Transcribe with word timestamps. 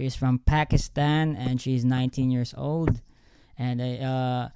She's 0.00 0.16
from 0.16 0.38
Pakistan 0.38 1.36
and 1.36 1.60
she's 1.60 1.84
19 1.84 2.30
years 2.30 2.54
old. 2.56 3.02
And 3.58 3.82
I, 3.82 3.98
uh, 3.98 4.48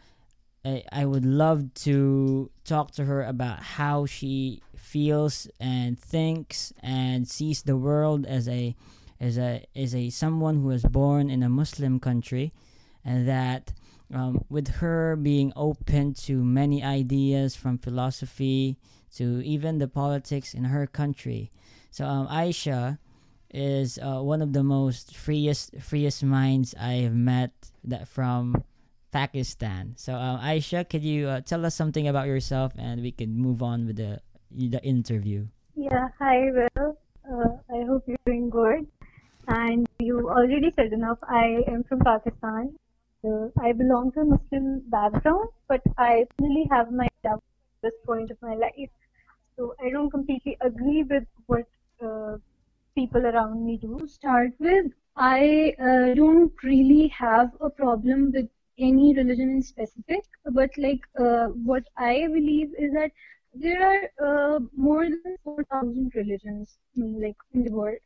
I, 0.64 0.82
I 0.90 1.04
would 1.04 1.26
love 1.26 1.74
to 1.84 2.50
talk 2.64 2.92
to 2.92 3.04
her 3.04 3.22
about 3.22 3.62
how 3.62 4.06
she 4.06 4.62
feels 4.74 5.46
and 5.60 6.00
thinks 6.00 6.72
and 6.82 7.28
sees 7.28 7.62
the 7.62 7.76
world 7.76 8.24
as 8.24 8.48
a 8.48 8.74
as 9.20 9.36
a 9.36 9.66
as 9.76 9.94
a 9.94 10.08
someone 10.08 10.62
who 10.62 10.68
was 10.68 10.82
born 10.82 11.28
in 11.28 11.42
a 11.42 11.50
Muslim 11.50 12.00
country, 12.00 12.50
and 13.04 13.28
that 13.28 13.74
um, 14.14 14.46
with 14.48 14.68
her 14.80 15.14
being 15.14 15.52
open 15.56 16.14
to 16.14 16.42
many 16.42 16.82
ideas 16.82 17.54
from 17.54 17.76
philosophy 17.76 18.78
to 19.16 19.44
even 19.44 19.76
the 19.76 19.88
politics 19.88 20.54
in 20.54 20.64
her 20.64 20.86
country. 20.86 21.50
So 21.90 22.06
um, 22.06 22.28
Aeishah 22.28 22.98
is 23.54 23.98
uh, 24.02 24.18
one 24.18 24.42
of 24.42 24.52
the 24.52 24.62
most 24.66 25.14
freest 25.16 25.78
freest 25.80 26.26
minds 26.26 26.74
I 26.74 27.06
have 27.06 27.14
met 27.14 27.54
that 27.84 28.08
from 28.10 28.64
Pakistan. 29.14 29.94
So 29.96 30.18
um, 30.18 30.42
Aeishah, 30.42 30.90
could 30.90 31.06
you 31.06 31.28
uh, 31.28 31.40
tell 31.40 31.64
us 31.64 31.74
something 31.78 32.08
about 32.08 32.26
yourself 32.26 32.74
and 32.76 33.00
we 33.00 33.12
can 33.14 33.38
move 33.38 33.62
on 33.62 33.86
with 33.86 33.96
the 33.96 34.18
the 34.50 34.82
interview? 34.82 35.46
Yeah, 35.78 36.10
hi 36.18 36.50
Will. 36.50 36.98
Uh, 37.22 37.54
I 37.70 37.86
hope 37.86 38.04
you're 38.10 38.26
doing 38.26 38.50
good. 38.50 38.86
And 39.46 39.86
you 39.98 40.28
already 40.28 40.72
said 40.74 40.92
enough. 40.92 41.18
I 41.22 41.62
am 41.68 41.84
from 41.84 42.00
Pakistan. 42.00 42.74
Uh, 43.24 43.48
I 43.60 43.72
belong 43.72 44.12
to 44.12 44.20
a 44.20 44.24
Muslim 44.24 44.82
background, 44.88 45.48
but 45.68 45.80
I 45.96 46.26
really 46.40 46.66
have 46.70 46.90
my 46.92 47.08
doubts 47.22 47.44
at 47.44 47.90
this 47.90 47.98
point 48.04 48.30
of 48.30 48.38
my 48.42 48.54
life. 48.54 48.90
So 49.56 49.74
I 49.80 49.90
don't 49.90 50.10
completely 50.10 50.56
agree 50.60 51.04
with 51.04 51.24
what 51.46 51.66
uh, 52.02 52.36
people 52.94 53.26
around 53.26 53.64
me 53.66 53.76
do. 53.78 54.06
Start 54.06 54.52
with, 54.58 54.86
I 55.16 55.74
uh, 55.80 56.14
don't 56.14 56.52
really 56.62 57.08
have 57.08 57.52
a 57.60 57.70
problem 57.70 58.32
with 58.32 58.48
any 58.78 59.14
religion 59.14 59.50
in 59.50 59.62
specific, 59.62 60.24
but 60.52 60.70
like 60.78 61.00
uh, 61.18 61.46
what 61.70 61.84
I 61.96 62.26
believe 62.26 62.70
is 62.78 62.92
that 62.94 63.12
there 63.54 63.82
are 63.90 64.56
uh, 64.56 64.60
more 64.76 65.04
than 65.04 65.36
4,000 65.44 66.12
religions 66.14 66.78
like 66.96 67.36
in 67.52 67.64
the 67.64 67.70
world. 67.72 67.98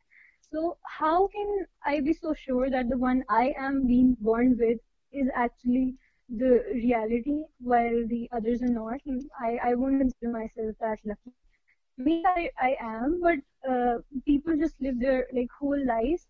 So 0.51 0.77
how 0.83 1.27
can 1.27 1.65
I 1.85 1.99
be 2.01 2.13
so 2.13 2.33
sure 2.33 2.69
that 2.69 2.89
the 2.89 2.97
one 2.97 3.23
I 3.29 3.53
am 3.57 3.85
being 3.87 4.15
born 4.19 4.57
with 4.57 4.79
is 5.11 5.27
actually 5.35 5.95
the 6.29 6.63
reality 6.73 7.43
while 7.59 8.05
the 8.07 8.29
others 8.31 8.61
are 8.61 8.67
not? 8.69 9.01
I, 9.39 9.59
I 9.71 9.75
won't 9.75 9.99
consider 9.99 10.31
myself 10.31 10.75
that 10.81 10.99
lucky. 11.05 11.33
Maybe 11.97 12.23
I, 12.25 12.49
I 12.61 12.77
am, 12.81 13.19
but 13.21 13.39
people 14.25 14.55
just 14.57 14.81
live 14.81 14.99
their 14.99 15.27
like 15.33 15.49
whole 15.59 15.81
lives 15.85 16.27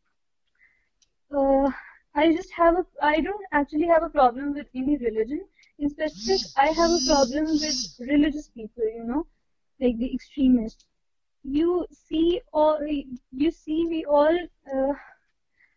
Uh, 1.34 1.70
I 2.14 2.34
just 2.34 2.52
have 2.52 2.76
a, 2.76 2.86
I 3.02 3.20
don't 3.20 3.46
actually 3.52 3.86
have 3.86 4.02
a 4.02 4.08
problem 4.08 4.54
with 4.54 4.66
any 4.74 4.96
religion. 4.96 5.46
In 5.78 5.90
specific, 5.90 6.46
I 6.56 6.68
have 6.68 6.90
a 6.90 7.00
problem 7.06 7.46
with 7.46 7.96
religious 8.00 8.48
people. 8.48 8.84
You 8.84 9.04
know, 9.04 9.26
like 9.80 9.98
the 9.98 10.12
extremists. 10.14 10.86
You 11.42 11.86
see, 11.90 12.40
all 12.52 12.78
you 12.86 13.50
see, 13.50 13.86
we 13.88 14.04
all, 14.04 14.38
uh, 14.74 14.92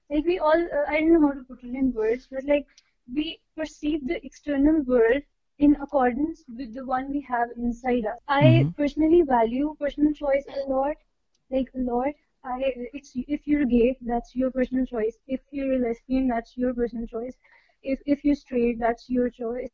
like 0.09 0.25
we 0.25 0.39
all. 0.39 0.67
Uh, 0.77 0.85
I 0.87 1.01
don't 1.01 1.13
know 1.13 1.27
how 1.27 1.33
to 1.33 1.43
put 1.43 1.63
it 1.63 1.75
in 1.75 1.93
words, 1.93 2.27
but 2.31 2.45
like 2.45 2.65
we 3.13 3.39
perceive 3.57 4.07
the 4.07 4.23
external 4.25 4.81
world 4.81 5.21
in 5.59 5.75
accordance 5.81 6.43
with 6.57 6.73
the 6.73 6.85
one 6.85 7.11
we 7.11 7.21
have 7.21 7.49
inside 7.57 8.05
us. 8.05 8.17
I 8.27 8.43
mm-hmm. 8.43 8.69
personally 8.69 9.21
value 9.23 9.75
personal 9.79 10.13
choice 10.13 10.45
a 10.55 10.69
lot, 10.69 10.95
like 11.51 11.69
a 11.75 11.79
lot. 11.79 12.13
I, 12.43 12.73
it's 12.93 13.11
if 13.15 13.47
you're 13.47 13.65
gay, 13.65 13.97
that's 14.01 14.35
your 14.35 14.51
personal 14.51 14.85
choice. 14.85 15.17
If 15.27 15.41
you're 15.51 15.73
a 15.73 15.79
lesbian, 15.79 16.27
that's 16.27 16.55
your 16.57 16.73
personal 16.73 17.07
choice. 17.07 17.35
If 17.83 17.99
if 18.05 18.23
you're 18.23 18.35
straight, 18.35 18.79
that's 18.79 19.09
your 19.09 19.29
choice. 19.29 19.71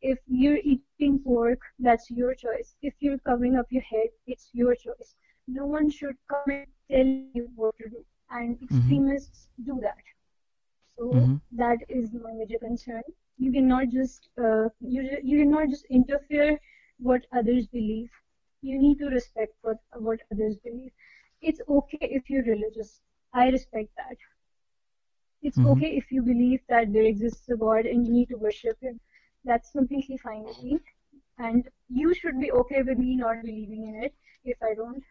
If 0.00 0.18
you're 0.26 0.58
eating 0.58 1.18
pork, 1.20 1.60
that's 1.78 2.10
your 2.10 2.34
choice. 2.34 2.74
If 2.82 2.94
you're 3.00 3.18
covering 3.18 3.56
up 3.56 3.66
your 3.70 3.82
head, 3.82 4.08
it's 4.26 4.50
your 4.52 4.74
choice. 4.74 5.14
No 5.46 5.66
one 5.66 5.90
should 5.90 6.16
come 6.28 6.50
and 6.50 6.66
tell 6.90 7.06
you 7.34 7.48
what 7.54 7.74
to 7.78 7.88
do, 7.88 8.04
and 8.30 8.56
mm-hmm. 8.56 8.64
extremists 8.64 9.48
mm-hmm. 9.60 9.74
do 9.74 9.80
that. 9.82 10.04
So 10.98 11.10
mm-hmm. 11.10 11.34
that 11.52 11.78
is 11.88 12.12
my 12.14 12.32
major 12.32 12.58
concern. 12.58 13.02
You 13.38 13.52
cannot 13.52 13.90
just 13.90 14.28
uh, 14.42 14.68
you 14.80 15.18
you 15.22 15.38
cannot 15.44 15.68
just 15.70 15.86
interfere 15.86 16.58
what 16.98 17.26
others 17.32 17.66
believe. 17.68 18.10
You 18.62 18.78
need 18.78 18.98
to 18.98 19.06
respect 19.06 19.54
what 19.62 19.78
what 19.94 20.20
others 20.32 20.56
believe. 20.58 20.92
It's 21.40 21.60
okay 21.68 21.98
if 22.00 22.28
you're 22.28 22.44
religious. 22.44 23.00
I 23.32 23.48
respect 23.48 23.90
that. 23.96 24.16
It's 25.42 25.56
mm-hmm. 25.56 25.68
okay 25.68 25.96
if 25.96 26.10
you 26.10 26.22
believe 26.22 26.60
that 26.68 26.92
there 26.92 27.04
exists 27.04 27.48
a 27.48 27.56
God 27.56 27.86
and 27.86 28.06
you 28.06 28.12
need 28.12 28.28
to 28.30 28.36
worship 28.36 28.76
Him. 28.80 29.00
That's 29.44 29.70
completely 29.70 30.16
fine 30.16 30.44
with 30.44 30.62
me. 30.62 30.80
And 31.38 31.68
you 31.88 32.12
should 32.14 32.40
be 32.40 32.50
okay 32.50 32.82
with 32.82 32.98
me 32.98 33.16
not 33.16 33.42
believing 33.42 33.86
in 33.86 34.02
it 34.02 34.14
if 34.44 34.56
I 34.62 34.74
don't. 34.74 35.04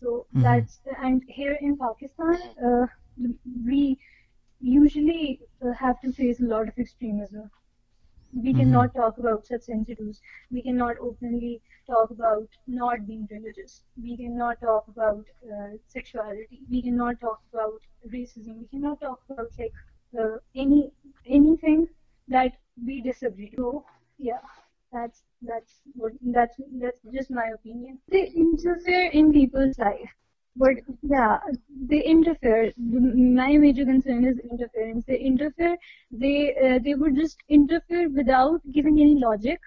So 0.00 0.26
mm-hmm. 0.34 0.42
that's 0.42 0.80
and 1.02 1.22
here 1.28 1.58
in 1.60 1.76
Pakistan, 1.76 2.38
uh, 2.64 2.86
we 3.66 3.98
usually 4.60 5.40
uh, 5.62 5.72
have 5.72 6.00
to 6.00 6.12
face 6.12 6.40
a 6.40 6.44
lot 6.44 6.68
of 6.68 6.78
extremism. 6.78 7.50
We 8.32 8.50
mm-hmm. 8.50 8.60
cannot 8.60 8.94
talk 8.94 9.18
about 9.18 9.46
such 9.46 9.62
sensitives. 9.62 10.20
We 10.50 10.62
cannot 10.62 10.96
openly 11.00 11.60
talk 11.86 12.10
about 12.10 12.48
not 12.66 13.06
being 13.06 13.28
religious. 13.30 13.82
We 14.00 14.16
cannot 14.16 14.60
talk 14.60 14.86
about 14.88 15.24
uh, 15.44 15.76
sexuality. 15.88 16.60
We 16.70 16.82
cannot 16.82 17.20
talk 17.20 17.40
about 17.52 17.80
racism. 18.08 18.60
We 18.60 18.66
cannot 18.70 19.00
talk 19.00 19.20
about 19.28 19.48
like 19.58 19.72
uh, 20.18 20.36
any 20.54 20.92
anything 21.26 21.88
that 22.28 22.52
we 22.86 23.00
disagree. 23.00 23.52
So 23.56 23.84
yeah, 24.18 24.40
that's 24.92 25.22
that's 25.42 25.80
what 25.94 26.12
that's 26.22 26.56
that's 26.80 26.98
just 27.12 27.30
my 27.30 27.48
opinion. 27.54 27.98
They 28.08 28.26
interfere 28.28 29.10
in 29.10 29.32
people's 29.32 29.78
life. 29.78 30.10
But 30.60 30.76
yeah, 31.02 31.38
they 31.90 32.02
interfere. 32.04 32.72
My 32.78 33.56
major 33.58 33.84
concern 33.86 34.24
is 34.26 34.38
interference. 34.40 35.04
They 35.06 35.18
interfere. 35.20 35.76
They 36.12 36.38
uh, 36.56 36.78
they 36.84 36.94
would 36.94 37.16
just 37.16 37.38
interfere 37.48 38.08
without 38.10 38.60
giving 38.72 39.00
any 39.00 39.16
logic, 39.16 39.60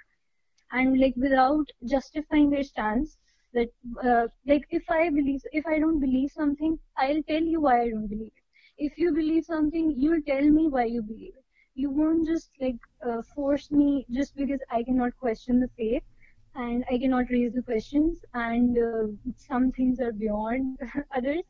and 0.71 0.99
like 0.99 1.15
without 1.17 1.67
justifying 1.85 2.49
their 2.51 2.63
stance. 2.63 3.17
That 3.53 3.69
uh, 4.03 4.27
like 4.47 4.65
if 4.71 4.89
I 4.89 5.09
believe, 5.09 5.41
if 5.53 5.65
I 5.67 5.79
don't 5.79 5.99
believe 5.99 6.31
something, 6.31 6.79
I'll 6.97 7.23
tell 7.23 7.43
you 7.53 7.61
why 7.61 7.81
I 7.83 7.89
don't 7.91 8.07
believe 8.07 8.33
it. 8.35 8.43
If 8.89 8.97
you 8.99 9.13
believe 9.13 9.45
something, 9.45 9.93
you'll 9.97 10.23
tell 10.27 10.49
me 10.59 10.67
why 10.69 10.85
you 10.85 11.03
believe 11.03 11.33
it. 11.37 11.45
You 11.75 11.91
won't 11.91 12.27
just 12.27 12.49
like 12.61 12.79
uh, 13.05 13.21
force 13.35 13.71
me 13.71 14.05
just 14.11 14.35
because 14.35 14.61
I 14.71 14.83
cannot 14.83 15.17
question 15.19 15.59
the 15.61 15.69
faith 15.77 16.03
and 16.55 16.83
I 16.91 16.97
cannot 16.97 17.29
raise 17.29 17.53
the 17.53 17.61
questions, 17.61 18.19
and 18.33 18.77
uh, 18.77 19.07
some 19.37 19.71
things 19.71 19.99
are 19.99 20.11
beyond 20.11 20.79
others. 21.15 21.43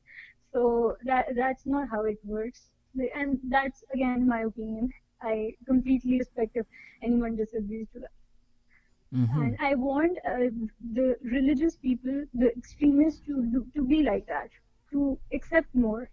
So 0.51 0.97
that 1.03 1.35
that's 1.35 1.65
not 1.65 1.89
how 1.89 2.03
it 2.05 2.19
works, 2.23 2.69
and 3.15 3.39
that's 3.49 3.83
again 3.93 4.27
my 4.27 4.41
opinion. 4.41 4.91
I 5.21 5.55
completely 5.67 6.19
respect 6.19 6.51
if 6.55 6.65
anyone 7.01 7.35
disagrees 7.35 7.87
to 7.93 7.99
that. 7.99 8.11
Mm-hmm. 9.15 9.41
And 9.41 9.57
I 9.59 9.75
want 9.75 10.17
uh, 10.27 10.49
the 10.93 11.17
religious 11.23 11.75
people, 11.75 12.25
the 12.33 12.51
extremists, 12.57 13.21
to 13.27 13.65
to 13.75 13.83
be 13.83 14.01
like 14.03 14.25
that, 14.27 14.49
to 14.91 15.17
accept 15.33 15.73
more. 15.75 16.09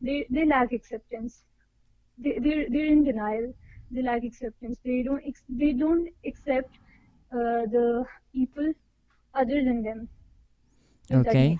They 0.00 0.26
they 0.30 0.44
lack 0.46 0.72
acceptance. 0.72 1.42
They 2.18 2.38
they're, 2.38 2.66
they're 2.70 2.92
in 2.96 3.04
denial. 3.04 3.54
they 3.90 4.02
lack 4.02 4.24
acceptance. 4.24 4.78
They 4.84 5.02
don't 5.02 5.22
ex- 5.26 5.44
they 5.48 5.72
don't 5.72 6.08
accept 6.26 6.78
the 7.38 8.04
people 8.32 8.72
other 9.34 9.64
than 9.64 9.82
them. 9.82 10.08
If 11.08 11.26
Okay. 11.26 11.58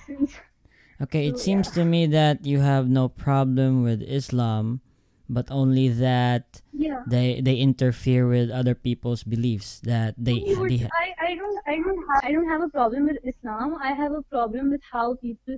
Okay, 1.00 1.26
it 1.28 1.38
So, 1.38 1.44
seems 1.44 1.68
yeah. 1.68 1.72
to 1.72 1.84
me 1.84 2.06
that 2.06 2.46
you 2.46 2.60
have 2.60 2.88
no 2.88 3.08
problem 3.08 3.82
with 3.82 4.02
Islam, 4.02 4.80
but 5.28 5.50
only 5.50 5.88
that 5.88 6.62
Yeah. 6.72 7.04
they 7.06 7.40
they 7.40 7.56
interfere 7.56 8.26
with 8.28 8.50
other 8.50 8.74
people's 8.74 9.24
beliefs. 9.24 9.80
That 9.80 10.14
they 10.18 10.44
would- 10.54 10.70
they 10.70 10.78
ha- 10.86 10.94
I, 11.00 11.14
I 11.28 11.34
don't 11.34 11.58
I 11.66 11.76
don't 11.80 12.02
have 12.08 12.22
I 12.24 12.32
don't 12.32 12.48
have 12.48 12.62
a 12.62 12.68
problem 12.68 13.06
with 13.06 13.18
Islam. 13.24 13.76
I 13.80 13.92
have 13.92 14.12
a 14.12 14.22
problem 14.22 14.70
with 14.70 14.82
how 14.90 15.14
people 15.16 15.56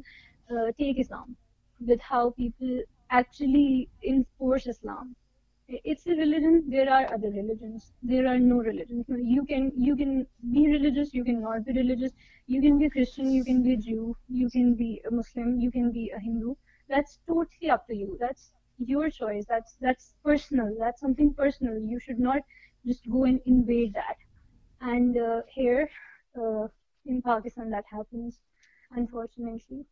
uh, 0.51 0.73
take 0.79 0.99
Islam, 0.99 1.37
with 1.81 2.01
how 2.01 2.31
people 2.31 2.83
actually 3.11 3.89
enforce 4.03 4.67
Islam. 4.67 5.17
It's 5.69 6.07
a 6.07 6.11
religion. 6.17 6.65
There 6.69 6.91
are 6.93 7.13
other 7.15 7.31
religions. 7.31 7.93
There 8.03 8.27
are 8.27 8.39
no 8.39 8.57
religions. 8.57 9.07
You 9.09 9.45
can 9.45 9.73
you 9.77 9.95
can 9.97 10.27
be 10.53 10.67
religious. 10.73 11.15
You 11.15 11.25
can 11.25 11.41
not 11.43 11.65
be 11.65 11.73
religious. 11.73 12.13
You 12.47 12.61
can 12.63 12.79
be 12.79 12.89
Christian. 12.91 13.31
You 13.33 13.45
can 13.45 13.63
be 13.63 13.75
a 13.75 13.77
Jew. 13.77 14.17
You 14.29 14.49
can 14.51 14.75
be 14.75 15.03
a 15.07 15.11
Muslim. 15.11 15.61
You 15.61 15.71
can 15.71 15.93
be 15.93 16.11
a 16.11 16.21
Hindu. 16.21 16.55
That's 16.89 17.19
totally 17.29 17.71
up 17.71 17.87
to 17.89 17.97
you. 17.97 18.17
That's 18.21 18.51
your 18.79 19.11
choice. 19.11 19.45
That's 19.49 19.77
that's 19.81 20.15
personal. 20.25 20.75
That's 20.79 21.01
something 21.01 21.35
personal. 21.35 21.79
You 21.79 22.01
should 22.01 22.19
not 22.19 22.43
just 22.87 23.09
go 23.11 23.25
and 23.25 23.41
invade 23.47 23.95
that 23.95 24.17
and 24.81 25.17
uh, 25.19 25.43
here 25.49 25.89
uh, 26.41 26.69
in 27.07 27.23
Pakistan 27.23 27.71
that 27.71 27.85
happens, 27.91 28.41
unfortunately. 28.93 29.85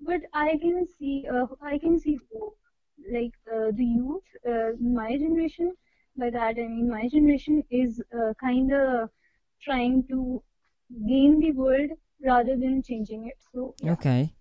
But 0.00 0.22
I 0.34 0.58
can 0.58 0.86
see, 0.86 1.26
uh, 1.32 1.46
I 1.62 1.78
can 1.78 1.98
see 1.98 2.18
hope. 2.32 2.56
Like 3.10 3.34
uh, 3.46 3.70
the 3.72 3.84
youth, 3.84 4.24
uh, 4.46 4.76
my 4.80 5.16
generation. 5.16 5.74
By 6.16 6.30
that 6.30 6.58
I 6.58 6.68
mean 6.68 6.90
my 6.90 7.08
generation 7.08 7.64
is 7.70 8.02
uh, 8.12 8.34
kind 8.38 8.72
of 8.72 9.10
trying 9.62 10.04
to 10.08 10.42
gain 11.08 11.40
the 11.40 11.52
world 11.52 11.90
rather 12.24 12.56
than 12.56 12.82
changing 12.82 13.26
it. 13.28 13.38
So 13.52 13.74
yeah. 13.82 13.92
Okay. 13.92 14.34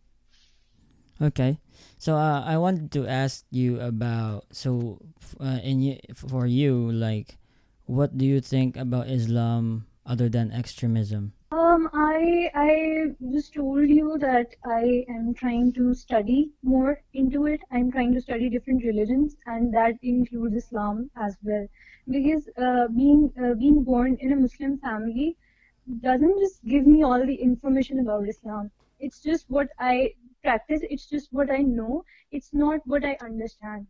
Okay. 1.22 1.60
So 1.98 2.18
uh, 2.18 2.42
I 2.46 2.58
wanted 2.58 2.92
to 2.94 3.08
ask 3.08 3.46
you 3.52 3.80
about 3.80 4.46
so 4.52 5.00
uh, 5.40 5.62
in 5.64 5.82
you, 5.82 5.98
for 6.16 6.46
you 6.46 6.92
like 6.92 7.38
what 7.86 8.18
do 8.18 8.26
you 8.26 8.42
think 8.42 8.76
about 8.76 9.08
Islam 9.08 9.86
other 10.06 10.30
than 10.30 10.52
extremism? 10.52 11.34
Um, 11.52 11.90
I 11.94 12.50
I 12.56 13.16
just 13.32 13.54
told 13.54 13.88
you 13.90 14.18
that 14.20 14.56
I 14.66 15.06
am 15.08 15.34
trying 15.34 15.72
to 15.74 15.94
study 15.94 16.52
more 16.64 17.04
into 17.14 17.46
it. 17.46 17.62
I'm 17.72 17.92
trying 17.92 18.14
to 18.16 18.22
study 18.22 18.50
different 18.50 18.84
religions, 18.84 19.36
and 19.46 19.74
that 19.74 19.96
includes 20.02 20.56
Islam 20.56 21.12
as 21.16 21.38
well. 21.44 21.68
Because 22.08 22.50
uh, 22.58 22.88
being 22.88 23.32
uh, 23.40 23.54
being 23.54 23.84
born 23.84 24.18
in 24.20 24.34
a 24.34 24.36
Muslim 24.36 24.78
family 24.80 25.38
doesn't 26.02 26.40
just 26.40 26.66
give 26.66 26.88
me 26.88 27.04
all 27.04 27.26
the 27.26 27.36
information 27.36 28.00
about 28.00 28.28
Islam. 28.28 28.72
It's 29.00 29.22
just 29.22 29.50
what 29.50 29.70
I 29.80 30.14
practice. 30.42 30.82
It's 30.90 31.06
just 31.08 31.32
what 31.34 31.52
I 31.52 31.62
know. 31.62 32.04
It's 32.32 32.54
not 32.54 32.82
what 32.88 33.06
I 33.06 33.18
understand. 33.22 33.88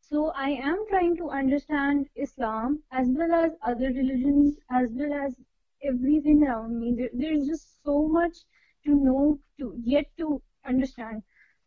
So 0.00 0.32
I 0.36 0.50
am 0.50 0.84
trying 0.88 1.16
to 1.18 1.30
understand 1.30 2.08
Islam 2.16 2.82
as 2.92 3.08
well 3.08 3.32
as 3.32 3.52
other 3.62 3.88
religions, 3.88 4.58
as 4.70 4.88
well 4.92 5.12
as 5.12 5.34
everything 5.82 6.42
around 6.44 6.78
me. 6.80 6.94
There, 6.96 7.10
there's 7.12 7.46
just 7.46 7.82
so 7.84 8.06
much 8.08 8.36
to 8.84 8.94
know, 8.94 9.38
to 9.58 9.74
yet 9.82 10.06
to 10.18 10.40
understand. 10.66 11.22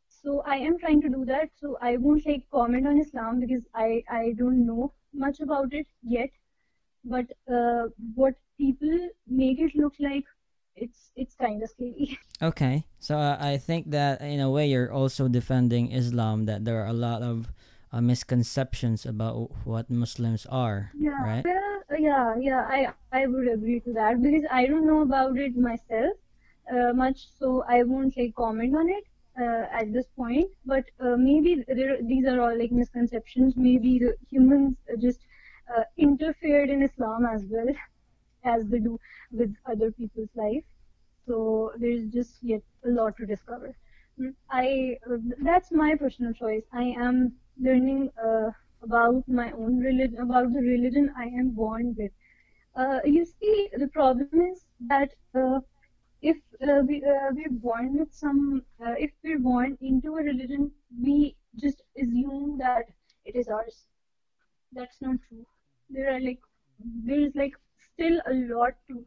So 0.10 0.42
I 0.46 0.58
am 0.58 0.78
trying 0.78 1.02
to 1.02 1.10
do 1.10 1.26
that. 1.26 1.50
So 1.60 1.78
I 1.82 1.98
won't 1.98 2.26
like 2.26 2.46
comment 2.52 2.88
on 2.88 3.00
Islam 3.00 3.40
because 3.40 3.64
I 3.74 4.04
I 4.10 4.34
don't 4.38 4.66
know 4.66 4.94
much 5.14 5.40
about 5.40 5.74
it 5.74 5.88
yet. 6.04 6.30
But 7.04 7.26
uh, 7.52 7.90
what 8.16 8.36
people 8.58 9.10
make 9.28 9.60
it 9.60 9.74
look 9.76 9.94
like, 10.00 10.26
it's 10.76 11.12
it's 11.16 11.36
kind 11.36 11.64
of 11.64 11.70
scary. 11.70 12.20
Okay. 12.42 12.86
So 13.00 13.18
uh, 13.18 13.38
I 13.40 13.58
think 13.58 13.92
that 13.92 14.22
in 14.22 14.40
a 14.42 14.50
way 14.50 14.66
you're 14.66 14.92
also 14.92 15.28
defending 15.30 15.92
Islam 15.94 16.46
that 16.46 16.66
there 16.66 16.82
are 16.82 16.90
a 16.90 16.94
lot 16.94 17.22
of 17.22 17.54
uh, 17.94 18.02
misconceptions 18.02 19.06
about 19.06 19.52
what 19.64 19.90
Muslims 19.90 20.46
are, 20.50 20.90
Yeah, 20.98 21.22
right? 21.22 21.46
well, 21.46 21.71
yeah, 21.98 22.36
yeah, 22.40 22.62
I 22.70 22.94
I 23.12 23.28
would 23.28 23.48
agree 23.48 23.80
to 23.82 23.94
that 23.94 24.22
because 24.22 24.46
I 24.52 24.66
don't 24.68 24.86
know 24.88 25.02
about 25.02 25.38
it 25.38 25.56
myself 25.58 26.14
uh, 26.72 26.94
much, 26.94 27.28
so 27.40 27.64
I 27.68 27.84
won't 27.84 28.18
like 28.18 28.36
comment 28.36 28.76
on 28.76 28.90
it 28.90 29.04
uh, 29.40 29.66
at 29.80 29.92
this 29.94 30.08
point. 30.16 30.50
But 30.66 30.86
uh, 31.00 31.16
maybe 31.18 31.64
these 32.12 32.26
are 32.26 32.40
all 32.42 32.58
like 32.58 32.72
misconceptions. 32.72 33.56
Maybe 33.58 34.00
humans 34.30 34.78
just 35.00 35.20
uh, 35.76 35.84
interfered 35.98 36.70
in 36.70 36.82
Islam 36.84 37.26
as 37.26 37.44
well 37.50 37.68
as 38.44 38.68
they 38.68 38.80
do 38.80 39.00
with 39.32 39.56
other 39.66 39.92
people's 39.92 40.36
life. 40.36 40.64
So 41.28 41.74
there's 41.78 42.08
just 42.08 42.38
yet 42.44 42.62
a 42.86 42.90
lot 42.90 43.18
to 43.18 43.26
discover. 43.26 43.76
Mm, 44.20 44.34
I 44.50 44.98
uh, 45.10 45.18
that's 45.44 45.72
my 45.72 45.96
personal 45.96 46.34
choice. 46.34 46.64
I 46.74 46.84
am 47.08 47.34
learning 47.60 48.10
uh, 48.24 48.52
about 48.84 49.28
my 49.28 49.52
own 49.52 49.80
religion, 49.80 50.20
about 50.20 50.54
the 50.54 50.62
religion 50.62 51.14
I 51.18 51.26
am 51.26 51.52
born 51.52 51.96
with. 51.98 52.12
Uh, 52.76 53.00
you 53.06 53.26
see, 53.26 53.70
the 53.78 53.88
problem 53.88 54.30
is 54.42 54.66
that 54.88 55.12
uh, 55.36 55.60
if 56.22 56.38
uh, 56.62 56.82
we 56.88 57.04
uh, 57.04 57.30
we're 57.32 57.52
born 57.52 57.98
with 57.98 58.14
some, 58.14 58.64
uh, 58.86 58.94
if 58.98 59.12
we're 59.24 59.40
born 59.40 59.78
into 59.82 60.16
a 60.18 60.24
religion, 60.24 60.72
we 61.02 61.36
just 61.60 61.82
assume 61.98 62.58
that 62.60 62.86
it 63.26 63.36
is 63.36 63.48
ours. 63.48 63.88
That's 64.72 65.02
not 65.02 65.18
true. 65.28 65.46
There 65.90 66.16
are 66.16 66.20
like 66.20 66.40
there 67.06 67.20
is 67.20 67.36
like 67.36 67.54
still 67.94 68.22
a 68.28 68.34
lot 68.34 68.74
to 68.90 69.06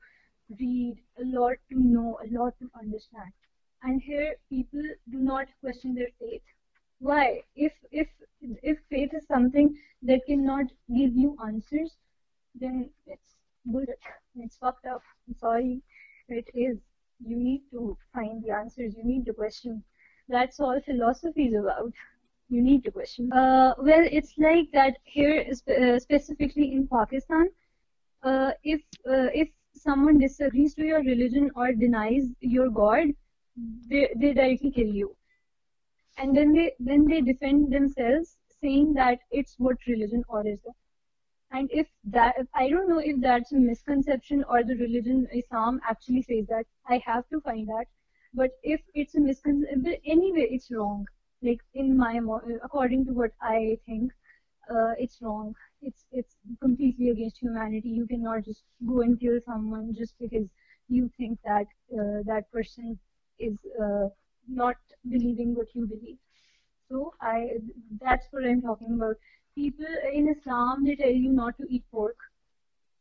read, 0.60 0.96
a 1.20 1.24
lot 1.24 1.56
to 1.70 1.78
know, 1.78 2.18
a 2.24 2.28
lot 2.38 2.54
to 2.60 2.70
understand. 2.78 3.32
And 3.82 4.00
here 4.02 4.34
people 4.50 4.82
do 5.10 5.18
not 5.18 5.48
question 5.60 5.94
their 5.94 6.12
faith. 6.20 6.42
Why? 7.04 7.42
If 7.54 7.72
if 7.92 8.08
if 8.62 8.78
faith 8.88 9.12
is 9.12 9.26
something 9.26 9.66
that 10.10 10.24
cannot 10.26 10.70
give 10.98 11.16
you 11.22 11.36
answers, 11.46 11.96
then 12.54 12.88
it's 13.06 13.34
bullshit. 13.66 14.06
It's 14.44 14.56
fucked 14.56 14.86
up. 14.86 15.02
I'm 15.28 15.34
sorry. 15.34 15.82
It 16.28 16.48
is. 16.54 16.78
You 17.26 17.36
need 17.36 17.60
to 17.72 17.98
find 18.14 18.42
the 18.42 18.52
answers. 18.58 18.94
You 18.96 19.04
need 19.04 19.26
to 19.26 19.34
question. 19.34 19.82
That's 20.28 20.60
all 20.60 20.80
philosophy 20.86 21.48
is 21.48 21.56
about. 21.62 21.92
You 22.48 22.62
need 22.62 22.84
to 22.84 22.90
question. 22.90 23.30
Uh, 23.32 23.74
well, 23.78 24.08
it's 24.20 24.32
like 24.38 24.72
that 24.72 24.96
here, 25.02 25.44
uh, 25.50 25.98
specifically 25.98 26.72
in 26.72 26.86
Pakistan. 26.94 27.50
Uh, 28.22 28.52
if 28.62 28.80
uh, 29.16 29.28
if 29.42 29.50
someone 29.74 30.22
disagrees 30.24 30.74
to 30.76 30.88
your 30.92 31.02
religion 31.10 31.50
or 31.54 31.68
denies 31.84 32.32
your 32.40 32.70
God, 32.80 33.12
they 33.92 34.08
they 34.24 34.32
directly 34.40 34.72
kill 34.80 34.96
you 35.02 35.14
and 36.16 36.36
then 36.36 36.52
they 36.52 36.72
then 36.78 37.06
they 37.08 37.20
defend 37.20 37.72
themselves 37.72 38.36
saying 38.60 38.92
that 38.94 39.18
it's 39.30 39.54
what 39.58 39.76
religion 39.86 40.24
orders 40.28 40.60
them 40.62 40.74
and 41.52 41.68
if 41.72 41.86
that 42.04 42.34
if, 42.38 42.46
i 42.54 42.68
don't 42.68 42.88
know 42.88 42.98
if 43.10 43.20
that's 43.20 43.52
a 43.52 43.56
misconception 43.66 44.44
or 44.48 44.62
the 44.64 44.76
religion 44.76 45.26
islam 45.34 45.80
actually 45.88 46.22
says 46.22 46.46
that. 46.48 46.64
I 46.88 47.00
have 47.06 47.28
to 47.30 47.40
find 47.40 47.66
that. 47.68 47.86
But 48.34 48.50
if 48.62 48.80
it's 48.94 49.14
a 49.14 49.20
misconception 49.20 49.96
anyway 50.04 50.46
it's 50.50 50.70
wrong. 50.70 51.06
Like 51.42 51.60
in 51.74 51.96
my 51.96 52.20
according 52.64 53.04
to 53.06 53.12
what 53.12 53.32
i 53.40 53.78
think 53.86 54.12
uh, 54.70 54.92
it's 54.98 55.20
wrong. 55.22 55.54
It's 55.82 56.04
it's 56.12 56.36
completely 56.60 57.10
against 57.10 57.38
humanity. 57.38 57.90
You 57.90 58.06
cannot 58.06 58.44
just 58.44 58.64
go 58.86 59.00
and 59.02 59.18
kill 59.20 59.38
someone 59.46 59.94
just 59.94 60.14
because 60.20 60.48
you 60.88 61.10
think 61.16 61.38
that 61.44 61.66
uh, 61.98 62.22
that 62.26 62.50
person 62.52 62.98
is 63.38 63.56
uh, 63.82 64.08
not 64.48 64.76
believing 65.08 65.54
what 65.54 65.68
you 65.74 65.86
believe. 65.86 66.18
So 66.90 67.14
I 67.20 67.58
that's 68.00 68.26
what 68.30 68.44
I'm 68.44 68.62
talking 68.62 68.94
about. 68.94 69.16
People 69.54 69.86
in 70.12 70.28
Islam 70.28 70.84
they 70.84 70.96
tell 70.96 71.10
you 71.24 71.32
not 71.32 71.56
to 71.58 71.66
eat 71.68 71.84
pork. 71.90 72.16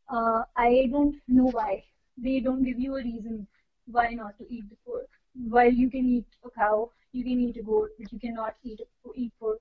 Uh, 0.08 0.44
I 0.56 0.88
don't 0.90 1.16
know 1.28 1.50
why. 1.50 1.84
They 2.16 2.40
don't 2.40 2.64
give 2.64 2.78
you 2.78 2.96
a 2.96 3.02
reason 3.02 3.46
why 3.86 4.10
not 4.14 4.38
to 4.38 4.44
eat 4.52 4.68
the 4.70 4.76
pork. 4.86 5.08
While 5.48 5.72
you 5.72 5.90
can 5.90 6.06
eat 6.06 6.26
a 6.44 6.50
cow, 6.50 6.90
you 7.12 7.24
can 7.24 7.40
eat 7.40 7.56
a 7.56 7.62
goat, 7.62 7.90
but 7.98 8.12
you 8.12 8.18
cannot 8.18 8.54
eat 8.64 8.80
eat 9.16 9.32
pork. 9.40 9.60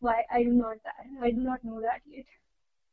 Why? 0.00 0.24
I 0.30 0.42
do 0.44 0.52
not 0.52 0.78
I 1.22 1.30
do 1.30 1.40
not 1.40 1.64
know 1.64 1.80
that 1.80 2.02
yet. 2.06 2.26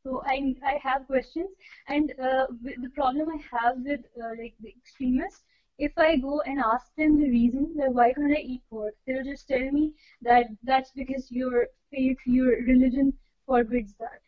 So 0.03 0.23
I 0.25 0.55
I 0.65 0.79
have 0.83 1.07
questions, 1.07 1.49
and 1.87 2.11
uh, 2.19 2.47
the 2.63 2.89
problem 2.95 3.29
I 3.29 3.39
have 3.55 3.77
with 3.83 4.01
uh, 4.23 4.33
like 4.41 4.55
the 4.61 4.69
extremists 4.69 5.43
if 5.77 5.97
I 5.97 6.17
go 6.17 6.41
and 6.41 6.59
ask 6.59 6.93
them 6.95 7.19
the 7.19 7.29
reason 7.29 7.75
that 7.77 7.93
why 7.93 8.13
can't 8.13 8.31
I 8.35 8.41
eat 8.41 8.63
pork, 8.69 8.95
they'll 9.05 9.23
just 9.23 9.47
tell 9.47 9.71
me 9.71 9.93
that 10.21 10.47
that's 10.63 10.91
because 10.91 11.31
your 11.31 11.67
faith, 11.91 12.17
your 12.25 12.63
religion 12.63 13.13
forbids 13.45 13.95
that. 13.99 14.21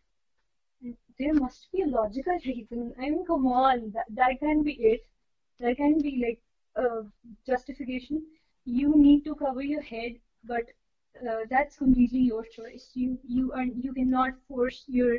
There 1.19 1.33
must 1.33 1.71
be 1.71 1.81
a 1.81 1.87
logical 1.87 2.37
reason. 2.45 2.93
I 2.97 3.09
mean, 3.09 3.25
come 3.25 3.47
on, 3.47 3.91
that, 3.91 4.05
that 4.09 4.39
can 4.39 4.63
be 4.63 4.73
it. 4.73 5.01
That 5.59 5.77
can 5.77 5.99
be 5.99 6.23
like 6.25 6.41
a 6.85 7.05
justification. 7.45 8.23
You 8.65 8.93
need 8.95 9.23
to 9.25 9.35
cover 9.35 9.61
your 9.61 9.81
head, 9.81 10.19
but 10.43 10.63
uh, 11.27 11.41
that's 11.49 11.77
completely 11.77 12.19
your 12.19 12.43
choice. 12.45 12.91
You 12.93 13.17
you 13.27 13.51
are 13.53 13.65
you 13.65 13.93
cannot 13.93 14.33
force 14.47 14.83
your 14.87 15.17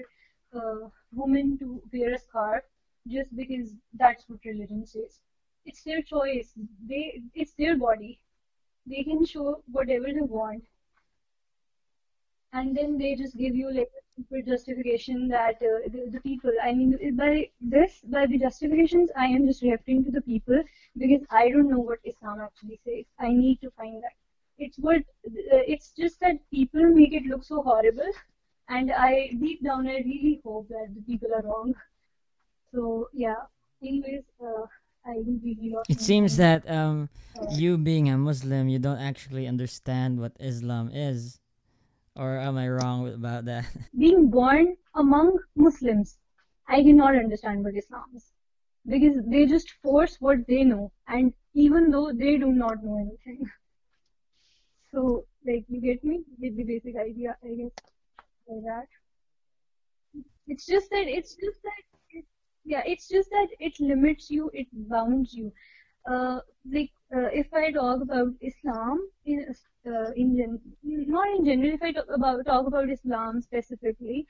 uh, 0.54 0.88
women 1.12 1.59
to 1.59 1.83
wear 1.93 2.14
a 2.14 2.19
scarf 2.19 2.64
just 3.07 3.35
because 3.37 3.75
that's 3.95 4.28
what 4.28 4.45
religion 4.45 4.87
says. 4.87 5.21
It's 5.66 5.83
their 5.83 6.02
choice. 6.02 6.52
They 6.88 7.23
it's 7.35 7.52
their 7.54 7.76
body. 7.76 8.21
They 8.87 9.02
can 9.02 9.25
show 9.25 9.62
whatever 9.73 10.12
they 10.12 10.21
want, 10.21 10.64
and 12.52 12.76
then 12.76 12.99
they 12.99 13.14
just 13.14 13.37
give 13.37 13.56
you 13.56 13.73
like 13.73 13.90
super 14.16 14.42
justification 14.42 15.26
that 15.28 15.56
uh, 15.56 15.88
the, 15.94 16.11
the 16.12 16.21
people. 16.21 16.52
I 16.62 16.73
mean, 16.73 17.16
by 17.16 17.50
this, 17.61 18.00
by 18.04 18.26
the 18.26 18.38
justifications, 18.38 19.11
I 19.16 19.26
am 19.26 19.47
just 19.47 19.62
referring 19.62 20.04
to 20.04 20.11
the 20.11 20.21
people 20.21 20.62
because 20.97 21.26
I 21.30 21.49
don't 21.49 21.71
know 21.71 21.80
what 21.80 21.99
Islam 22.04 22.40
actually 22.40 22.78
says. 22.85 23.04
I 23.18 23.33
need 23.33 23.61
to 23.62 23.71
find 23.71 24.02
that. 24.02 24.12
It's 24.59 24.78
what 24.78 24.99
uh, 24.99 25.64
it's 25.75 25.92
just 25.92 26.21
that 26.21 26.38
people 26.50 26.85
make 26.85 27.12
it 27.12 27.25
look 27.25 27.42
so 27.42 27.62
horrible, 27.62 28.12
and 28.68 28.92
I 28.92 29.30
deep 29.40 29.64
down 29.64 29.88
I 29.88 29.99
really 30.12 30.40
hope 30.44 30.68
that 30.68 30.94
the 30.94 31.02
people 31.02 31.35
are 31.35 31.42
wrong. 31.42 31.75
So 32.73 33.09
yeah. 33.12 33.44
Anyways, 33.83 34.25
uh. 34.40 34.66
It 35.88 36.00
seems 36.00 36.37
that 36.38 36.68
um, 36.70 37.08
you 37.49 37.76
being 37.76 38.08
a 38.08 38.16
Muslim, 38.16 38.68
you 38.68 38.78
don't 38.78 38.99
actually 38.99 39.46
understand 39.46 40.18
what 40.18 40.32
Islam 40.40 40.90
is, 40.92 41.38
or 42.16 42.38
am 42.38 42.56
I 42.56 42.68
wrong 42.68 43.12
about 43.12 43.44
that? 43.44 43.66
being 43.99 44.30
born 44.30 44.76
among 44.94 45.38
Muslims, 45.56 46.16
I 46.68 46.82
cannot 46.82 47.16
understand 47.16 47.64
what 47.64 47.76
Islam 47.76 48.04
is 48.16 48.32
because 48.87 49.16
they 49.26 49.46
just 49.46 49.70
force 49.82 50.16
what 50.20 50.46
they 50.46 50.64
know, 50.64 50.90
and 51.08 51.32
even 51.54 51.90
though 51.90 52.12
they 52.12 52.37
do 52.37 52.52
not 52.52 52.82
know 52.82 52.96
anything. 52.99 53.46
So, 54.92 55.25
like, 55.44 55.64
you 55.68 55.80
get 55.80 56.04
me? 56.04 56.23
Get 56.40 56.56
the 56.56 56.62
basic 56.62 56.94
idea, 56.96 57.37
I 57.42 57.49
guess, 57.49 57.73
like 58.46 58.62
that. 58.62 58.87
It's 60.46 60.66
just 60.66 60.88
that 60.90 61.08
it's 61.08 61.34
just 61.34 61.61
that 61.64 61.82
yeah, 62.64 62.83
it's 62.87 63.09
just 63.09 63.30
that 63.30 63.49
it 63.61 63.75
limits 63.80 64.30
you, 64.30 64.50
it 64.54 64.68
bounds 64.88 65.35
you. 65.35 65.52
Uh, 66.11 66.40
like 66.73 66.90
uh, 67.14 67.28
if 67.33 67.52
I 67.54 67.71
talk 67.73 68.02
about 68.02 68.28
Islam 68.40 69.09
in 69.26 69.47
uh, 69.87 70.11
in 70.16 70.37
gen 70.37 70.61
not 70.85 71.28
in 71.37 71.44
general, 71.44 71.75
if 71.75 71.83
I 71.83 71.92
talk 71.92 72.06
about 72.14 72.44
talk 72.47 72.66
about 72.66 72.90
Islam 72.90 73.40
specifically, 73.40 74.26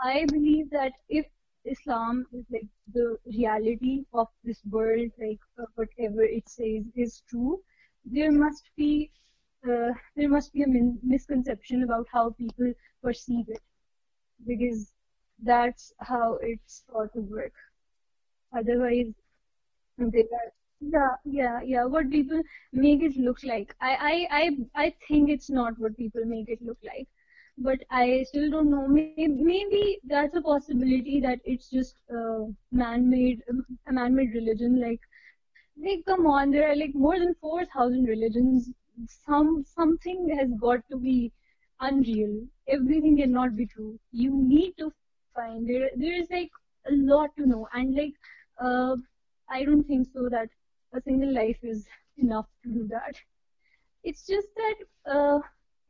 I 0.00 0.26
believe 0.32 0.70
that 0.70 0.92
if 1.08 1.26
Islam 1.64 2.26
is 2.32 2.44
like 2.50 2.68
the 2.94 3.18
reality 3.26 4.04
of 4.12 4.28
this 4.44 4.60
world, 4.70 5.10
like 5.18 5.40
uh, 5.60 5.66
whatever 5.76 6.22
it 6.22 6.48
says 6.48 6.84
is 6.96 7.22
true, 7.28 7.60
there 8.04 8.32
must 8.32 8.70
be 8.76 9.10
uh, 9.68 9.92
there 10.16 10.28
must 10.28 10.52
be 10.52 10.62
a 10.62 10.68
min- 10.68 10.98
misconception 11.02 11.82
about 11.84 12.06
how 12.12 12.30
people 12.30 12.72
perceive 13.02 13.48
it, 13.48 13.62
because 14.46 14.93
that's 15.42 15.92
how 15.98 16.38
it's 16.42 16.84
thought 16.90 17.12
to 17.14 17.20
work. 17.20 17.52
Otherwise, 18.56 19.12
they 19.98 20.20
are, 20.20 20.52
yeah, 20.80 21.16
yeah, 21.24 21.60
yeah. 21.62 21.84
What 21.84 22.10
people 22.10 22.42
make 22.72 23.02
it 23.02 23.16
look 23.16 23.42
like. 23.42 23.74
I, 23.80 24.26
I, 24.30 24.40
I, 24.40 24.84
I 24.84 24.94
think 25.08 25.30
it's 25.30 25.50
not 25.50 25.78
what 25.78 25.96
people 25.96 26.24
make 26.24 26.48
it 26.48 26.62
look 26.62 26.78
like. 26.84 27.06
But 27.58 27.78
I 27.90 28.24
still 28.28 28.50
don't 28.50 28.70
know. 28.70 28.88
Maybe, 28.88 29.28
maybe 29.28 30.00
that's 30.04 30.34
a 30.34 30.40
possibility 30.42 31.20
that 31.20 31.40
it's 31.44 31.70
just 31.70 31.96
uh, 32.12 32.46
man-made, 32.72 33.42
a 33.86 33.92
man-made 33.92 34.34
religion. 34.34 34.80
Like, 34.80 35.00
like, 35.80 36.04
come 36.06 36.26
on, 36.26 36.50
there 36.50 36.70
are 36.70 36.76
like 36.76 36.94
more 36.94 37.18
than 37.18 37.34
four 37.40 37.64
thousand 37.66 38.04
religions. 38.06 38.70
Some 39.06 39.64
something 39.64 40.36
has 40.38 40.50
got 40.60 40.80
to 40.90 40.96
be 40.96 41.32
unreal. 41.80 42.42
Everything 42.68 43.16
cannot 43.18 43.56
be 43.56 43.66
true. 43.66 43.98
You 44.12 44.32
need 44.34 44.74
to 44.78 44.92
find 45.34 45.68
there. 45.68 45.90
There 45.96 46.14
is 46.20 46.28
like 46.30 46.50
a 46.88 46.92
lot 46.92 47.30
to 47.36 47.46
know, 47.46 47.68
and 47.74 47.94
like, 47.94 48.14
uh, 48.60 48.96
I 49.50 49.64
don't 49.64 49.84
think 49.84 50.08
so 50.12 50.28
that 50.30 50.48
a 50.94 51.00
single 51.00 51.32
life 51.34 51.58
is 51.62 51.86
enough 52.18 52.46
to 52.64 52.70
do 52.72 52.86
that. 52.88 53.16
It's 54.04 54.26
just 54.26 54.48
that 54.56 54.76
uh, 55.12 55.38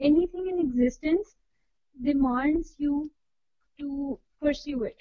anything 0.01 0.49
in 0.49 0.59
existence 0.61 1.37
demands 2.03 2.75
you 2.79 3.11
to 3.79 4.19
pursue 4.41 4.85
it, 4.85 4.97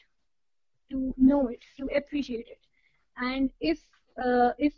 to 0.92 1.14
know 1.18 1.48
it, 1.48 1.60
to 1.78 1.88
appreciate 1.96 2.48
it. 2.48 2.60
And 3.18 3.50
if 3.60 3.80
uh, 4.24 4.52
if 4.58 4.74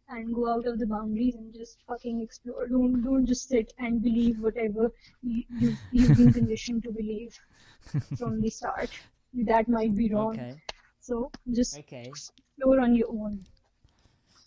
and 0.09 0.33
go 0.33 0.49
out 0.51 0.65
of 0.67 0.79
the 0.79 0.85
boundaries 0.85 1.35
and 1.35 1.53
just 1.53 1.79
fucking 1.87 2.21
explore. 2.21 2.67
Don't 2.67 3.03
don't 3.03 3.25
just 3.25 3.47
sit 3.47 3.73
and 3.79 4.01
believe 4.01 4.39
whatever 4.39 4.91
you, 5.23 5.43
you 5.59 5.75
you've 5.91 6.15
been 6.17 6.33
conditioned 6.39 6.83
to 6.83 6.91
believe 6.91 7.37
from 8.17 8.41
the 8.41 8.49
start. 8.49 8.89
That 9.33 9.67
might 9.67 9.95
be 9.95 10.13
wrong. 10.13 10.33
Okay. 10.39 10.55
So 10.99 11.31
just 11.53 11.77
Okay. 11.79 12.03
explore 12.07 12.79
on 12.79 12.95
your 12.95 13.09
own. 13.09 13.45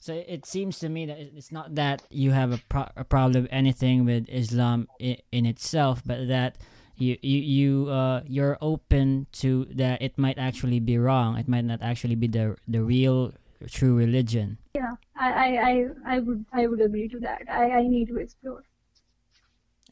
So 0.01 0.15
it 0.15 0.47
seems 0.47 0.79
to 0.79 0.89
me 0.89 1.07
that 1.07 1.19
it's 1.19 1.53
not 1.53 1.75
that 1.75 2.03
you 2.09 2.31
have 2.31 2.53
a, 2.53 2.61
pro- 2.69 2.91
a 2.97 3.05
problem 3.05 3.47
anything 3.51 4.05
with 4.05 4.29
Islam 4.29 4.89
in, 4.99 5.19
in 5.33 5.45
itself, 5.45 6.03
but 6.07 6.29
that 6.29 6.57
you 6.97 7.17
you 7.23 7.39
you 7.39 7.91
uh 7.91 8.23
you're 8.27 8.57
open 8.61 9.27
to 9.43 9.67
that 9.75 10.01
it 10.03 10.17
might 10.17 10.39
actually 10.39 10.81
be 10.81 10.97
wrong. 10.99 11.37
It 11.37 11.47
might 11.49 11.65
not 11.65 11.83
actually 11.83 12.15
be 12.15 12.27
the 12.27 12.57
the 12.67 12.83
real 12.83 13.35
true 13.67 13.97
religion. 13.97 14.59
Yeah, 14.75 14.97
I 15.17 15.29
I, 15.33 15.49
I, 15.71 16.17
I 16.17 16.19
would 16.21 16.45
I 16.53 16.67
would 16.67 16.81
agree 16.81 17.09
to 17.09 17.21
that. 17.21 17.43
I, 17.51 17.71
I 17.71 17.83
need 17.89 18.09
to 18.09 18.17
explore. 18.17 18.65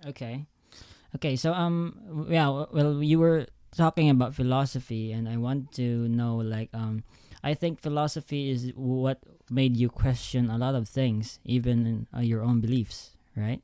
Okay. 0.07 0.47
Okay, 1.15 1.37
so 1.37 1.53
um 1.55 2.27
yeah, 2.29 2.49
well 2.49 3.03
you 3.03 3.19
were 3.19 3.47
talking 3.77 4.11
about 4.11 4.35
philosophy 4.35 5.13
and 5.13 5.29
I 5.29 5.37
want 5.37 5.73
to 5.75 6.09
know 6.09 6.37
like 6.37 6.71
um 6.75 7.05
I 7.43 7.55
think 7.55 7.81
philosophy 7.81 8.51
is 8.51 8.73
what 8.75 9.21
made 9.51 9.77
you 9.77 9.89
question 9.89 10.51
a 10.51 10.59
lot 10.59 10.75
of 10.75 10.89
things, 10.89 11.39
even 11.45 11.87
in, 11.87 12.07
uh, 12.15 12.21
your 12.21 12.43
own 12.43 12.61
beliefs, 12.61 13.17
right? 13.37 13.63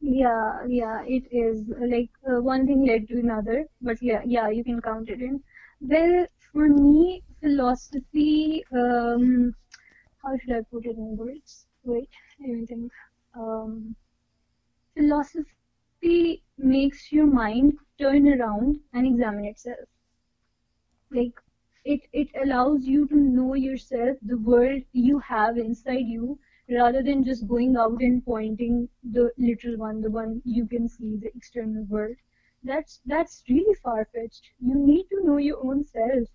Yeah, 0.00 0.64
yeah, 0.66 1.02
it 1.06 1.24
is 1.30 1.64
like 1.78 2.10
uh, 2.26 2.40
one 2.40 2.66
thing 2.66 2.86
led 2.86 3.08
to 3.08 3.18
another, 3.20 3.66
but 3.82 4.00
yeah, 4.02 4.22
yeah, 4.26 4.48
you 4.48 4.64
can 4.64 4.80
count 4.80 5.08
it 5.10 5.20
in. 5.20 5.42
Well, 5.80 6.26
for 6.52 6.68
me, 6.68 7.22
philosophy, 7.40 8.64
um, 8.72 9.54
how 10.22 10.36
should 10.38 10.52
I 10.56 10.62
put 10.62 10.86
it 10.86 10.96
in 10.96 11.16
words? 11.16 11.66
Wait, 11.84 12.10
let 12.40 12.50
me 12.50 12.66
think. 12.66 12.92
Um, 13.34 13.96
philosophy 14.94 16.44
makes 16.58 17.12
your 17.12 17.26
mind 17.26 17.78
turn 17.98 18.28
around 18.28 18.80
and 18.92 19.06
examine 19.06 19.44
itself. 19.46 19.88
Like 21.10 21.34
it, 21.84 22.08
it 22.12 22.28
allows 22.42 22.86
you 22.86 23.06
to 23.08 23.14
know 23.16 23.54
yourself, 23.54 24.16
the 24.22 24.38
world 24.38 24.82
you 24.92 25.18
have 25.18 25.58
inside 25.58 26.06
you, 26.06 26.38
rather 26.70 27.02
than 27.02 27.24
just 27.24 27.46
going 27.46 27.76
out 27.76 28.00
and 28.00 28.24
pointing 28.24 28.88
the 29.02 29.30
literal 29.36 29.76
one, 29.76 30.00
the 30.00 30.10
one 30.10 30.40
you 30.44 30.66
can 30.66 30.88
see, 30.88 31.16
the 31.16 31.28
external 31.36 31.84
world. 31.84 32.16
That's 32.62 33.00
that's 33.06 33.44
really 33.48 33.74
far 33.82 34.06
fetched. 34.14 34.50
You 34.60 34.74
need 34.74 35.08
to 35.10 35.24
know 35.24 35.36
your 35.36 35.64
own 35.64 35.84
self. 35.84 36.28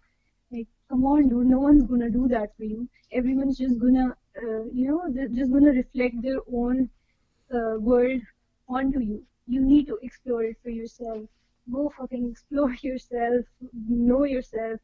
Come 0.89 1.05
on, 1.05 1.27
dude, 1.29 1.47
no 1.47 1.59
one's 1.59 1.83
gonna 1.83 2.09
do 2.09 2.27
that 2.29 2.55
for 2.57 2.63
you. 2.63 2.87
Everyone's 3.11 3.57
just 3.57 3.79
gonna, 3.79 4.15
uh, 4.41 4.63
you 4.73 4.87
know, 4.87 5.01
they're 5.09 5.27
just 5.27 5.51
gonna 5.51 5.71
reflect 5.71 6.21
their 6.21 6.39
own 6.51 6.89
uh, 7.53 7.75
world 7.79 8.21
onto 8.67 8.99
you. 8.99 9.23
You 9.47 9.61
need 9.61 9.87
to 9.87 9.97
explore 10.01 10.43
it 10.43 10.57
for 10.63 10.69
yourself. 10.69 11.23
Go 11.71 11.91
fucking 11.97 12.29
explore 12.29 12.73
yourself. 12.81 13.45
Know 13.87 14.23
yourself. 14.25 14.79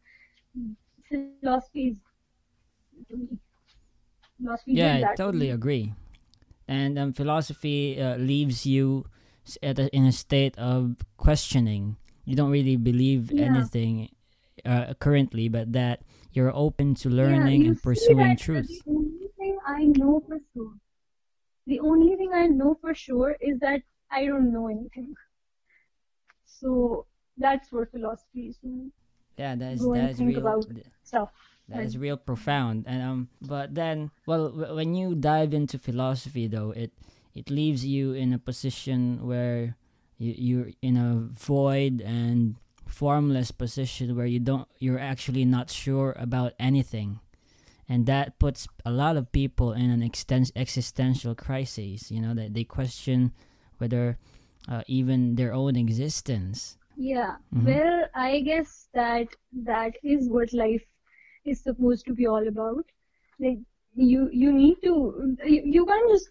Philosophy 1.08 1.98
is. 3.10 3.38
Philosophy 4.38 4.76
Yeah, 4.76 4.96
I 4.96 5.02
that 5.02 5.16
to 5.18 5.18
totally 5.18 5.50
agree. 5.50 5.94
And 6.68 6.98
um, 6.98 7.14
philosophy 7.14 8.00
uh, 8.02 8.18
leaves 8.18 8.66
you 8.66 9.06
at 9.62 9.78
a, 9.80 9.94
in 9.96 10.06
a 10.06 10.12
state 10.12 10.58
of 10.58 10.98
questioning. 11.18 11.98
You 12.26 12.36
don't 12.36 12.52
really 12.52 12.78
believe 12.78 13.32
Yeah. 13.32 13.44
anything 13.46 14.10
uh, 14.66 14.94
currently, 15.00 15.50
but 15.50 15.74
that 15.74 16.02
you're 16.34 16.52
open 16.56 16.96
to 16.96 17.10
learning 17.10 17.62
you 17.62 17.68
and 17.72 17.82
pursuing 17.82 18.38
truth. 18.38 18.68
The 18.68 18.82
only 18.88 19.28
thing 19.38 19.58
I 19.68 19.84
know 19.86 20.24
for 20.28 20.40
sure. 20.54 20.74
The 21.68 21.80
only 21.80 22.16
thing 22.16 22.32
I 22.34 22.48
know 22.48 22.78
for 22.82 22.94
sure 22.94 23.36
is 23.40 23.60
that 23.60 23.82
I 24.10 24.26
don't 24.26 24.52
know 24.52 24.68
anything. 24.68 25.14
So 26.46 27.06
that's 27.38 27.72
what 27.72 27.92
philosophy 27.92 28.54
is. 28.54 28.58
Yeah, 29.38 29.56
that 29.56 29.74
is 29.74 29.82
that 29.82 30.12
is 30.12 30.20
real. 30.22 30.64
stuff. 31.04 31.32
That 31.70 31.84
is 31.84 31.98
real 31.98 32.18
profound. 32.18 32.86
And 32.88 33.02
um, 33.02 33.30
but 33.42 33.74
then, 33.74 34.12
well, 34.26 34.50
w- 34.50 34.76
when 34.76 34.94
you 34.94 35.16
dive 35.16 35.54
into 35.54 35.80
philosophy, 35.80 36.48
though, 36.48 36.72
it 36.72 36.92
it 37.34 37.50
leaves 37.50 37.86
you 37.86 38.14
in 38.14 38.34
a 38.34 38.40
position 38.40 39.26
where 39.26 39.78
you 40.18 40.36
you're 40.38 40.72
in 40.82 40.98
a 40.98 41.32
void 41.32 42.02
and 42.02 42.56
formless 42.92 43.52
position 43.52 44.16
where 44.16 44.26
you 44.26 44.40
don't 44.40 44.68
you're 44.80 45.00
actually 45.00 45.46
not 45.46 45.70
sure 45.70 46.14
about 46.20 46.54
anything 46.60 47.20
and 47.90 48.06
that 48.06 48.38
puts 48.40 48.68
a 48.86 48.92
lot 48.92 49.16
of 49.18 49.32
people 49.32 49.74
in 49.74 49.90
an 49.90 50.02
extens- 50.02 50.52
existential 50.56 51.34
crisis 51.36 52.12
you 52.12 52.22
know 52.22 52.34
that 52.34 52.54
they 52.54 52.64
question 52.64 53.32
whether 53.80 54.18
uh, 54.70 54.84
even 54.88 55.36
their 55.36 55.54
own 55.54 55.76
existence 55.76 56.78
Yeah. 56.98 57.38
Mhm. 57.56 57.66
Well, 57.66 58.00
I 58.14 58.42
guess 58.48 58.72
that 58.94 59.28
that 59.70 59.94
is 60.04 60.28
what 60.30 60.52
life 60.54 60.84
is 61.52 61.62
supposed 61.68 62.06
to 62.08 62.14
be 62.14 62.28
all 62.28 62.48
about. 62.48 62.86
Like 63.40 63.60
you, 63.96 64.30
you 64.32 64.52
need 64.54 64.78
to. 64.84 64.92
You, 65.54 65.62
you 65.76 65.86
can't 65.92 66.10
just 66.14 66.30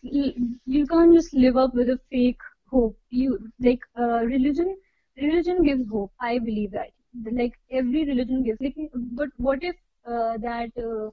you 0.77 0.87
can't 0.93 1.17
just 1.19 1.33
live 1.35 1.57
up 1.57 1.75
with 1.75 1.89
a 1.95 1.99
fake 2.13 2.45
hope. 2.71 2.97
You 3.09 3.39
like 3.69 3.81
uh, 3.99 4.21
religion. 4.35 4.77
Religion 5.17 5.63
gives 5.63 5.89
hope. 5.89 6.13
I 6.21 6.39
believe 6.39 6.73
that. 6.73 6.91
Like 7.33 7.59
every 7.71 8.05
religion 8.05 8.43
gives. 8.45 8.61
Like, 8.61 8.77
but 8.95 9.29
what 9.37 9.63
if 9.63 9.77
uh, 10.07 10.39
that? 10.39 10.71
Uh, 10.77 11.11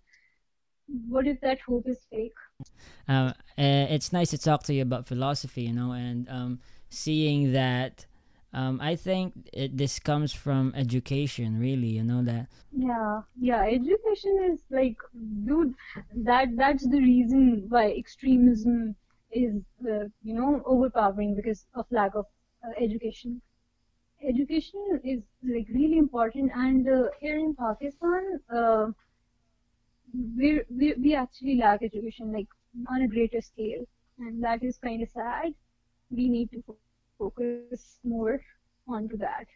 what 1.09 1.27
if 1.27 1.39
that 1.41 1.59
hope 1.61 1.87
is 1.87 1.99
fake? 2.09 2.33
uh, 3.09 3.11
uh, 3.11 3.33
it's 3.57 4.13
nice 4.13 4.29
to 4.31 4.37
talk 4.37 4.63
to 4.63 4.73
you 4.73 4.81
about 4.81 5.07
philosophy, 5.07 5.63
you 5.63 5.73
know, 5.73 5.91
and 5.91 6.29
um, 6.29 6.59
seeing 6.89 7.51
that. 7.53 8.05
Um, 8.53 8.79
I 8.81 8.95
think 8.95 9.49
it, 9.53 9.77
this 9.77 9.99
comes 9.99 10.33
from 10.33 10.73
education, 10.75 11.59
really. 11.59 11.87
You 11.87 12.03
know 12.03 12.23
that. 12.23 12.47
Yeah, 12.71 13.21
yeah. 13.39 13.63
Education 13.63 14.51
is 14.51 14.63
like, 14.69 14.97
dude, 15.45 15.73
that 16.15 16.55
that's 16.55 16.87
the 16.87 16.99
reason 16.99 17.65
why 17.69 17.91
extremism 17.91 18.95
is, 19.31 19.61
uh, 19.83 20.05
you 20.23 20.33
know, 20.33 20.61
overpowering 20.65 21.35
because 21.35 21.65
of 21.75 21.85
lack 21.91 22.15
of 22.15 22.25
uh, 22.63 22.71
education. 22.81 23.41
Education 24.23 24.99
is 25.03 25.21
like 25.43 25.67
really 25.73 25.97
important, 25.97 26.51
and 26.55 26.87
uh, 26.87 27.09
here 27.19 27.37
in 27.37 27.53
Pakistan, 27.55 28.39
uh, 28.55 28.87
we 30.37 30.49
we 30.79 30.87
we 31.03 31.13
actually 31.15 31.55
lack 31.57 31.81
education 31.83 32.31
like 32.33 32.47
on 32.93 33.01
a 33.01 33.07
greater 33.07 33.41
scale, 33.41 33.83
and 34.19 34.43
that 34.43 34.63
is 34.63 34.77
kind 34.77 35.01
of 35.03 35.09
sad. 35.09 35.53
We 36.11 36.29
need 36.29 36.51
to 36.53 36.63
focus 36.67 37.27
more 38.03 38.39
onto 38.87 39.17
that. 39.17 39.47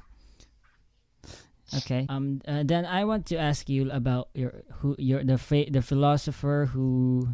Okay. 1.75 2.09
Um. 2.09 2.41
Uh, 2.47 2.63
then 2.65 2.85
I 2.87 3.05
want 3.05 3.27
to 3.33 3.37
ask 3.37 3.69
you 3.69 3.91
about 3.91 4.29
your 4.35 4.63
who 4.81 4.95
your 4.99 5.25
the 5.25 5.39
fa- 5.39 5.71
the 5.71 5.83
philosopher 5.83 6.69
who 6.71 7.29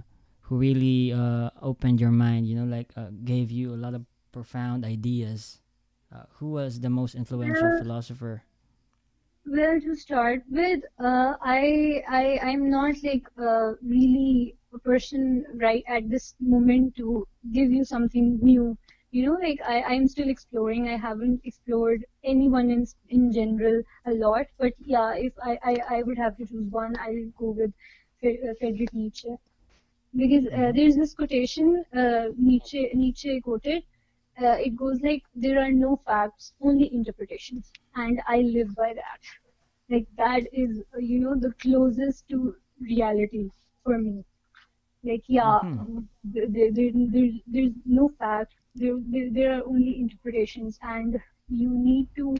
who 0.48 0.56
really 0.56 1.12
uh 1.12 1.50
opened 1.60 2.00
your 2.00 2.12
mind. 2.14 2.46
You 2.46 2.56
know, 2.62 2.68
like 2.68 2.92
uh, 2.96 3.10
gave 3.24 3.50
you 3.50 3.74
a 3.74 3.80
lot 3.80 3.94
of 3.94 4.06
profound 4.32 4.84
ideas. 4.84 5.60
Uh, 6.12 6.24
who 6.38 6.50
was 6.50 6.80
the 6.80 6.90
most 6.90 7.14
influential 7.14 7.70
Uh, 7.70 7.82
philosopher? 7.82 8.42
Well, 9.44 9.78
to 9.82 9.94
start 9.96 10.44
with, 10.48 10.82
uh, 10.98 11.36
I 11.42 12.02
I 12.08 12.38
I'm 12.42 12.70
not 12.70 12.94
like 13.02 13.28
uh, 13.36 13.74
really 13.82 14.56
a 14.72 14.78
person 14.78 15.44
right 15.56 15.84
at 15.86 16.08
this 16.08 16.34
moment 16.40 16.96
to 16.96 17.28
give 17.52 17.70
you 17.70 17.84
something 17.84 18.38
new. 18.40 18.78
You 19.10 19.26
know, 19.26 19.38
like 19.42 19.60
I 19.66 19.82
I'm 19.82 20.06
still 20.08 20.28
exploring. 20.28 20.88
I 20.88 20.96
haven't 20.96 21.40
explored 21.44 22.04
anyone 22.24 22.70
in 22.70 22.86
in 23.08 23.32
general 23.32 23.82
a 24.06 24.12
lot. 24.12 24.46
But 24.58 24.74
yeah, 24.80 25.14
if 25.14 25.32
I 25.42 25.58
I, 25.72 25.74
I 25.98 26.02
would 26.02 26.18
have 26.18 26.36
to 26.38 26.46
choose 26.46 26.68
one, 26.70 26.96
I'll 27.00 27.26
go 27.38 27.50
with 27.60 27.72
uh, 28.24 28.54
Friedrich 28.60 28.92
Nietzsche 28.94 29.36
because 30.16 30.46
uh, 30.46 30.72
there's 30.74 30.96
this 30.96 31.14
quotation 31.14 31.84
uh, 31.96 32.26
Nietzsche 32.36 32.90
Nietzsche 32.94 33.40
quoted. 33.40 33.82
Uh, 34.40 34.56
it 34.68 34.76
goes 34.76 35.00
like, 35.02 35.22
"There 35.34 35.60
are 35.60 35.72
no 35.72 35.96
facts, 36.06 36.52
only 36.60 36.92
interpretations," 36.94 37.72
and 37.94 38.20
I 38.26 38.40
live 38.42 38.74
by 38.76 38.92
that. 38.94 39.20
Like 39.90 40.06
that 40.16 40.42
is, 40.52 40.82
you 40.98 41.20
know, 41.20 41.34
the 41.36 41.52
closest 41.66 42.28
to 42.30 42.54
reality 42.80 43.50
for 43.84 43.98
me. 43.98 44.24
Like, 45.04 45.24
yeah, 45.28 45.60
Mhm. 45.62 45.88
there, 46.24 46.46
there, 46.48 46.70
there, 46.72 46.90
there's, 46.94 47.34
there's 47.46 47.72
no 47.84 48.08
fact. 48.18 48.54
There, 48.74 48.96
there, 49.32 49.58
are 49.58 49.66
only 49.66 49.98
interpretations, 50.00 50.78
and 50.82 51.20
you 51.48 51.70
need 51.70 52.08
to 52.16 52.36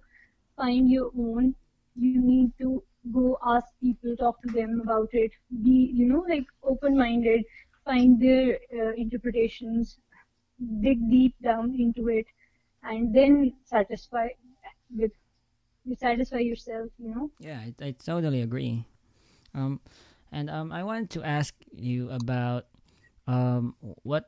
find 0.57 0.91
your 0.91 1.11
own. 1.19 1.55
You 1.97 2.21
need 2.21 2.53
to 2.61 2.83
go 3.13 3.39
ask 3.45 3.67
people, 3.81 4.17
talk 4.17 4.41
to 4.43 4.53
them 4.53 4.81
about 4.83 5.09
it. 5.13 5.33
Be, 5.63 5.91
you 5.93 6.07
know, 6.07 6.25
like 6.29 6.47
open-minded. 6.63 7.45
Find 7.85 8.21
their 8.21 8.59
uh, 8.73 8.93
interpretations. 8.97 9.99
Dig 10.81 11.11
deep 11.11 11.35
down 11.43 11.75
into 11.79 12.09
it, 12.09 12.27
and 12.85 13.15
then 13.15 13.55
satisfy 13.65 14.29
with 14.95 15.13
you 15.85 15.97
satisfy 15.97 16.39
yourself. 16.39 16.91
You 16.99 17.15
know. 17.15 17.31
Yeah, 17.41 17.59
I, 17.59 17.75
I 17.85 17.91
totally 17.93 18.43
agree. 18.43 18.85
Um, 19.55 19.81
and 20.31 20.49
um, 20.49 20.71
I 20.71 20.85
wanted 20.85 21.11
to 21.11 21.25
ask 21.25 21.55
you 21.73 22.11
about 22.11 22.67
um 23.27 23.75
what 24.03 24.25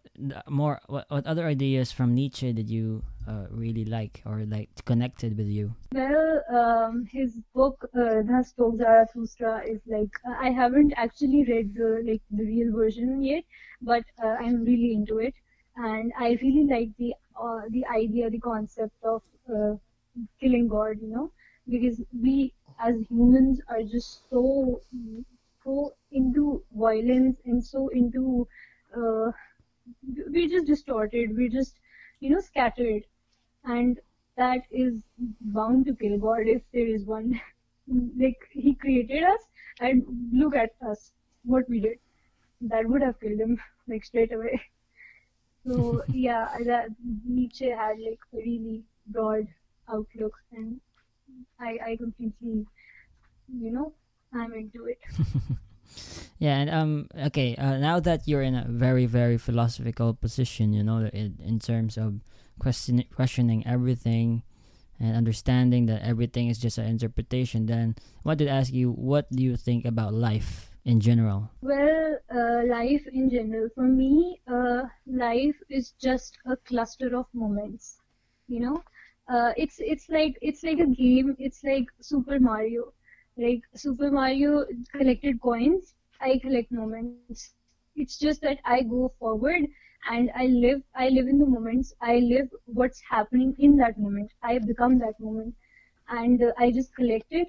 more 0.49 0.81
what, 0.87 1.07
what 1.09 1.27
other 1.27 1.47
ideas 1.47 1.91
from 1.93 2.15
Nietzsche 2.15 2.53
did 2.53 2.69
you 2.69 3.03
uh, 3.27 3.47
really 3.51 3.85
like 3.85 4.23
or 4.27 4.45
like 4.47 4.69
connected 4.85 5.37
with 5.37 5.47
you? 5.47 5.75
Well, 5.93 6.43
um, 6.51 7.07
his 7.11 7.41
book 7.55 7.89
uh, 7.95 8.23
"Thus 8.23 8.49
Spoke 8.49 8.77
Zarathustra" 8.79 9.63
is 9.67 9.81
like 9.87 10.11
I 10.27 10.51
haven't 10.51 10.93
actually 10.97 11.45
read 11.45 11.75
the 11.75 12.03
like 12.05 12.23
the 12.31 12.45
real 12.45 12.73
version 12.73 13.23
yet, 13.23 13.45
but 13.81 14.05
uh, 14.23 14.37
I'm 14.41 14.65
really 14.65 14.93
into 14.93 15.19
it, 15.19 15.35
and 15.77 16.13
I 16.19 16.39
really 16.43 16.67
like 16.67 16.91
the 16.99 17.15
uh, 17.41 17.63
the 17.71 17.87
idea, 17.87 18.31
the 18.31 18.41
concept 18.41 18.95
of 19.05 19.23
uh, 19.49 19.75
killing 20.41 20.69
God. 20.69 20.99
You 21.01 21.09
know, 21.09 21.33
because 21.69 22.01
we 22.13 22.53
as 22.81 22.97
humans 23.09 23.61
are 23.69 23.83
just 23.83 24.29
so 24.31 24.81
so 25.65 25.95
into 26.11 26.63
violence 26.75 27.39
and 27.45 27.65
so 27.65 27.89
into 27.89 28.49
uh, 28.97 29.33
we're 30.29 30.49
just 30.49 30.67
distorted. 30.67 31.37
We're 31.37 31.49
just 31.51 31.79
you 32.21 32.31
know 32.31 32.41
scattered 32.41 33.05
and 33.65 33.99
that 34.37 34.63
is 34.71 35.03
bound 35.41 35.87
to 35.87 35.95
kill 35.95 36.19
God 36.19 36.47
if 36.47 36.63
there 36.73 36.87
is 36.87 37.05
one. 37.05 37.41
like 38.19 38.39
he 38.51 38.75
created 38.75 39.25
us 39.25 39.41
and 39.81 40.05
look 40.33 40.55
at 40.57 40.71
us, 40.89 41.13
what 41.45 41.69
we 41.69 41.81
did. 41.81 41.99
That 42.61 42.89
would 42.89 43.03
have 43.03 43.21
killed 43.21 43.41
him 43.41 43.61
like 43.89 44.05
straight 44.05 44.33
away. 44.33 44.61
So 45.65 46.03
yeah, 46.13 46.49
that 46.65 46.89
Nietzsche 47.25 47.71
had 47.71 48.01
like 48.01 48.19
a 48.35 48.39
really 48.39 48.83
broad 49.07 49.47
outlook, 49.89 50.35
and 50.51 50.81
I 51.61 51.79
I 51.87 51.97
completely, 51.97 52.67
you 53.47 53.71
know, 53.71 53.93
I'm 54.35 54.55
into 54.55 54.87
it. 54.87 54.99
Yeah, 56.39 56.59
and 56.59 56.71
um, 56.71 57.09
okay. 57.27 57.55
Uh, 57.57 57.79
now 57.79 58.01
that 58.01 58.27
you're 58.27 58.43
in 58.43 58.55
a 58.55 58.67
very, 58.69 59.07
very 59.07 59.39
philosophical 59.39 60.15
position, 60.15 60.73
you 60.73 60.83
know, 60.83 61.09
in, 61.13 61.39
in 61.45 61.59
terms 61.59 61.97
of 61.97 62.21
question 62.59 63.05
questioning 63.15 63.67
everything 63.67 64.43
and 65.01 65.17
understanding 65.17 65.87
that 65.87 66.03
everything 66.03 66.49
is 66.49 66.59
just 66.59 66.79
an 66.79 66.87
interpretation, 66.87 67.67
then 67.67 67.95
I 67.99 68.03
wanted 68.25 68.47
to 68.47 68.51
ask 68.51 68.73
you, 68.73 68.91
what 68.91 69.31
do 69.31 69.43
you 69.43 69.57
think 69.57 69.85
about 69.85 70.15
life 70.15 70.71
in 70.85 71.01
general? 71.01 71.51
Well, 71.61 72.19
uh, 72.35 72.63
life 72.67 73.07
in 73.13 73.31
general, 73.31 73.69
for 73.75 73.87
me, 73.87 74.41
uh, 74.47 74.83
life 75.07 75.57
is 75.71 75.93
just 76.01 76.39
a 76.47 76.57
cluster 76.57 77.17
of 77.17 77.27
moments. 77.33 77.99
You 78.49 78.61
know, 78.61 78.83
uh, 79.29 79.53
it's 79.57 79.77
it's 79.79 80.09
like 80.09 80.39
it's 80.43 80.63
like 80.63 80.79
a 80.79 80.87
game. 80.87 81.37
It's 81.39 81.63
like 81.65 81.87
Super 82.01 82.39
Mario. 82.41 82.93
Like 83.37 83.63
Super 83.75 84.11
Mario 84.11 84.65
collected 84.93 85.41
coins. 85.41 85.95
I 86.21 86.39
collect 86.39 86.71
moments. 86.73 87.29
It's 87.71 87.93
just 87.93 88.19
that 88.19 88.33
I 88.39 88.57
go 88.57 88.89
forward 89.19 89.43
and 89.91 90.13
I 90.15 90.31
live. 90.31 90.69
I 90.83 90.97
live 91.09 91.17
in 91.17 91.39
the 91.39 91.47
moments. 91.47 91.93
I 92.01 92.17
live 92.19 92.49
what's 92.65 93.01
happening 93.09 93.55
in 93.59 93.77
that 93.77 93.99
moment. 93.99 94.31
I 94.43 94.59
become 94.59 94.99
that 94.99 95.19
moment, 95.21 95.55
and 96.09 96.43
uh, 96.43 96.53
I 96.59 96.71
just 96.71 96.95
collect 96.95 97.27
it 97.31 97.49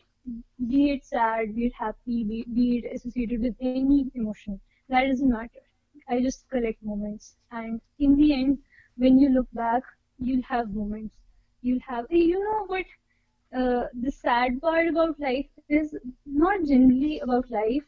be 0.67 0.91
it 0.91 1.03
sad, 1.05 1.55
be 1.55 1.65
it 1.67 1.73
happy, 1.77 2.23
be, 2.23 2.45
be 2.53 2.77
it 2.77 2.95
associated 2.95 3.41
with 3.41 3.55
any 3.61 3.99
emotion. 4.07 4.53
That 4.81 4.99
doesn't 4.99 5.23
matter. 5.23 5.63
I 6.07 6.19
just 6.21 6.47
collect 6.49 6.81
moments. 6.81 7.35
And 7.51 7.81
in 7.99 8.15
the 8.15 8.33
end, 8.33 8.57
when 8.97 9.19
you 9.19 9.29
look 9.29 9.47
back, 9.53 9.83
you'll 10.19 10.43
have 10.43 10.73
moments. 10.73 11.15
You'll 11.61 11.79
have, 11.87 12.05
you 12.09 12.39
know 12.43 12.65
what? 12.67 12.85
Uh, 13.53 13.87
the 14.01 14.11
sad 14.11 14.61
part 14.61 14.87
about 14.87 15.19
life 15.19 15.49
is 15.57 15.85
not 16.25 16.49
generally 16.55 17.19
about 17.19 17.49
life, 17.49 17.83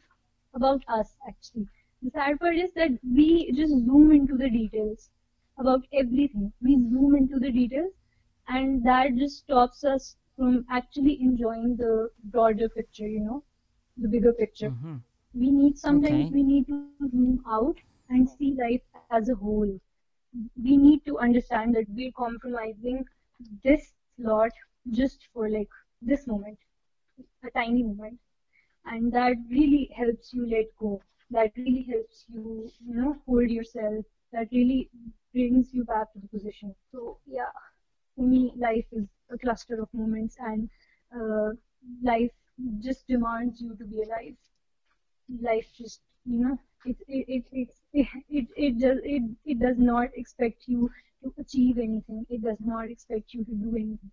about 0.54 0.82
us 0.88 1.16
actually. 1.26 1.66
The 2.02 2.10
sad 2.10 2.38
part 2.40 2.56
is 2.56 2.72
that 2.74 2.90
we 3.02 3.50
just 3.52 3.72
zoom 3.84 4.12
into 4.12 4.36
the 4.36 4.48
details 4.50 5.10
about 5.58 5.86
everything. 5.92 6.52
We 6.62 6.76
zoom 6.90 7.16
into 7.16 7.38
the 7.38 7.50
details, 7.50 7.92
and 8.48 8.84
that 8.84 9.16
just 9.16 9.38
stops 9.38 9.84
us 9.84 10.16
from 10.36 10.64
actually 10.70 11.20
enjoying 11.20 11.76
the 11.76 12.10
broader 12.24 12.68
picture, 12.68 13.06
you 13.08 13.20
know, 13.20 13.42
the 13.96 14.08
bigger 14.08 14.32
picture. 14.32 14.74
Mm-hmm. 14.74 14.96
We 15.34 15.50
need 15.50 15.78
sometimes 15.78 16.28
Okay. 16.28 16.32
we 16.32 16.42
need 16.42 16.66
to 16.68 16.78
zoom 16.78 17.16
out 17.24 17.54
and 17.86 18.04
see 18.04 18.30
life 18.34 18.62
as 18.70 18.94
a 19.02 19.12
whole. 19.12 19.52
We 20.62 20.76
need 20.76 21.04
to 21.06 21.18
understand 21.18 21.74
that 21.74 21.86
we're 21.88 22.12
compromising 22.12 23.04
this 23.62 23.94
lot 24.18 24.50
just 24.90 25.28
for 25.32 25.48
like 25.48 25.68
this 26.02 26.26
moment, 26.26 26.58
a 27.44 27.50
tiny 27.50 27.82
moment, 27.82 28.18
and 28.86 29.12
that 29.12 29.36
really 29.50 29.90
helps 29.96 30.32
you 30.32 30.46
let 30.46 30.66
go. 30.78 31.00
That 31.30 31.52
really 31.56 31.82
helps 31.90 32.24
you, 32.28 32.70
you 32.86 32.94
know, 32.94 33.16
hold 33.26 33.50
yourself. 33.50 34.04
That 34.32 34.48
really 34.52 34.90
brings 35.32 35.72
you 35.74 35.84
back 35.84 36.12
to 36.12 36.18
the 36.20 36.28
position. 36.28 36.74
So 36.92 37.18
yeah 37.26 37.52
for 38.16 38.22
me, 38.26 38.52
life 38.56 38.86
is 38.92 39.06
a 39.30 39.38
cluster 39.38 39.80
of 39.82 39.88
moments, 39.94 40.36
and 40.40 40.68
uh, 41.16 41.50
life 42.02 42.32
just 42.80 43.06
demands 43.08 43.60
you 43.60 43.74
to 43.76 43.84
be 43.84 44.02
alive. 44.02 44.36
Life 45.42 45.66
just, 45.76 46.00
you 46.24 46.38
know, 46.40 46.58
it 46.84 46.96
it 47.08 47.44
it 47.52 47.68
it 47.92 48.08
it, 48.28 48.46
it, 48.56 48.78
does 48.78 48.98
it, 49.04 49.22
it 49.44 49.58
does 49.60 49.78
not 49.78 50.08
expect 50.14 50.68
you 50.68 50.90
to 51.22 51.32
achieve 51.38 51.78
anything. 51.78 52.26
It 52.28 52.42
does 52.42 52.58
not 52.60 52.90
expect 52.90 53.32
you 53.34 53.44
to 53.44 53.52
do 53.54 53.70
anything. 53.76 54.10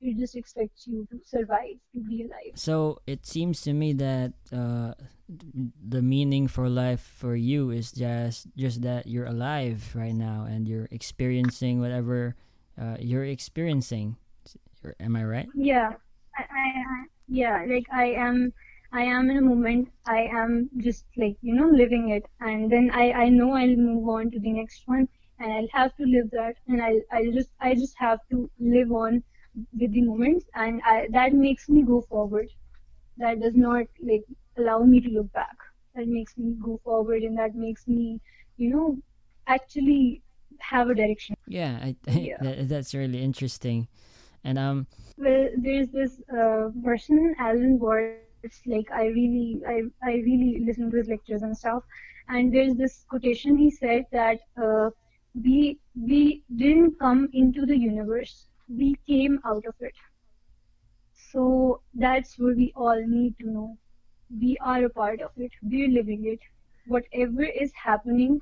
It 0.00 0.18
just 0.18 0.36
expects 0.36 0.86
you 0.86 1.06
to 1.10 1.20
survive, 1.24 1.80
to 1.94 2.00
be 2.00 2.22
alive. 2.22 2.52
So 2.54 3.00
it 3.06 3.24
seems 3.24 3.62
to 3.62 3.72
me 3.72 3.94
that 3.94 4.32
uh, 4.52 4.92
the 5.28 6.02
meaning 6.02 6.48
for 6.48 6.68
life 6.68 7.00
for 7.00 7.34
you 7.34 7.70
is 7.70 7.92
just 7.92 8.46
just 8.56 8.82
that 8.82 9.06
you're 9.06 9.26
alive 9.26 9.92
right 9.94 10.14
now 10.14 10.44
and 10.44 10.68
you're 10.68 10.88
experiencing 10.90 11.80
whatever 11.80 12.36
uh, 12.80 12.96
you're 13.00 13.24
experiencing. 13.24 14.16
Am 15.00 15.16
I 15.16 15.24
right? 15.24 15.48
Yeah, 15.54 15.94
I, 16.36 16.42
I, 16.42 17.04
yeah, 17.26 17.64
like 17.66 17.86
I 17.90 18.12
am, 18.12 18.52
I 18.92 19.02
am 19.02 19.30
in 19.30 19.38
a 19.38 19.40
moment. 19.40 19.88
I 20.06 20.28
am 20.30 20.70
just 20.76 21.06
like 21.16 21.36
you 21.40 21.54
know 21.54 21.68
living 21.68 22.10
it, 22.10 22.24
and 22.40 22.70
then 22.70 22.90
I 22.92 23.12
I 23.12 23.28
know 23.30 23.52
I'll 23.52 23.76
move 23.76 24.08
on 24.08 24.30
to 24.30 24.38
the 24.38 24.52
next 24.52 24.82
one, 24.86 25.08
and 25.40 25.52
I'll 25.52 25.72
have 25.72 25.96
to 25.96 26.04
live 26.04 26.30
that, 26.32 26.56
and 26.68 26.82
I'll 26.82 27.00
I 27.10 27.30
just 27.32 27.50
I 27.60 27.74
just 27.74 27.96
have 27.98 28.20
to 28.30 28.50
live 28.60 28.92
on 28.92 29.24
with 29.78 29.92
the 29.92 30.02
moments, 30.02 30.46
and 30.54 30.80
I 30.84 31.08
that 31.12 31.32
makes 31.34 31.68
me 31.68 31.82
go 31.82 32.02
forward. 32.02 32.48
That 33.18 33.40
does 33.40 33.54
not 33.56 33.86
like 34.02 34.24
allow 34.58 34.82
me 34.84 35.00
to 35.00 35.08
look 35.10 35.32
back. 35.32 35.56
That 35.94 36.08
makes 36.08 36.36
me 36.36 36.54
go 36.62 36.80
forward, 36.84 37.22
and 37.22 37.38
that 37.38 37.54
makes 37.54 37.86
me 37.86 38.20
you 38.56 38.70
know 38.70 38.98
actually 39.46 40.22
have 40.60 40.88
a 40.90 40.94
direction. 40.94 41.36
Yeah, 41.46 41.78
I, 41.82 41.96
Yeah. 42.22 42.36
that, 42.40 42.68
that's 42.68 42.94
really 42.94 43.22
interesting. 43.22 43.88
And 44.44 44.58
um, 44.58 44.86
Well, 45.18 45.48
there's 45.58 45.90
this 45.90 46.20
uh, 46.32 46.70
person, 46.84 47.34
Alan 47.38 47.78
Watts. 47.78 48.20
Like 48.26 48.48
I 48.50 48.58
really, 48.58 49.12
I, 49.20 49.38
I 49.64 49.68
really 49.72 50.18
listen 50.28 50.52
to 50.56 50.62
his 50.62 50.72
lectures 50.74 51.12
and 51.14 51.26
stuff. 51.26 51.56
And 52.02 52.24
there's 52.30 52.52
this 52.56 52.82
quotation. 52.92 53.42
He 53.44 53.58
said 53.58 53.94
that 54.02 54.28
uh, 54.52 54.88
we 55.34 55.78
we 55.94 56.42
didn't 56.54 56.98
come 56.98 57.28
into 57.32 57.66
the 57.66 57.76
universe. 57.76 58.46
We 58.68 58.96
came 59.06 59.40
out 59.44 59.64
of 59.66 59.74
it. 59.80 59.94
So 61.32 61.82
that's 61.94 62.38
what 62.38 62.56
we 62.56 62.72
all 62.76 63.02
need 63.06 63.38
to 63.38 63.50
know. 63.50 63.78
We 64.40 64.56
are 64.58 64.84
a 64.84 64.90
part 64.90 65.20
of 65.20 65.30
it. 65.36 65.52
We're 65.62 65.88
living 65.88 66.26
it. 66.26 66.40
Whatever 66.86 67.44
is 67.44 67.72
happening 67.74 68.40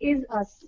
is 0.00 0.24
us. 0.30 0.64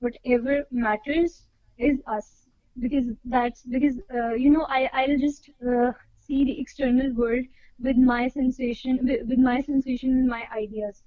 Whatever 0.00 0.66
matters 0.70 1.46
is 1.78 2.00
us 2.06 2.46
because 2.78 3.06
that's 3.24 3.62
because 3.62 3.98
uh, 4.14 4.34
you 4.34 4.50
know 4.50 4.66
I 4.68 4.90
I'll 4.92 5.18
just 5.18 5.50
uh, 5.66 5.92
see 6.20 6.44
the 6.44 6.60
external 6.60 7.12
world 7.14 7.44
with 7.80 7.96
my 7.96 8.28
sensation 8.28 8.98
with, 9.02 9.26
with 9.28 9.38
my 9.38 9.60
sensation 9.60 10.10
and 10.10 10.28
my 10.28 10.44
ideas. 10.54 11.02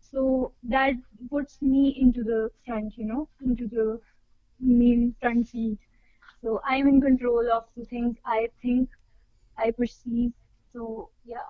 So 0.00 0.52
that 0.64 0.94
puts 1.30 1.60
me 1.62 1.96
into 2.00 2.22
the 2.24 2.50
front, 2.66 2.96
you 2.96 3.04
know, 3.06 3.28
into 3.42 3.66
the 3.68 4.00
main 4.60 5.14
front 5.20 5.48
seat. 5.48 5.78
So 6.42 6.60
I'm 6.64 6.88
in 6.88 7.00
control 7.00 7.50
of 7.52 7.64
the 7.76 7.84
things 7.84 8.16
I 8.24 8.48
think, 8.62 8.88
I 9.58 9.70
perceive. 9.72 10.32
So 10.72 11.10
yeah, 11.24 11.48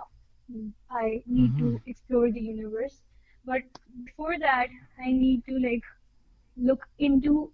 mm, 0.53 0.73
I 0.91 1.23
need 1.27 1.57
to 1.59 1.81
explore 1.87 2.31
the 2.31 2.41
universe. 2.41 3.03
But 3.45 3.63
before 4.05 4.39
that, 4.39 4.69
I 4.99 5.13
need 5.13 5.45
to 5.49 5.59
like 5.59 5.83
look 6.57 6.87
into 6.99 7.53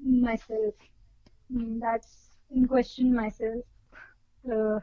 myself. 0.00 0.74
Mm, 1.52 1.80
That's 1.80 2.30
in 2.50 2.66
question 2.68 3.14
myself. 3.14 3.64
Uh, 4.50 4.80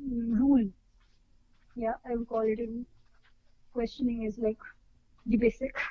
rule. 0.00 0.70
Yeah, 1.76 1.94
I 2.04 2.16
would 2.16 2.28
call 2.28 2.40
it 2.42 2.60
a. 2.60 2.84
Questioning 3.72 4.24
is 4.24 4.38
like 4.38 4.58
the 5.26 5.36
basic. 5.36 5.76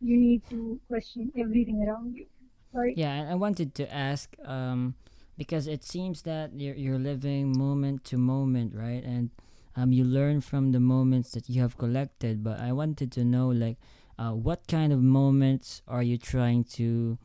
You 0.00 0.16
need 0.18 0.42
to 0.50 0.80
question 0.88 1.32
everything 1.38 1.82
around 1.86 2.14
you. 2.16 2.26
Sorry. 2.72 2.94
yeah, 2.96 3.12
and 3.14 3.30
I 3.30 3.34
wanted 3.34 3.74
to 3.76 3.92
ask 3.92 4.36
um, 4.44 4.94
because 5.38 5.66
it 5.66 5.84
seems 5.84 6.22
that 6.22 6.52
you're 6.54 6.74
you're 6.74 6.98
living 6.98 7.56
moment 7.56 8.04
to 8.04 8.16
moment, 8.18 8.74
right? 8.74 9.02
And 9.04 9.30
um, 9.76 9.92
you 9.92 10.04
learn 10.04 10.40
from 10.40 10.72
the 10.72 10.80
moments 10.80 11.32
that 11.32 11.48
you 11.48 11.60
have 11.62 11.76
collected. 11.78 12.42
But 12.42 12.60
I 12.60 12.72
wanted 12.72 13.12
to 13.12 13.24
know, 13.24 13.48
like, 13.48 13.76
uh, 14.18 14.32
what 14.32 14.66
kind 14.68 14.92
of 14.92 15.02
moments 15.02 15.82
are 15.88 16.02
you 16.02 16.18
trying 16.18 16.64
to 16.80 17.18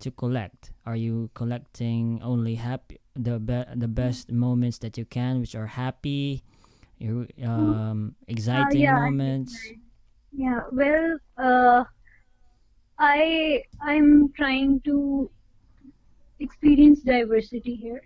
to 0.00 0.10
collect? 0.10 0.72
Are 0.84 0.96
you 0.96 1.30
collecting 1.34 2.20
only 2.22 2.54
happy 2.56 2.98
the 3.14 3.38
be- 3.38 3.64
the 3.74 3.88
best 3.88 4.30
moments 4.30 4.78
that 4.78 4.96
you 4.98 5.04
can, 5.04 5.40
which 5.40 5.54
are 5.54 5.66
happy, 5.66 6.42
you- 6.98 7.26
um, 7.44 8.14
exciting 8.28 8.80
yeah, 8.82 8.94
moments? 8.94 9.56
Yeah, 10.32 10.60
well, 10.70 11.18
uh, 11.38 11.84
I 12.98 13.64
I'm 13.80 14.32
trying 14.36 14.80
to 14.82 15.30
experience 16.40 17.00
diversity 17.02 17.74
here. 17.76 18.00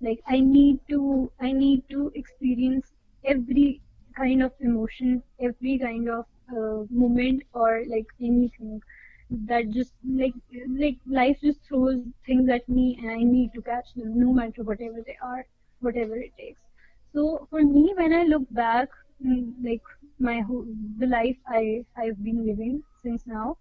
Like 0.00 0.20
I 0.26 0.40
need 0.40 0.78
to 0.90 1.30
I 1.40 1.52
need 1.52 1.82
to 1.90 2.10
experience 2.14 2.92
every 3.24 3.80
kind 4.16 4.42
of 4.42 4.52
emotion, 4.60 5.22
every 5.40 5.78
kind 5.78 6.08
of 6.08 6.24
uh, 6.50 6.84
moment 6.90 7.42
or 7.52 7.82
like 7.88 8.06
anything 8.20 8.80
that 9.48 9.70
just 9.70 9.94
like 10.04 10.34
like 10.78 10.98
life 11.06 11.38
just 11.42 11.60
throws 11.68 12.00
things 12.26 12.48
at 12.50 12.68
me 12.68 12.98
and 13.00 13.10
I 13.10 13.22
need 13.22 13.50
to 13.54 13.62
catch 13.62 13.88
them 13.94 14.18
no 14.20 14.32
matter 14.32 14.62
whatever 14.62 14.98
they 15.06 15.16
are, 15.22 15.44
whatever 15.80 16.16
it 16.16 16.32
takes. 16.38 16.60
So 17.14 17.46
for 17.50 17.62
me, 17.62 17.92
when 17.96 18.12
I 18.12 18.22
look 18.24 18.44
back, 18.50 18.88
mm, 19.24 19.52
like 19.64 19.82
my 20.18 20.40
whole 20.40 20.66
the 20.98 21.06
life 21.06 21.36
I 21.46 21.84
I've 21.96 22.22
been 22.24 22.46
living 22.46 22.82
since 23.02 23.26
now, 23.26 23.56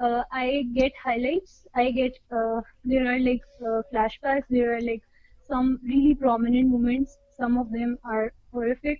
uh, 0.00 0.22
I 0.32 0.66
get 0.74 0.92
highlights. 1.02 1.66
I 1.74 1.90
get 1.90 2.18
uh, 2.30 2.60
there 2.84 3.06
are 3.12 3.18
like 3.18 3.42
uh, 3.62 3.82
flashbacks. 3.92 4.44
There 4.50 4.74
are 4.76 4.80
like 4.80 5.02
some 5.46 5.80
really 5.84 6.14
prominent 6.14 6.68
moments. 6.70 7.18
Some 7.36 7.58
of 7.58 7.70
them 7.72 7.98
are 8.04 8.32
horrific. 8.52 8.98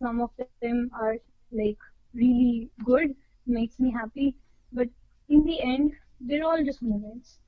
Some 0.00 0.20
of 0.20 0.30
them 0.38 0.90
are 0.94 1.16
like 1.52 1.78
really 2.14 2.70
good. 2.84 3.14
Makes 3.46 3.78
me 3.78 3.90
happy. 3.90 4.34
But 4.72 4.88
in 5.28 5.44
the 5.44 5.60
end, 5.60 5.92
they're 6.20 6.44
all 6.44 6.62
just 6.64 6.82
moments. 6.82 7.38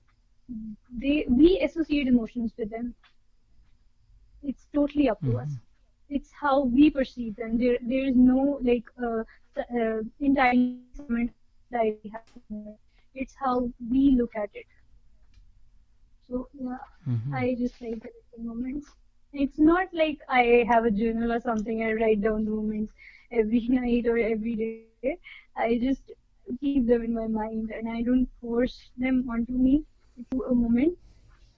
They 0.90 1.26
we 1.28 1.60
associate 1.60 2.06
emotions 2.08 2.52
with 2.56 2.70
them. 2.70 2.94
It's 4.42 4.66
totally 4.74 5.08
up 5.08 5.22
to 5.24 5.38
us. 5.38 5.58
it's 6.08 6.30
how 6.32 6.64
we 6.64 6.90
perceive 6.90 7.36
them. 7.36 7.58
There 7.58 7.78
there 7.82 8.04
is 8.06 8.16
no 8.16 8.58
like 8.62 8.84
uh, 9.02 9.24
uh, 9.58 10.02
that 11.70 11.84
we 12.02 12.10
have. 12.10 12.76
It's 13.16 13.34
how 13.44 13.72
we 13.90 14.16
look 14.18 14.36
at 14.36 14.50
it. 14.54 14.66
So 16.28 16.48
yeah, 16.54 16.78
hmm 17.04 17.36
I 17.36 17.56
just 17.58 17.80
like 17.80 18.02
the 18.36 18.42
moments. 18.42 18.88
It's 19.32 19.58
not 19.58 19.88
like 19.92 20.18
I 20.28 20.64
have 20.68 20.84
a 20.84 20.90
journal 20.90 21.32
or 21.32 21.40
something. 21.40 21.82
I 21.84 21.92
write 21.94 22.22
down 22.22 22.44
the 22.44 22.50
moments 22.50 22.92
every 23.32 23.66
night 23.80 24.06
or 24.06 24.18
every 24.18 24.56
day. 24.56 24.82
I 25.26 25.46
just 25.46 25.72
keep 26.32 26.52
them 26.52 26.70
in 26.70 26.80
my 26.80 27.26
mind 27.26 27.42
and 27.46 27.88
I 27.88 28.02
don't 28.02 28.28
force 28.40 28.90
them 28.96 29.26
onto 29.30 29.52
me 29.52 29.84
to 30.30 30.42
a 30.44 30.54
moment. 30.54 30.96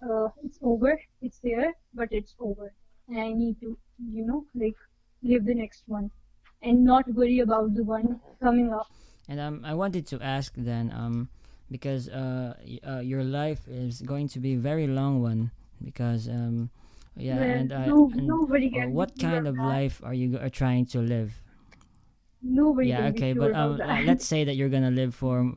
Uh, 0.02 0.28
it's 0.44 0.58
over. 0.62 0.98
It's 1.22 1.38
there, 1.40 1.74
but 1.94 2.08
it's 2.12 2.34
over, 2.40 2.72
and 3.08 3.18
I 3.18 3.32
need 3.32 3.60
to, 3.60 3.76
you 4.12 4.24
know, 4.26 4.44
like 4.54 4.76
live 5.22 5.44
the 5.44 5.54
next 5.54 5.82
one 5.86 6.10
and 6.62 6.84
not 6.84 7.08
worry 7.14 7.40
about 7.40 7.74
the 7.74 7.84
one 7.84 8.20
coming 8.42 8.72
up. 8.72 8.86
And 9.28 9.40
um, 9.40 9.62
I 9.64 9.74
wanted 9.74 10.06
to 10.08 10.20
ask 10.22 10.52
then, 10.56 10.92
um, 10.94 11.28
because 11.70 12.08
uh, 12.08 12.54
y- 12.66 12.80
uh, 12.86 13.00
your 13.00 13.24
life 13.24 13.66
is 13.68 14.00
going 14.02 14.28
to 14.28 14.40
be 14.40 14.54
a 14.54 14.58
very 14.58 14.86
long 14.86 15.22
one, 15.22 15.50
because 15.84 16.28
um, 16.28 16.70
yeah, 17.16 17.40
Well, 17.40 17.48
and 17.48 17.72
uh, 17.72 17.92
no, 17.92 18.10
and 18.16 18.40
nobody 18.40 18.70
uh, 18.72 18.88
what 18.88 19.18
kind 19.18 19.46
of 19.46 19.58
that. 19.58 19.62
life 19.62 20.00
are 20.04 20.14
you 20.14 20.28
g- 20.30 20.38
are 20.38 20.50
trying 20.50 20.86
to 20.86 21.00
live? 21.00 21.40
Nobody 22.42 22.90
Yeah, 22.90 23.06
okay, 23.08 23.32
sure 23.32 23.34
but 23.34 23.54
um, 23.54 23.80
uh, 23.80 23.96
let's 24.02 24.24
say 24.24 24.44
that 24.44 24.54
you're 24.56 24.68
gonna 24.68 24.90
live 24.90 25.14
for, 25.14 25.54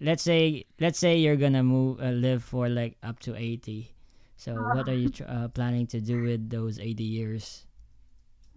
let's 0.00 0.22
say 0.22 0.64
let's 0.80 0.98
say 0.98 1.16
you're 1.16 1.36
gonna 1.36 1.62
move 1.64 2.00
uh, 2.00 2.10
live 2.10 2.42
for 2.44 2.68
like 2.68 2.96
up 3.02 3.18
to 3.20 3.34
eighty. 3.36 3.94
So 4.36 4.62
what 4.62 4.88
are 4.88 4.94
you 4.94 5.08
tr- 5.08 5.24
uh, 5.28 5.48
planning 5.48 5.86
to 5.88 6.00
do 6.00 6.20
with 6.20 6.50
those 6.50 6.78
eighty 6.78 7.04
years? 7.04 7.66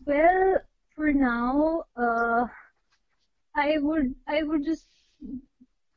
Well, 0.05 0.57
for 0.95 1.13
now, 1.13 1.83
uh, 1.95 2.47
I 3.55 3.77
would 3.79 4.15
I 4.27 4.43
would 4.43 4.63
just 4.63 4.87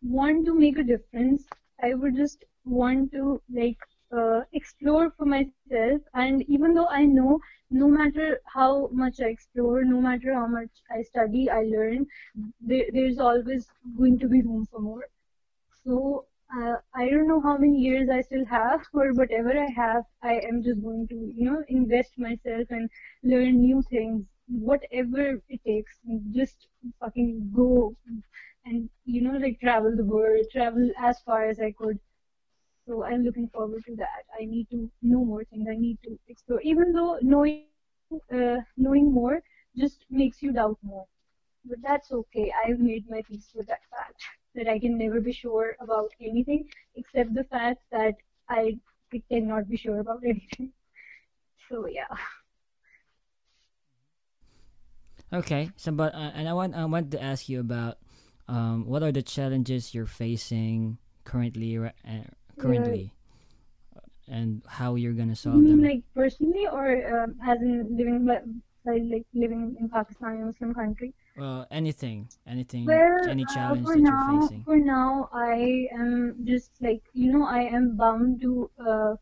want 0.03 0.47
to 0.47 0.55
make 0.55 0.79
a 0.79 0.85
difference. 0.85 1.45
I 1.83 1.95
would 1.95 2.17
just 2.17 2.45
want 2.65 3.13
to 3.13 3.41
like 3.53 3.79
uh, 4.17 4.43
explore 4.53 5.11
for 5.17 5.25
myself. 5.25 6.03
And 6.15 6.43
even 6.49 6.75
though 6.75 6.89
I 6.89 7.05
know 7.05 7.41
no 7.71 7.89
matter 7.89 8.41
how 8.45 8.89
much 8.93 9.21
I 9.21 9.27
explore, 9.27 9.85
no 9.85 10.01
matter 10.01 10.35
how 10.35 10.47
much 10.47 10.71
I 10.91 11.03
study, 11.03 11.49
I 11.49 11.63
learn, 11.63 12.07
there, 12.61 12.87
there's 12.93 13.19
always 13.19 13.67
going 13.97 14.19
to 14.19 14.29
be 14.29 14.43
room 14.43 14.67
for 14.71 14.81
more. 14.81 15.05
So 15.85 16.27
uh, 16.57 16.77
I 16.95 17.09
don't 17.09 17.29
know 17.29 17.41
how 17.41 17.57
many 17.57 17.79
years 17.79 18.09
I 18.11 18.23
still 18.23 18.45
have, 18.47 18.81
or 18.93 19.13
whatever 19.13 19.53
I 19.59 19.71
have, 19.71 20.05
I 20.23 20.41
am 20.49 20.63
just 20.63 20.83
going 20.83 21.07
to, 21.09 21.15
you 21.15 21.45
know, 21.45 21.63
invest 21.69 22.19
myself 22.19 22.67
and 22.71 22.91
learn 23.23 23.61
new 23.61 23.83
things, 23.89 24.27
whatever 24.49 25.41
it 25.49 25.61
takes. 25.65 25.93
Just 26.33 26.67
fucking 26.99 27.53
go 27.55 27.95
and, 28.65 28.89
you 29.05 29.23
know, 29.23 29.39
like 29.39 29.61
travel 29.61 29.95
the 29.97 30.05
world, 30.05 30.47
travel 30.53 30.91
as 30.99 31.21
far 31.21 31.49
as 31.49 31.61
I 31.61 31.73
could. 31.73 31.99
So 32.87 33.05
I'm 33.05 33.25
looking 33.25 33.49
forward 33.49 33.85
to 33.87 33.97
that. 33.97 34.25
I 34.39 34.45
need 34.45 34.69
to 34.71 34.91
know 35.03 35.25
more 35.25 35.45
things. 35.45 35.67
I 35.71 35.77
need 35.77 35.99
to 36.05 36.19
explore. 36.29 36.61
Even 36.63 36.93
though 36.93 37.19
knowing, 37.23 37.67
uh, 38.33 38.57
knowing 38.77 39.13
more 39.13 39.43
just 39.77 40.05
makes 40.11 40.43
you 40.43 40.53
doubt 40.53 40.79
more. 40.83 41.07
But 41.65 41.79
that's 41.83 42.11
okay. 42.11 42.53
I've 42.65 42.81
made 42.81 43.09
my 43.09 43.23
peace 43.29 43.51
with 43.55 43.67
that 43.69 43.81
fact 43.91 44.21
that 44.55 44.69
I 44.69 44.79
can 44.79 44.99
never 44.99 45.21
be 45.21 45.33
sure 45.33 45.77
about 45.81 46.11
anything 46.21 46.69
except 46.97 47.35
the 47.35 47.45
fact 47.45 47.83
that 47.93 48.15
I 48.49 48.79
cannot 49.31 49.69
be 49.69 49.77
sure 49.77 50.01
about 50.01 50.23
anything. 50.25 50.73
So 51.69 51.87
yeah. 51.87 52.09
Okay, 55.33 55.71
so 55.77 55.93
but 55.93 56.15
uh, 56.15 56.35
and 56.35 56.49
I 56.49 56.53
want 56.55 56.75
I 56.75 56.85
want 56.87 57.13
to 57.13 57.23
ask 57.23 57.49
you 57.49 57.61
about 57.61 57.99
um 58.51 58.85
what 58.87 59.03
are 59.03 59.13
the 59.13 59.23
challenges 59.23 59.95
you're 59.95 60.07
facing 60.11 60.99
currently 61.25 61.79
uh, 61.79 61.91
currently 62.59 63.13
and 64.29 64.63
how 64.67 64.95
you're 64.95 65.13
gonna 65.13 65.37
You 65.45 65.51
solve 65.51 65.63
mean 65.63 65.81
them. 65.81 65.83
like 65.83 66.03
personally 66.15 66.67
or 66.67 66.87
um, 67.23 67.35
as 67.43 67.61
in 67.61 67.97
living 67.97 68.27
like 68.27 68.45
like 68.85 69.27
living 69.35 69.77
in 69.79 69.89
Pakistan, 69.89 70.43
a 70.43 70.47
Muslim 70.47 70.75
country? 70.75 71.13
Well, 71.37 71.67
anything, 71.71 72.29
anything, 72.47 72.87
Well, 72.87 73.29
any 73.29 73.45
uh, 73.45 73.47
challenge 73.47 73.87
for 73.87 73.97
that 73.97 74.03
you're 74.03 74.41
facing. 74.41 74.65
for 74.65 74.79
now, 74.79 75.29
I 75.33 75.89
am 75.93 76.37
just 76.45 76.71
like 76.81 77.03
you 77.15 77.33
know, 77.33 77.45
I 77.45 77.63
am 77.79 77.97
bound 77.97 78.41
to 78.43 78.71
uh, 78.79 79.15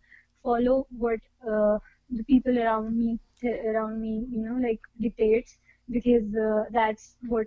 follow 0.42 0.86
what 0.96 1.20
uh, 1.46 1.78
the 2.10 2.24
people 2.24 2.58
around 2.58 2.96
me 2.96 3.18
t- 3.40 3.60
around 3.72 4.00
me, 4.00 4.26
you 4.30 4.42
know, 4.46 4.56
like 4.68 4.80
dictates 5.00 5.58
because 5.90 6.34
uh, 6.36 6.64
that's 6.70 7.16
what 7.26 7.46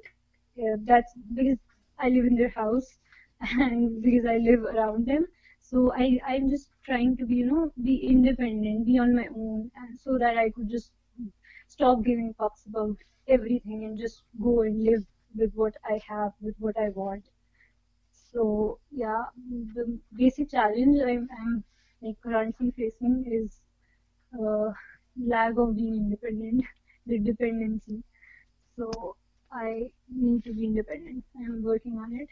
uh, 0.58 0.78
that's 0.84 1.14
because 1.34 1.58
I 2.02 2.10
live 2.10 2.26
in 2.26 2.36
their 2.36 2.50
house 2.50 2.98
and 3.42 4.02
because 4.04 4.26
I 4.26 4.38
live 4.38 4.64
around 4.66 5.06
them. 5.08 5.28
So 5.62 5.94
I 5.94 6.20
I'm 6.28 6.50
just 6.50 6.70
trying 6.86 7.18
to 7.18 7.26
be 7.26 7.36
you 7.36 7.46
know 7.48 7.72
be 7.84 7.96
independent, 8.16 8.86
be 8.86 9.00
on 9.00 9.16
my 9.16 9.28
own, 9.36 9.72
and 9.76 10.00
so 10.00 10.18
that 10.18 10.38
I 10.38 10.50
could 10.52 10.70
just 10.70 10.92
stop 11.68 12.04
giving 12.04 12.34
fucks 12.36 12.68
about 12.68 12.98
everything 13.28 13.86
and 13.86 13.98
just 13.98 14.24
go 14.42 14.62
and 14.62 14.84
live 14.84 15.06
with 15.36 15.54
what 15.56 15.76
I 15.86 16.02
have, 16.10 16.34
with 16.42 16.56
what 16.60 16.78
I 16.78 16.90
want. 16.90 17.26
So 18.32 18.80
yeah, 18.92 19.26
the 19.76 20.00
basic 20.14 20.50
challenge 20.52 21.00
I'm, 21.02 21.28
I'm 21.40 21.64
like 22.02 22.22
currently 22.22 22.72
facing 22.72 23.26
is 23.28 23.60
uh, 24.40 24.72
lack 25.18 25.58
of 25.58 25.76
being 25.76 25.96
independent, 25.98 26.66
the 27.08 27.20
dependency. 27.20 28.04
So 28.78 29.18
I 29.52 29.92
need 30.10 30.44
to 30.46 30.54
be 30.54 30.66
independent. 30.66 31.24
I'm 31.36 31.64
working 31.64 31.98
on 31.98 32.14
it. 32.14 32.30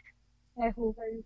I 0.62 0.70
hope 0.70 0.98
I'll 0.98 1.22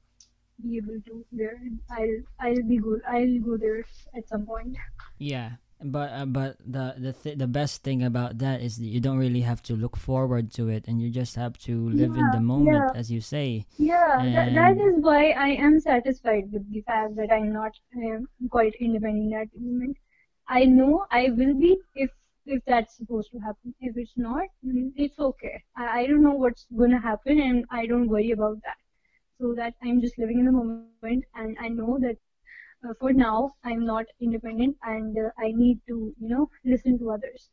be 0.62 0.78
able 0.78 1.00
to 1.06 1.24
there. 1.32 1.60
I'll 1.90 2.20
I'll 2.40 2.62
be 2.62 2.78
good. 2.78 3.02
I'll 3.08 3.38
go 3.40 3.56
there 3.56 3.84
at 4.14 4.28
some 4.28 4.46
point. 4.46 4.76
Yeah, 5.18 5.52
but 5.82 6.12
uh, 6.12 6.26
but 6.26 6.56
the 6.64 6.94
the 6.98 7.12
th- 7.12 7.38
the 7.38 7.46
best 7.46 7.82
thing 7.82 8.02
about 8.02 8.38
that 8.38 8.62
is 8.62 8.76
that 8.78 8.86
you 8.86 9.00
don't 9.00 9.18
really 9.18 9.42
have 9.42 9.62
to 9.64 9.74
look 9.74 9.96
forward 9.96 10.52
to 10.54 10.68
it, 10.68 10.86
and 10.86 11.00
you 11.00 11.10
just 11.10 11.36
have 11.36 11.58
to 11.68 11.90
live 11.90 12.16
in 12.16 12.30
the 12.32 12.40
moment, 12.40 12.90
yeah. 12.94 12.98
as 12.98 13.10
you 13.10 13.20
say. 13.20 13.66
Yeah, 13.78 14.22
that, 14.22 14.54
that 14.54 14.76
And 14.78 15.02
why 15.02 15.30
I 15.30 15.48
am 15.60 15.80
satisfied 15.80 16.52
with 16.52 16.70
the 16.72 16.82
fact 16.82 17.16
that 17.16 17.32
I'm 17.32 17.52
not 17.52 17.72
um, 17.96 18.28
quite 18.50 18.74
independent 18.80 19.34
at 19.34 19.52
the 19.52 19.60
moment. 19.60 19.96
I 20.48 20.64
know 20.64 21.06
I 21.10 21.30
will 21.30 21.54
be 21.54 21.78
if 21.94 22.10
if 22.46 22.62
that's 22.66 22.96
supposed 22.96 23.30
to 23.32 23.38
happen. 23.38 23.74
If 23.80 23.96
it's 23.96 24.16
not, 24.16 24.46
it's 24.96 25.18
okay. 25.18 25.62
I, 25.76 26.00
I 26.00 26.06
don't 26.06 26.22
know 26.22 26.34
what's 26.34 26.66
gonna 26.76 27.00
happen, 27.00 27.40
and 27.40 27.64
I 27.70 27.86
don't 27.86 28.08
worry 28.08 28.30
about 28.32 28.58
that. 28.64 28.76
So 29.40 29.54
that 29.54 29.74
I'm 29.82 30.00
just 30.00 30.18
living 30.18 30.40
in 30.40 30.46
the 30.46 30.52
moment, 30.52 30.98
and 31.00 31.22
I 31.32 31.40
know 31.40 31.68
that 31.72 31.86
uh, 32.54 32.64
for 32.72 32.88
now 32.88 33.30
I'm 33.40 33.60
not 33.62 33.82
independent, 33.98 34.62
and 34.66 35.04
uh, 35.06 35.20
I 35.26 35.40
need 35.42 35.80
to 35.88 36.14
you 36.18 36.28
know 36.28 36.48
listen 36.64 36.98
to 36.98 37.10
others, 37.10 37.50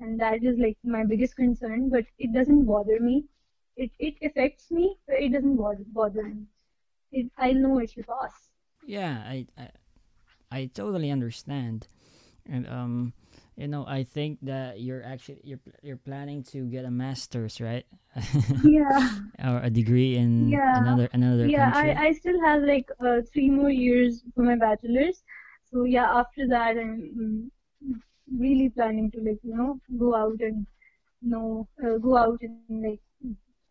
and 0.00 0.18
that 0.20 0.42
is 0.42 0.58
like 0.58 0.76
my 0.84 1.04
biggest 1.04 1.36
concern. 1.36 1.88
But 1.90 2.04
it 2.18 2.32
doesn't 2.32 2.64
bother 2.66 2.98
me 3.00 3.24
it 3.76 3.90
it 3.98 4.14
affects 4.22 4.70
me, 4.70 4.96
but 5.06 5.16
it 5.20 5.32
doesn't 5.32 5.56
bother 5.56 5.84
bother 5.92 6.22
me. 6.24 6.46
It, 7.12 7.30
I 7.36 7.52
know 7.52 7.78
it 7.78 7.92
will 7.96 8.04
pass. 8.04 8.50
yeah, 8.84 9.22
I 9.26 9.46
I, 9.56 9.68
I 10.50 10.66
totally 10.74 11.10
understand, 11.10 11.86
and 12.46 12.66
um, 12.68 13.12
you 13.60 13.68
know, 13.68 13.84
I 13.86 14.04
think 14.04 14.38
that 14.42 14.80
you're 14.80 15.04
actually 15.04 15.40
you're 15.44 15.60
you're 15.82 16.00
planning 16.00 16.42
to 16.44 16.64
get 16.64 16.86
a 16.86 16.90
master's, 16.90 17.60
right? 17.60 17.84
Yeah, 18.64 19.18
or 19.44 19.60
a 19.62 19.68
degree 19.68 20.16
in 20.16 20.48
yeah, 20.48 20.78
another 20.80 21.08
another 21.12 21.46
yeah. 21.46 21.70
country. 21.70 21.92
I 21.92 22.06
I 22.06 22.12
still 22.12 22.40
have 22.42 22.62
like 22.62 22.88
uh, 23.04 23.20
three 23.30 23.50
more 23.50 23.68
years 23.68 24.24
for 24.34 24.44
my 24.44 24.56
bachelor's. 24.56 25.22
So 25.70 25.84
yeah, 25.84 26.08
after 26.08 26.48
that 26.48 26.78
I'm 26.78 27.50
mm, 27.84 28.00
really 28.32 28.70
planning 28.70 29.10
to 29.10 29.18
like 29.20 29.40
you 29.42 29.54
know 29.54 29.78
go 29.98 30.14
out 30.14 30.40
and 30.40 30.66
you 31.20 31.30
know 31.30 31.68
uh, 31.84 31.98
go 31.98 32.16
out 32.16 32.40
and 32.40 32.82
like 32.88 33.04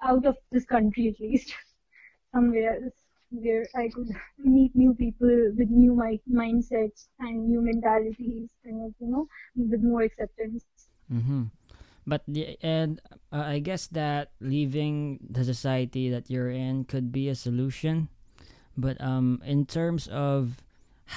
out 0.04 0.26
of 0.26 0.38
this 0.52 0.66
country 0.66 1.08
at 1.10 1.20
least 1.20 1.56
somewhere 2.34 2.76
else 2.76 3.09
where 3.32 3.68
I 3.76 3.90
could 3.94 4.10
meet 4.38 4.76
new 4.76 4.94
people 4.94 5.54
with 5.56 5.70
new 5.70 5.96
mi- 5.96 6.22
mindsets 6.30 7.08
and 7.20 7.48
new 7.48 7.62
mentalities 7.62 8.50
and 8.66 8.94
you 9.00 9.08
know 9.08 9.28
with 9.56 9.84
more 9.84 10.02
acceptance. 10.02 10.66
Mm-hmm. 11.12 11.54
But 12.08 12.24
the, 12.28 12.58
and 12.62 13.02
uh, 13.32 13.46
I 13.46 13.60
guess 13.60 13.88
that 13.88 14.32
leaving 14.42 15.20
the 15.30 15.44
society 15.44 16.10
that 16.10 16.30
you're 16.30 16.50
in 16.50 16.86
could 16.86 17.12
be 17.12 17.30
a 17.30 17.36
solution. 17.36 18.10
But 18.78 19.00
um, 19.02 19.42
in 19.46 19.66
terms 19.66 20.08
of 20.08 20.58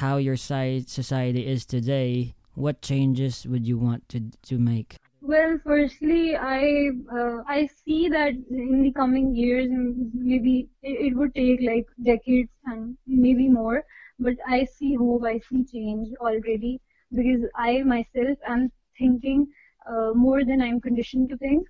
how 0.02 0.16
your 0.16 0.36
society 0.36 1.46
is 1.46 1.64
today, 1.64 2.34
what 2.54 2.82
changes 2.82 3.46
would 3.46 3.66
you 3.66 3.78
want 3.78 4.08
to 4.10 4.32
to 4.48 4.58
make? 4.58 4.96
Well, 5.22 5.58
firstly, 5.64 6.36
I 6.36 6.90
uh, 7.10 7.42
I 7.48 7.64
see 7.66 8.10
that 8.10 8.34
in 8.50 8.82
the 8.82 8.92
coming 8.92 9.34
years, 9.34 9.68
maybe 9.70 10.68
it, 10.82 10.96
it 11.06 11.16
would 11.16 11.34
take 11.34 11.62
like 11.62 11.86
decades 12.02 12.50
and 12.66 12.98
maybe 13.06 13.48
more, 13.48 13.84
but 14.18 14.36
I 14.46 14.64
see 14.64 14.94
hope, 14.96 15.24
I 15.24 15.38
see 15.38 15.64
change 15.64 16.08
already 16.20 16.82
because 17.10 17.42
I 17.56 17.82
myself 17.84 18.36
am 18.46 18.70
thinking 18.98 19.46
uh, 19.86 20.12
more 20.14 20.44
than 20.44 20.60
I'm 20.60 20.78
conditioned 20.80 21.30
to 21.30 21.38
think. 21.38 21.66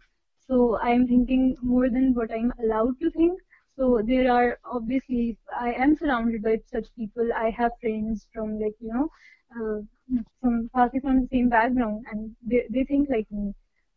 So 0.48 0.78
I'm 0.80 1.06
thinking 1.06 1.56
more 1.62 1.88
than 1.88 2.14
what 2.14 2.32
I'm 2.32 2.52
allowed 2.60 2.98
to 3.00 3.10
think. 3.12 3.38
So 3.76 4.02
there 4.04 4.32
are 4.32 4.58
obviously 4.64 5.38
I 5.56 5.74
am 5.74 5.94
surrounded 5.96 6.42
by 6.42 6.56
such 6.66 6.88
people. 6.96 7.30
I 7.36 7.50
have 7.50 7.70
friends 7.80 8.26
from 8.34 8.58
like 8.58 8.74
you 8.80 8.92
know 8.92 9.08
uh, 9.56 9.82
from 10.40 10.68
Pakistan, 10.74 11.26
same 11.30 11.48
background, 11.48 12.04
and 12.10 12.34
they 12.42 12.64
they 12.70 12.84
think 12.84 13.08
like 13.10 13.30
me. 13.30 13.54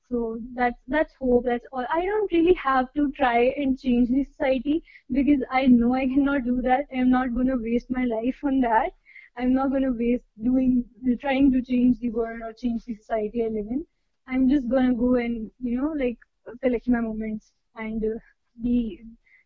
So 0.10 0.40
that's 0.56 0.80
that's 0.88 1.14
hope. 1.16 1.46
That's 1.46 1.66
all. 1.72 1.86
I 1.94 2.02
don't 2.06 2.32
really 2.32 2.54
have 2.54 2.92
to 2.94 3.12
try 3.12 3.40
and 3.64 3.80
change 3.80 4.10
the 4.10 4.24
society 4.24 4.84
because 5.12 5.44
I 5.52 5.66
know 5.68 5.94
I 5.96 6.06
cannot 6.08 6.46
do 6.46 6.62
that. 6.62 6.86
I'm 6.96 7.10
not 7.10 7.36
gonna 7.36 7.58
waste 7.58 7.90
my 7.90 8.06
life 8.06 8.40
on 8.44 8.62
that. 8.62 8.92
I'm 9.38 9.54
not 9.54 9.72
gonna 9.72 9.92
waste 9.92 10.26
doing 10.44 10.84
trying 11.22 11.52
to 11.54 11.62
change 11.62 12.00
the 12.00 12.10
world 12.12 12.42
or 12.44 12.54
change 12.54 12.86
the 12.86 12.96
society 12.96 13.44
I 13.44 13.48
live 13.48 13.68
in. 13.78 13.86
I'm 14.28 14.50
just 14.50 14.70
gonna 14.70 14.94
go 14.94 15.16
and 15.16 15.52
you 15.60 15.82
know 15.82 15.94
like 16.06 16.18
collect 16.62 16.88
my 16.88 17.02
moments 17.02 17.52
and 17.76 18.04
uh, 18.04 18.20
be 18.64 19.02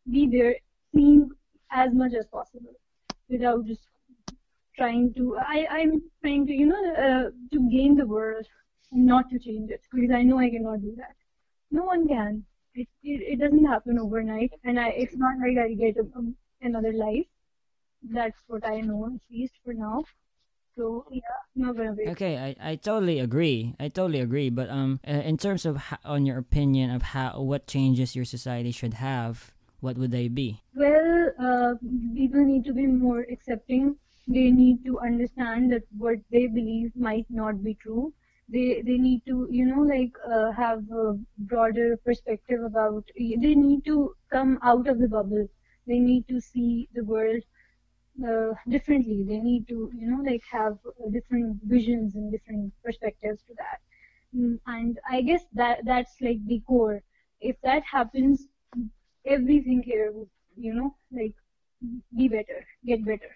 be 0.10 0.28
there, 0.28 0.56
seeing 0.94 1.30
as 1.72 1.94
much 1.94 2.14
as 2.14 2.28
possible 2.28 2.76
without 3.30 3.66
just 3.66 3.88
trying 4.80 5.14
to. 5.14 5.38
I 5.38 5.68
I'm 5.70 6.02
trying 6.22 6.46
to 6.48 6.54
you 6.54 6.68
know 6.68 6.84
uh, 7.06 7.26
to 7.54 7.70
gain 7.70 7.96
the 7.96 8.08
world, 8.08 8.46
not 8.92 9.30
to 9.32 9.40
change 9.40 9.70
it 9.72 9.82
because 9.92 10.12
I 10.12 10.24
know 10.24 10.40
I 10.40 10.50
cannot 10.50 10.82
do 10.82 10.96
that. 10.98 11.16
No 11.72 11.84
one 11.84 12.08
can. 12.08 12.46
It 12.74 12.88
it, 13.04 13.22
it 13.34 13.40
doesn't 13.40 13.66
happen 13.66 14.00
overnight, 14.00 14.52
and 14.64 14.80
I 14.80 14.90
it's 14.90 15.16
not 15.16 15.38
like 15.44 15.58
I 15.58 15.74
get 15.74 15.98
a, 15.98 16.08
um, 16.18 16.36
another 16.62 16.94
life. 16.94 17.28
That's 18.02 18.42
what 18.48 18.66
I 18.66 18.80
know 18.80 19.06
at 19.14 19.22
least 19.30 19.54
for 19.64 19.74
now. 19.74 20.06
So 20.76 21.06
yeah, 21.12 21.40
not 21.56 21.76
gonna 21.76 21.94
be. 21.94 22.08
Okay, 22.16 22.38
I, 22.38 22.72
I 22.72 22.76
totally 22.76 23.20
agree. 23.20 23.76
I 23.80 23.90
totally 23.90 24.22
agree. 24.22 24.50
But 24.50 24.70
um, 24.70 25.02
uh, 25.06 25.12
in 25.12 25.38
terms 25.38 25.66
of 25.66 25.82
on 26.06 26.26
your 26.26 26.38
opinion 26.38 26.92
of 26.92 27.02
how 27.02 27.42
what 27.42 27.68
changes 27.68 28.16
your 28.16 28.24
society 28.24 28.72
should 28.72 28.96
have, 28.96 29.52
what 29.82 29.98
would 29.98 30.12
they 30.12 30.30
be? 30.30 30.62
Well, 30.74 31.32
uh, 31.38 31.74
people 32.16 32.46
need 32.46 32.64
to 32.66 32.74
be 32.74 32.88
more 32.88 33.26
accepting. 33.30 33.98
They 34.30 34.52
need 34.52 34.86
to 34.86 35.00
understand 35.02 35.74
that 35.74 35.84
what 35.98 36.20
they 36.32 36.48
believe 36.48 36.96
might 36.96 37.28
not 37.30 37.64
be 37.64 37.76
true. 37.76 38.14
They 38.50 38.82
they 38.82 38.98
need 38.98 39.26
to 39.28 39.50
you 39.52 39.66
know 39.66 39.82
like 39.82 40.14
uh, 40.36 40.52
have 40.54 40.90
a 40.92 41.20
broader 41.40 41.98
perspective 41.98 42.64
about. 42.64 43.06
They 43.18 43.56
need 43.56 43.86
to 43.86 44.16
come 44.32 44.60
out 44.64 44.88
of 44.88 45.00
the 45.00 45.10
bubble. 45.10 45.48
They 45.88 46.00
need 46.00 46.28
to 46.30 46.40
see 46.42 46.90
the 46.94 47.04
world 47.04 47.44
uh, 48.28 48.54
differently. 48.70 49.24
They 49.24 49.40
need 49.40 49.68
to, 49.70 49.92
you 49.96 50.08
know, 50.12 50.22
like 50.24 50.44
have 50.52 50.78
uh, 50.88 51.10
different 51.12 51.62
visions 51.64 52.16
and 52.16 52.32
different 52.32 52.74
perspectives 52.84 53.42
to 53.48 53.56
that. 53.58 53.80
Mm, 54.36 54.60
and 54.68 55.00
I 55.10 55.22
guess 55.22 55.46
that 55.54 55.80
that's 55.86 56.16
like 56.22 56.46
the 56.48 56.62
core. 56.68 57.02
If 57.42 57.56
that 57.64 57.84
happens, 57.84 58.48
everything 59.26 59.84
here 59.84 60.12
would, 60.12 60.30
you 60.58 60.74
know, 60.74 60.96
like 61.12 61.36
be 62.16 62.28
better, 62.30 62.66
get 62.86 63.06
better. 63.06 63.32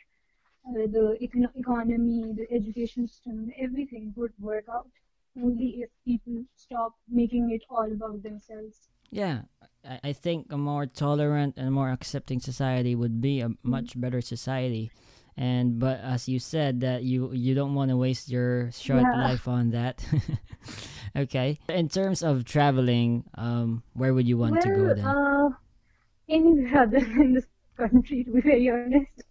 Uh, 0.67 0.87
the 0.87 1.17
econ- 1.21 1.51
economy, 1.55 2.33
the 2.35 2.47
education 2.51 3.07
system, 3.07 3.51
everything 3.59 4.13
would 4.15 4.31
work 4.39 4.65
out. 4.71 4.87
Only 5.35 5.81
if 5.83 5.89
people 6.05 6.43
stop 6.55 6.93
making 7.09 7.51
it 7.51 7.63
all 7.69 7.91
about 7.91 8.23
themselves. 8.23 8.87
Yeah, 9.11 9.41
I, 9.83 9.99
I 10.03 10.13
think 10.13 10.51
a 10.51 10.57
more 10.57 10.85
tolerant 10.85 11.55
and 11.57 11.73
more 11.73 11.89
accepting 11.89 12.39
society 12.39 12.95
would 12.95 13.19
be 13.19 13.41
a 13.41 13.49
much 13.63 13.99
better 13.99 14.21
society. 14.21 14.91
And 15.35 15.79
but 15.79 15.99
as 16.01 16.29
you 16.29 16.37
said 16.39 16.81
that 16.81 17.03
you 17.03 17.33
you 17.33 17.55
don't 17.55 17.73
want 17.73 17.89
to 17.89 17.97
waste 17.97 18.29
your 18.29 18.69
short 18.71 19.01
Yeah. 19.01 19.17
life 19.17 19.47
on 19.47 19.71
that. 19.71 20.05
okay. 21.15 21.57
In 21.67 21.89
terms 21.89 22.21
of 22.21 22.45
traveling, 22.45 23.23
um, 23.35 23.81
where 23.93 24.13
would 24.13 24.27
you 24.27 24.37
want 24.37 24.61
to 24.61 24.69
go 24.69 24.93
then? 24.93 25.05
uh, 25.05 25.49
anywhere 26.29 26.77
other 26.83 26.99
than 27.01 27.33
this 27.33 27.47
country, 27.75 28.23
to 28.23 28.31
be 28.31 28.41
very 28.41 28.69
honest. 28.69 29.23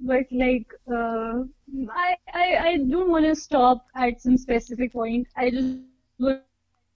But 0.00 0.26
like, 0.30 0.66
uh, 0.90 1.42
I, 1.90 2.16
I, 2.32 2.56
I 2.56 2.76
don't 2.78 3.10
want 3.10 3.24
to 3.24 3.34
stop 3.34 3.86
at 3.96 4.20
some 4.20 4.36
specific 4.36 4.92
point. 4.92 5.26
I 5.36 5.50
just 5.50 5.78
want 6.18 6.42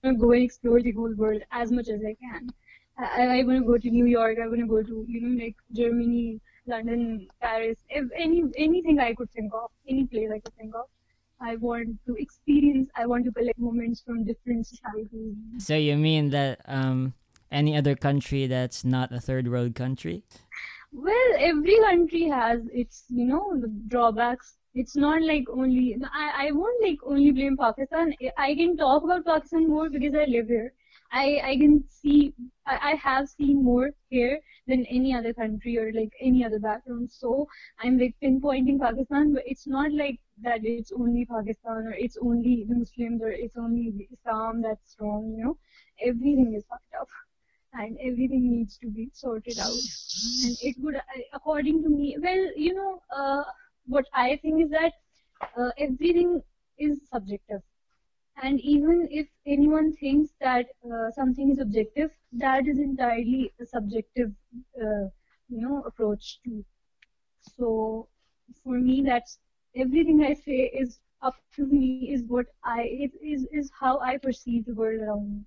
to 0.05 0.15
go 0.15 0.33
and 0.33 0.43
explore 0.43 0.81
the 0.81 0.93
whole 0.93 1.13
world 1.15 1.43
as 1.51 1.73
much 1.73 1.89
as 1.89 2.01
I 2.05 2.15
can. 2.15 2.51
I, 2.99 3.41
I 3.41 3.43
want 3.43 3.59
to 3.59 3.65
go 3.65 3.79
to 3.79 3.91
New 3.91 4.07
York. 4.07 4.39
I 4.43 4.47
want 4.47 4.61
to 4.61 4.67
go 4.67 4.83
to, 4.83 5.05
you 5.09 5.21
know, 5.21 5.45
like 5.45 5.57
Germany, 5.73 6.41
London, 6.67 7.29
Paris, 7.41 7.79
if 7.91 8.09
any 8.17 8.45
anything 8.57 9.01
I 9.01 9.15
could 9.15 9.31
think 9.33 9.53
of, 9.53 9.71
any 9.89 10.07
place 10.07 10.31
I 10.33 10.39
could 10.39 10.55
think 10.55 10.75
of. 10.75 10.87
I 11.41 11.57
want 11.57 11.99
to 12.07 12.15
experience. 12.15 12.89
I 12.95 13.07
want 13.07 13.25
to 13.25 13.33
collect 13.33 13.59
moments 13.59 14.01
from 14.01 14.25
different 14.25 14.65
societies. 14.65 15.35
So 15.59 15.75
you 15.75 15.97
mean 15.97 16.31
that 16.31 16.61
um, 16.67 17.15
any 17.51 17.77
other 17.77 17.97
country 17.97 18.47
that's 18.47 18.85
not 18.85 19.13
a 19.13 19.21
third 19.21 19.49
world 19.49 19.75
country? 19.75 20.23
Well, 20.93 21.33
every 21.39 21.79
country 21.81 22.25
has 22.29 22.61
its, 22.73 23.05
you 23.09 23.25
know, 23.25 23.63
drawbacks. 23.89 24.59
It's 24.75 24.95
not 24.95 25.23
like 25.23 25.49
only, 25.51 25.97
I, 26.15 26.49
I 26.49 26.53
won't 26.53 26.83
like 26.83 26.99
only 27.05 27.31
blame 27.31 27.57
Pakistan. 27.57 28.15
I 28.39 28.55
can 28.55 28.77
talk 28.77 29.03
about 29.03 29.27
Pakistan 29.27 29.69
more 29.69 29.91
because 29.91 30.15
I 30.15 30.25
live 30.27 30.49
here. 30.49 30.73
I, 31.11 31.41
I 31.45 31.57
can 31.57 31.85
see, 31.89 32.35
I, 32.67 32.93
I 32.93 32.95
have 32.95 33.29
seen 33.29 33.63
more 33.63 33.91
here 34.09 34.41
than 34.67 34.87
any 34.87 35.15
other 35.15 35.35
country 35.35 35.77
or 35.79 35.93
like 35.93 36.13
any 36.21 36.45
other 36.45 36.59
background. 36.59 37.11
So 37.11 37.49
I'm 37.81 37.99
like 37.99 38.15
pinpointing 38.23 38.81
Pakistan, 38.81 39.35
but 39.35 39.43
it's 39.47 39.67
not 39.67 39.93
like 39.93 40.21
that 40.43 40.61
it's 40.65 40.93
only 40.93 41.27
Pakistan 41.27 41.87
or 41.87 41.93
it's 41.93 42.17
only 42.17 42.65
the 42.69 42.75
Muslims 42.77 43.21
or 43.23 43.31
it's 43.31 43.57
only 43.57 44.09
Islam 44.13 44.63
that's 44.63 44.97
wrong, 45.01 45.35
you 45.37 45.45
know. 45.45 45.59
Everything 46.03 46.55
is 46.55 46.65
fucked 46.67 46.95
up 47.01 47.09
and 47.75 47.97
everything 48.01 48.51
needs 48.51 48.77
to 48.79 48.89
be 48.91 49.11
sorted 49.13 49.59
out. 49.59 49.83
And 50.45 50.57
it 50.63 50.77
would, 50.81 51.01
according 51.33 51.83
to 51.83 51.89
me, 51.89 52.17
well, 52.23 52.45
you 52.57 52.75
know, 52.75 53.01
uh, 53.17 53.45
what 53.87 54.07
I 54.15 54.37
think 54.37 54.63
is 54.63 54.71
that 54.71 54.93
uh, 55.57 55.71
everything 55.79 56.43
is 56.79 57.01
subjective. 57.13 57.63
And 58.43 58.61
even 58.61 59.09
if 59.11 59.29
anyone 59.47 59.93
thinks 59.93 60.33
that 60.41 60.67
uh, 60.85 61.11
something 61.11 61.51
is 61.51 61.59
objective, 61.59 62.11
that 62.33 62.67
is 62.67 62.79
entirely 62.79 63.53
a 63.61 63.67
subjective, 63.67 64.33
uh, 64.81 65.07
you 65.49 65.61
know, 65.61 65.83
approach 65.87 66.41
to. 66.45 66.65
So 67.57 68.09
for 68.65 68.79
me, 68.79 69.03
that's 69.03 69.39
everything 69.77 70.23
I 70.25 70.35
say 70.35 70.71
is 70.75 71.01
up 71.23 71.37
to 71.57 71.67
me. 71.67 72.11
Is 72.13 72.23
what 72.25 72.47
I 72.65 72.83
it 72.83 73.13
is 73.23 73.47
is 73.53 73.71
how 73.81 73.99
I 74.01 74.19
perceive 74.19 74.65
the 74.67 74.75
world 74.75 75.01
around 75.03 75.31
me. 75.31 75.45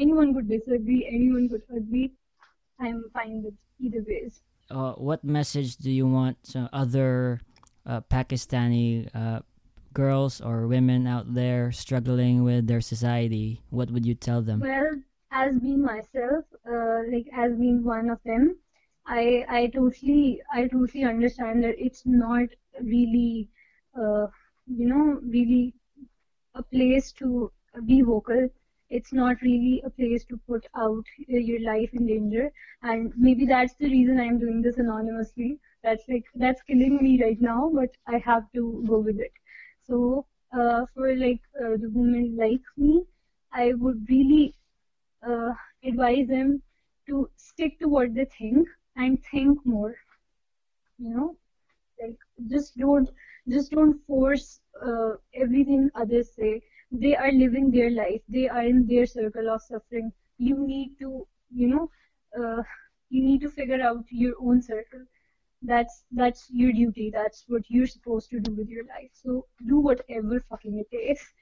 Anyone 0.00 0.34
could 0.34 0.48
disagree. 0.48 1.06
Anyone 1.06 1.48
could 1.48 1.62
agree. 1.76 2.12
I'm 2.80 3.04
fine 3.12 3.42
with 3.44 3.54
either 3.78 4.02
ways. 4.08 4.40
uh, 4.70 4.92
what 4.94 5.22
message 5.24 5.76
do 5.76 5.90
you 5.90 6.06
want 6.06 6.36
to 6.54 6.68
other 6.72 7.40
uh, 7.86 8.00
Pakistani 8.08 9.08
uh, 9.14 9.40
girls 9.92 10.40
or 10.40 10.66
women 10.66 11.06
out 11.06 11.34
there 11.34 11.72
struggling 11.72 12.44
with 12.44 12.66
their 12.66 12.80
society? 12.80 13.60
What 13.70 13.90
would 13.90 14.06
you 14.06 14.14
tell 14.14 14.42
them? 14.42 14.60
Well, 14.60 14.90
as 15.32 15.58
being 15.58 15.82
myself, 15.82 16.44
uh, 16.64 17.02
like 17.12 17.26
as 17.36 17.52
being 17.54 17.82
one 17.84 18.10
of 18.10 18.18
them, 18.24 18.56
I 19.06 19.44
I 19.48 19.66
totally 19.74 20.40
I 20.54 20.68
totally 20.68 21.04
understand 21.04 21.64
that 21.64 21.74
it's 21.78 22.02
not 22.06 22.48
really, 22.80 23.48
uh, 23.98 24.26
you 24.66 24.86
know, 24.86 25.20
really 25.22 25.74
a 26.54 26.62
place 26.62 27.12
to 27.20 27.50
be 27.86 28.02
vocal. 28.02 28.48
It's 28.90 29.12
not 29.12 29.40
really 29.42 29.82
a 29.84 29.90
place 29.90 30.24
to 30.26 30.38
put 30.48 30.66
out 30.76 31.04
uh, 31.32 31.36
your 31.38 31.60
life 31.60 31.90
in 31.94 32.06
danger, 32.06 32.52
and 32.82 33.12
maybe 33.16 33.46
that's 33.46 33.74
the 33.74 33.90
reason 33.90 34.20
I'm 34.20 34.38
doing 34.38 34.62
this 34.62 34.78
anonymously. 34.78 35.58
That's 35.82 36.04
like 36.08 36.24
that's 36.34 36.62
killing 36.62 36.98
me 37.02 37.22
right 37.22 37.40
now, 37.40 37.70
but 37.74 37.90
I 38.06 38.18
have 38.18 38.50
to 38.54 38.84
go 38.88 38.98
with 39.00 39.20
it. 39.20 39.32
So, 39.86 40.26
uh, 40.52 40.86
for 40.94 41.14
like 41.16 41.40
uh, 41.60 41.76
the 41.82 41.90
women 41.94 42.36
like 42.36 42.62
me, 42.76 43.04
I 43.52 43.74
would 43.74 44.06
really 44.08 44.54
uh, 45.26 45.52
advise 45.84 46.28
them 46.28 46.62
to 47.08 47.30
stick 47.36 47.78
to 47.80 47.88
what 47.88 48.14
they 48.14 48.26
think 48.26 48.68
and 48.96 49.18
think 49.30 49.58
more. 49.66 49.94
You 50.98 51.10
know, 51.14 51.36
like 52.00 52.18
just 52.50 52.76
don't 52.76 53.08
just 53.48 53.70
don't 53.72 53.98
force 54.06 54.60
uh, 54.86 55.14
everything 55.34 55.90
others 55.94 56.30
say. 56.34 56.62
They 56.90 57.14
are 57.16 57.32
living 57.32 57.70
their 57.70 57.90
life. 57.90 58.22
They 58.28 58.48
are 58.48 58.62
in 58.64 58.86
their 58.86 59.06
circle 59.06 59.48
of 59.50 59.62
suffering. 59.62 60.12
You 60.38 60.56
need 60.66 60.98
to, 61.00 61.26
you 61.50 61.68
know, 61.68 61.90
uh, 62.38 62.62
you 63.10 63.22
need 63.22 63.40
to 63.42 63.50
figure 63.50 63.80
out 63.82 64.04
your 64.10 64.34
own 64.40 64.62
circle. 64.62 65.04
That's 65.62 66.04
that's 66.12 66.48
your 66.50 66.72
duty. 66.72 67.10
That's 67.10 67.44
what 67.48 67.62
you're 67.70 67.86
supposed 67.86 68.30
to 68.30 68.40
do 68.40 68.52
with 68.54 68.68
your 68.68 68.84
life. 68.86 69.10
So 69.12 69.46
do 69.66 69.78
whatever 69.78 70.40
fucking 70.48 70.78
it 70.78 70.90
takes. 70.90 71.32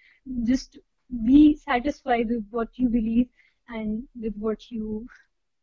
Just 0.45 0.79
be 1.25 1.57
satisfied 1.57 2.29
with 2.29 2.47
what 2.51 2.79
you 2.79 2.89
believe 2.89 3.29
and 3.69 4.07
with 4.21 4.35
what 4.37 4.71
you 4.71 5.07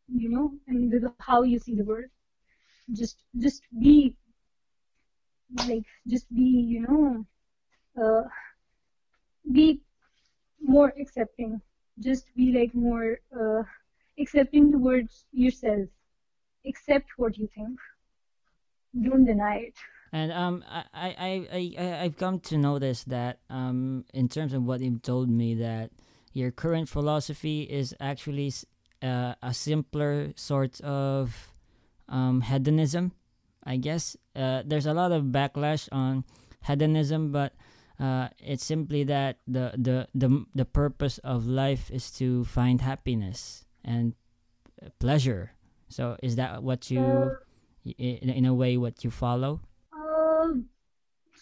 you 0.07 0.29
know 0.29 0.53
and 0.67 0.91
with 0.91 1.03
how 1.09 1.31
you 1.31 1.47
see 1.49 1.63
the 1.65 1.71
world 1.73 1.97
just 2.86 3.13
just 3.38 3.61
be 3.79 4.15
like 5.67 5.83
just 6.07 6.27
be 6.33 6.47
you 6.73 6.81
know 6.86 7.25
uh, 8.03 8.23
be 9.52 9.82
more 10.62 10.93
accepting. 11.00 11.62
Just 12.00 12.26
be 12.36 12.52
like 12.52 12.74
more 12.74 13.20
uh, 13.34 13.64
accepting 14.20 14.72
towards 14.72 15.26
yourself. 15.32 15.88
Accept 16.68 17.08
what 17.18 17.38
you 17.38 17.50
think. 17.56 17.80
Don't 19.02 19.26
deny 19.26 19.58
it. 19.58 19.76
And 20.12 20.32
um, 20.32 20.64
I, 20.70 20.84
I, 20.93 21.48
I, 21.52 21.74
I, 21.78 22.04
I've 22.04 22.18
come 22.18 22.39
to 22.41 22.58
notice 22.58 23.04
that 23.06 23.39
um, 23.50 24.06
in 24.14 24.30
terms 24.30 24.54
of 24.54 24.64
what 24.64 24.80
you've 24.82 25.02
told 25.02 25.30
me, 25.30 25.56
that 25.56 25.91
your 26.34 26.52
current 26.52 26.89
philosophy 26.89 27.64
is 27.64 27.93
actually 28.00 28.54
uh, 29.02 29.36
a 29.41 29.54
simpler 29.54 30.34
sort 30.36 30.80
of 30.82 31.50
um, 32.08 32.41
hedonism. 32.41 33.12
I 33.64 33.78
guess 33.78 34.16
uh, 34.36 34.64
there's 34.66 34.86
a 34.86 34.93
lot 34.93 35.12
of 35.12 35.24
backlash 35.26 35.89
on 35.91 36.24
hedonism, 36.66 37.32
but 37.32 37.54
uh, 38.00 38.30
it's 38.39 38.64
simply 38.66 39.04
that 39.04 39.38
the, 39.48 39.72
the 39.78 40.08
the 40.14 40.46
the 40.54 40.66
purpose 40.66 41.18
of 41.20 41.48
life 41.48 41.89
is 41.91 42.12
to 42.20 42.43
find 42.46 42.82
happiness 42.82 43.66
and 43.84 44.14
pleasure. 45.00 45.52
So 45.88 46.18
is 46.22 46.36
that 46.36 46.64
what 46.64 46.91
you, 46.91 47.32
Uh, 47.86 47.91
in, 47.98 48.30
in 48.30 48.46
a 48.46 48.54
way, 48.54 48.78
what 48.78 49.04
you 49.04 49.12
follow? 49.12 49.62
Uh, 49.93 50.60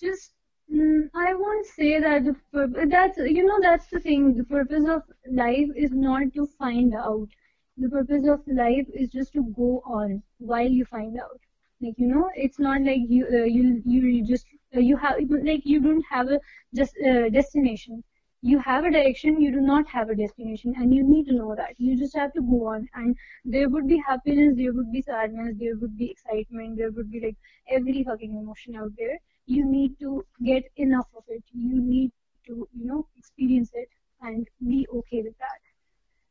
just 0.02 0.34
mm, 0.72 1.10
I 1.16 1.34
won't 1.34 1.66
say 1.66 2.00
that 2.00 2.26
the 2.26 2.36
purpose, 2.52 2.86
that's 2.90 3.18
you 3.18 3.46
know 3.46 3.60
that's 3.62 3.88
the 3.88 4.00
thing. 4.00 4.36
The 4.36 4.44
purpose 4.44 4.86
of 4.88 5.04
life 5.32 5.70
is 5.76 5.92
not 5.92 6.34
to 6.36 6.46
find 6.46 6.94
out. 6.94 7.30
The 7.78 7.90
purpose 7.90 8.28
of 8.28 8.42
life 8.46 8.88
is 8.94 9.10
just 9.10 9.34
to 9.34 9.44
go 9.56 9.82
on 9.86 10.22
while 10.38 10.70
you 10.70 10.86
find 10.86 11.20
out. 11.20 11.40
Like 11.82 11.96
you 11.98 12.08
know, 12.08 12.30
it's 12.36 12.60
not 12.60 12.82
like 12.82 13.02
you 13.08 13.26
uh, 13.26 13.46
you 13.46 13.82
you 13.86 14.24
just 14.26 14.46
you 14.80 14.98
have 14.98 15.18
like 15.44 15.62
you 15.66 15.80
don't 15.82 16.04
have 16.10 16.30
a 16.30 16.40
just 16.76 16.96
uh, 17.10 17.30
destination. 17.30 18.04
You 18.42 18.60
have 18.60 18.84
a 18.86 18.92
direction. 18.92 19.40
You 19.42 19.52
do 19.52 19.62
not 19.62 19.88
have 19.90 20.10
a 20.10 20.16
destination, 20.16 20.74
and 20.78 20.94
you 20.94 21.04
need 21.04 21.26
to 21.28 21.34
know 21.36 21.56
that. 21.56 21.74
You 21.78 21.98
just 21.98 22.16
have 22.16 22.34
to 22.34 22.42
go 22.42 22.68
on, 22.68 22.88
and 22.96 23.16
there 23.46 23.70
would 23.70 23.88
be 23.88 23.98
happiness, 24.08 24.56
there 24.58 24.74
would 24.74 24.92
be 24.92 25.02
sadness, 25.02 25.56
there 25.60 25.76
would 25.78 25.98
be 25.98 26.10
excitement, 26.12 26.78
there 26.78 26.92
would 26.92 27.12
be 27.12 27.22
like 27.22 27.38
every 27.70 28.04
fucking 28.04 28.36
emotion 28.36 28.76
out 28.76 28.92
there. 28.98 29.18
You 29.46 29.66
need 29.66 30.00
to 30.00 30.26
get 30.44 30.64
enough 30.76 31.08
of 31.18 31.24
it. 31.28 31.44
You 31.54 31.82
need 31.82 32.12
to, 32.48 32.68
you 32.74 32.86
know, 32.86 33.08
experience 33.18 33.72
it 33.74 33.90
and 34.22 34.48
be 34.68 34.88
okay 35.00 35.22
with 35.24 35.38
that. 35.40 35.60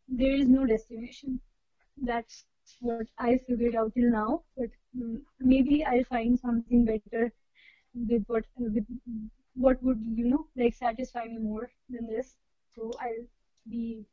There 0.09 0.33
is 0.35 0.49
no 0.49 0.67
destination. 0.67 1.41
That's 1.97 2.45
what 2.81 3.07
I 3.19 3.39
figured 3.49 3.75
out 3.75 3.95
till 3.95 4.11
now. 4.11 4.43
But 4.57 4.71
mm, 4.97 5.21
maybe 5.41 5.85
I'll 5.85 6.05
find 6.05 6.39
something 6.39 6.85
better 6.85 7.33
with 7.95 8.25
what 8.27 8.45
with 8.57 8.85
what 9.55 9.83
would 9.83 10.01
you 10.15 10.27
know 10.27 10.47
like 10.57 10.75
satisfy 10.75 11.25
me 11.25 11.39
more 11.39 11.71
than 11.91 12.07
this. 12.07 12.37
So 12.75 12.91
I'll 13.01 13.27
be 13.69 14.05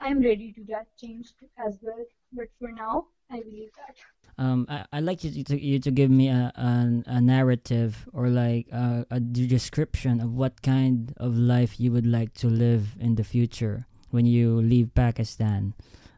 I'm 0.00 0.20
ready 0.22 0.52
to 0.52 0.64
that 0.68 0.86
change 0.96 1.32
as 1.66 1.78
well. 1.80 2.04
But 2.32 2.48
for 2.58 2.70
now, 2.70 3.06
I 3.30 3.40
believe 3.40 3.70
that. 3.76 3.96
Um, 4.38 4.66
I, 4.68 4.84
I'd 4.92 5.04
like 5.04 5.24
you 5.24 5.42
to, 5.44 5.58
you 5.58 5.78
to 5.78 5.90
give 5.90 6.10
me 6.10 6.28
a, 6.28 6.52
a, 6.54 7.02
a 7.06 7.20
narrative 7.20 8.06
or 8.12 8.28
like 8.28 8.68
a, 8.70 9.06
a 9.10 9.20
description 9.20 10.20
of 10.20 10.34
what 10.34 10.60
kind 10.60 11.14
of 11.16 11.38
life 11.38 11.80
you 11.80 11.90
would 11.92 12.06
like 12.06 12.34
to 12.34 12.48
live 12.48 12.96
in 13.00 13.14
the 13.14 13.24
future 13.24 13.86
when 14.10 14.26
you 14.26 14.60
leave 14.60 14.94
Pakistan. 14.94 15.72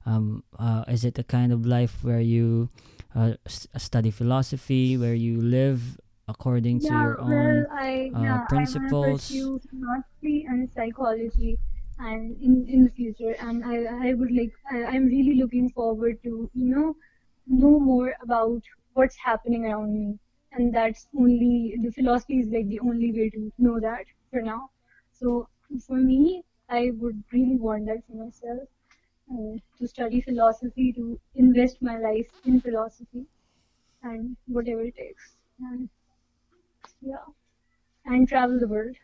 Um, 0.04 0.42
uh, 0.58 0.84
is 0.88 1.04
it 1.04 1.18
a 1.18 1.22
kind 1.22 1.52
of 1.52 1.64
life 1.64 2.02
where 2.02 2.20
you 2.20 2.70
uh, 3.14 3.34
study 3.46 4.10
philosophy, 4.10 4.96
where 4.96 5.14
you 5.14 5.40
live 5.40 5.98
according 6.28 6.80
to 6.80 6.94
Yeah, 6.94 6.94
your 6.94 7.20
well, 7.26 7.58
own 7.58 7.66
I 7.70 8.12
uh, 8.14 8.38
yeah, 8.38 8.46
I 8.56 8.68
want 8.70 8.90
to 8.90 8.96
principles? 8.96 9.48
pursue 9.50 9.60
philosophy 9.68 10.44
and 10.48 10.70
psychology, 10.72 11.58
and 11.98 12.40
in 12.40 12.66
in 12.68 12.84
the 12.84 12.90
future, 12.90 13.32
and 13.38 13.62
I 13.64 13.76
I 14.10 14.14
would 14.14 14.32
like 14.32 14.54
I, 14.72 14.84
I'm 14.92 15.06
really 15.06 15.34
looking 15.40 15.68
forward 15.70 16.22
to 16.22 16.50
you 16.54 16.68
know 16.74 16.96
know 17.46 17.78
more 17.80 18.14
about 18.22 18.62
what's 18.94 19.16
happening 19.16 19.66
around 19.66 19.92
me, 19.98 20.18
and 20.52 20.74
that's 20.74 21.06
only 21.18 21.76
the 21.82 21.92
philosophy 21.92 22.38
is 22.40 22.48
like 22.48 22.68
the 22.68 22.80
only 22.80 23.12
way 23.12 23.28
to 23.30 23.52
know 23.58 23.78
that 23.80 24.06
for 24.30 24.40
now. 24.40 24.70
So 25.12 25.48
for 25.86 25.96
me, 25.96 26.44
I 26.68 26.92
would 26.92 27.22
really 27.32 27.58
want 27.58 27.86
that 27.86 28.06
for 28.06 28.16
myself, 28.24 28.68
uh, 29.32 29.56
to 29.78 29.88
study 29.88 30.20
philosophy, 30.22 30.92
to 30.94 31.20
invest 31.34 31.82
my 31.82 31.98
life 31.98 32.30
in 32.44 32.60
philosophy, 32.60 33.26
and 34.02 34.36
whatever 34.46 34.82
it 34.82 34.96
takes. 34.96 35.36
And 35.60 35.88
yeah, 37.00 37.24
and 38.06 38.28
travel 38.28 38.58
the 38.60 38.68
world. 38.68 38.96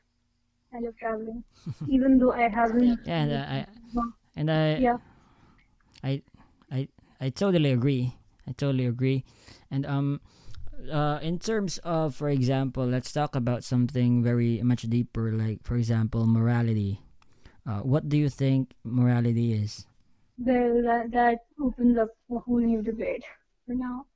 I 0.73 0.81
love 0.81 0.97
traveling, 0.99 1.45
even 1.87 2.19
though 2.19 2.33
I 2.33 2.49
haven't. 2.49 3.01
Yeah, 3.07 3.19
and 3.19 3.33
I 3.35 3.67
and 4.37 4.51
I 4.51 4.65
Yeah, 4.77 4.99
I 6.03 6.23
I 6.71 6.89
I 7.21 7.31
totally 7.31 7.71
agree. 7.73 8.15
I 8.47 8.53
totally 8.53 8.87
agree. 8.87 9.25
And 9.71 9.87
um 9.87 10.21
uh 10.91 11.19
in 11.23 11.39
terms 11.39 11.79
of 11.79 12.15
for 12.15 12.29
example, 12.29 12.87
let's 12.87 13.13
talk 13.13 13.37
about 13.37 13.65
something 13.65 14.23
very 14.23 14.63
much 14.63 14.83
deeper 14.83 15.33
like 15.33 15.63
for 15.65 15.77
example, 15.77 16.27
morality. 16.27 17.01
Uh 17.67 17.81
what 17.83 18.09
do 18.09 18.19
you 18.19 18.29
think 18.31 18.75
morality 18.85 19.53
is? 19.55 19.87
well, 20.39 20.83
that, 20.83 21.11
that 21.11 21.47
opens 21.61 21.99
up 21.99 22.11
a 22.31 22.39
whole 22.39 22.59
new 22.61 22.83
debate 22.83 23.25
for 23.67 23.75
now. 23.75 24.07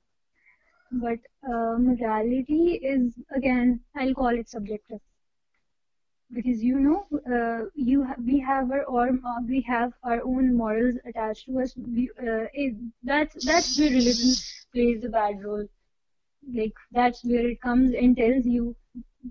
But 0.93 1.19
uh, 1.49 1.77
morality 1.79 2.75
is 2.83 3.15
again, 3.35 3.81
I'll 3.97 4.15
call 4.15 4.29
it 4.39 4.49
subjective 4.49 5.01
because 6.33 6.63
you 6.63 6.79
know, 6.81 7.07
uh, 7.37 7.65
you 7.75 8.05
ha- 8.05 8.17
we 8.25 8.39
have 8.41 8.71
our 8.71 8.85
own 8.89 9.21
uh, 9.25 9.41
we 9.49 9.61
have 9.63 9.93
our 10.03 10.21
own 10.25 10.57
morals 10.57 10.97
attached 11.07 11.47
to 11.47 11.61
us. 11.61 11.75
We, 11.77 12.11
uh, 12.21 12.47
it, 12.53 12.75
that's 13.03 13.45
that's 13.47 13.79
where 13.79 13.91
religion 13.91 14.33
plays 14.73 15.05
a 15.05 15.09
bad 15.09 15.43
role. 15.45 15.67
Like 16.55 16.75
that's 16.93 17.25
where 17.25 17.49
it 17.49 17.61
comes 17.61 17.95
and 17.95 18.17
tells 18.17 18.47
you 18.47 18.75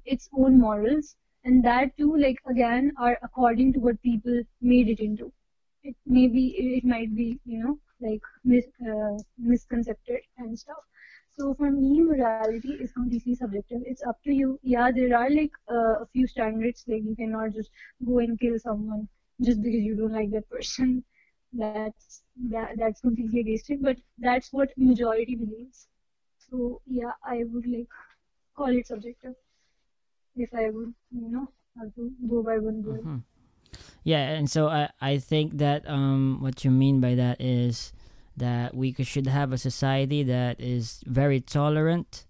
its 0.06 0.30
own 0.38 0.60
morals, 0.60 1.16
and 1.44 1.64
that 1.66 1.98
too, 1.98 2.16
like 2.18 2.38
again, 2.50 2.92
are 2.98 3.18
according 3.24 3.74
to 3.74 3.80
what 3.80 4.02
people 4.02 4.42
made 4.62 4.90
it 4.90 5.00
into. 5.00 5.32
It 5.84 5.96
maybe 6.06 6.48
it 6.78 6.86
might 6.86 7.16
be 7.16 7.40
you 7.46 7.64
know 7.64 7.80
like 8.02 8.22
mis 8.44 8.66
uh, 8.96 9.18
misconcepted 9.38 10.22
and 10.38 10.58
stuff. 10.58 10.84
So 11.40 11.54
for 11.54 11.72
me, 11.72 12.02
morality 12.02 12.64
is 12.70 12.92
completely 12.92 13.36
subjective. 13.36 13.82
It's 13.86 13.94
up 13.96 14.12
to 14.24 14.24
you. 14.34 14.60
Yeah, 14.64 14.92
there 14.92 15.16
are 15.18 15.30
like 15.30 15.52
uh, 15.72 16.02
a 16.04 16.08
few 16.12 16.28
standards. 16.28 16.84
Like 16.88 17.04
you 17.04 17.16
cannot 17.16 17.54
just 17.54 17.70
go 18.06 18.20
and 18.20 18.40
kill 18.40 18.58
someone 18.60 19.08
just 19.42 19.62
because 19.62 19.82
you 19.82 19.96
don't 19.96 20.14
like 20.14 20.32
that 20.32 20.50
person. 20.50 21.04
That's 21.54 22.24
that 22.52 22.72
that's 22.78 23.00
completely 23.02 23.40
against 23.42 23.70
it. 23.70 23.82
But 23.82 23.98
that's 24.18 24.52
what 24.52 24.72
majority 24.78 25.36
believes. 25.36 25.88
So 26.50 26.82
yeah, 26.86 27.12
I 27.24 27.44
would 27.46 27.66
like 27.68 27.88
call 28.56 28.68
it 28.76 28.88
subjective 28.88 29.36
if 30.36 30.54
I 30.54 30.70
would, 30.70 30.94
you 31.12 31.30
know, 31.30 31.48
have 31.80 31.94
to 31.96 32.12
go 32.30 32.44
by 32.44 32.58
one 32.58 32.84
word. 32.84 33.02
Mhm. 33.06 33.24
Yeah, 34.04 34.30
and 34.38 34.50
so 34.50 34.68
I 34.68 34.90
I 35.02 35.18
think 35.20 35.58
that 35.58 35.88
um 35.90 36.40
what 36.42 36.64
you 36.66 36.72
mean 36.72 37.00
by 37.02 37.16
that 37.16 37.42
is 37.42 37.94
that 38.38 38.76
we 38.76 38.94
should 38.94 39.28
have 39.28 39.52
a 39.52 39.58
society 39.58 40.24
that 40.24 40.60
is 40.62 41.04
very 41.06 41.42
tolerant 41.42 42.28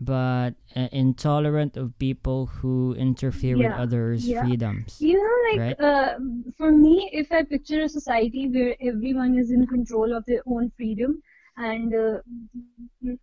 but 0.00 0.54
uh, 0.76 0.88
intolerant 0.92 1.76
of 1.76 1.98
people 1.98 2.46
who 2.46 2.94
interfere 2.94 3.56
with 3.58 3.72
others' 3.72 4.26
yeah. 4.26 4.44
freedoms. 4.44 5.00
You 5.00 5.14
know, 5.14 5.38
like 5.50 5.78
Right. 5.78 5.80
uh, 5.80 6.18
for 6.56 6.70
me, 6.70 7.10
if 7.12 7.32
I 7.32 7.42
picture 7.42 7.82
a 7.82 7.88
society 7.88 8.48
where 8.48 8.76
everyone 8.80 9.36
is 9.36 9.50
in 9.50 9.66
control 9.66 10.12
of 10.12 10.24
their 10.26 10.42
own 10.46 10.70
freedom, 10.76 11.20
and 11.56 11.92
uh, 11.92 12.18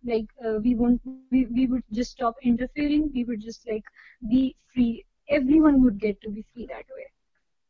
like 0.04 0.26
uh, 0.44 0.58
we 0.62 0.74
won't, 0.74 1.00
we, 1.30 1.46
we 1.46 1.66
would 1.66 1.82
just 1.92 2.10
stop 2.10 2.36
interfering. 2.42 3.10
We 3.14 3.24
would 3.24 3.40
just 3.40 3.66
like 3.66 3.84
be 4.28 4.54
free. 4.74 5.04
Everyone 5.30 5.82
would 5.82 5.98
get 5.98 6.20
to 6.20 6.30
be 6.30 6.44
free 6.52 6.66
that 6.66 6.84
way. 6.94 7.08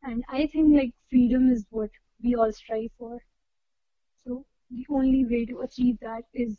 And 0.03 0.25
I 0.29 0.47
think 0.49 0.77
like 0.77 0.93
freedom 1.11 1.53
is 1.53 1.64
what 1.71 1.91
we 2.23 2.35
all 2.35 2.53
strive 2.53 2.91
for. 2.99 3.21
The 4.71 4.87
only 4.91 5.25
way 5.25 5.45
to 5.47 5.61
achieve 5.61 5.99
that 6.01 6.25
is 6.35 6.57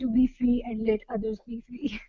to 0.00 0.10
be 0.10 0.26
free 0.26 0.64
and 0.66 0.86
let 0.86 1.00
others 1.12 1.38
be 1.46 1.62
free. 1.68 2.00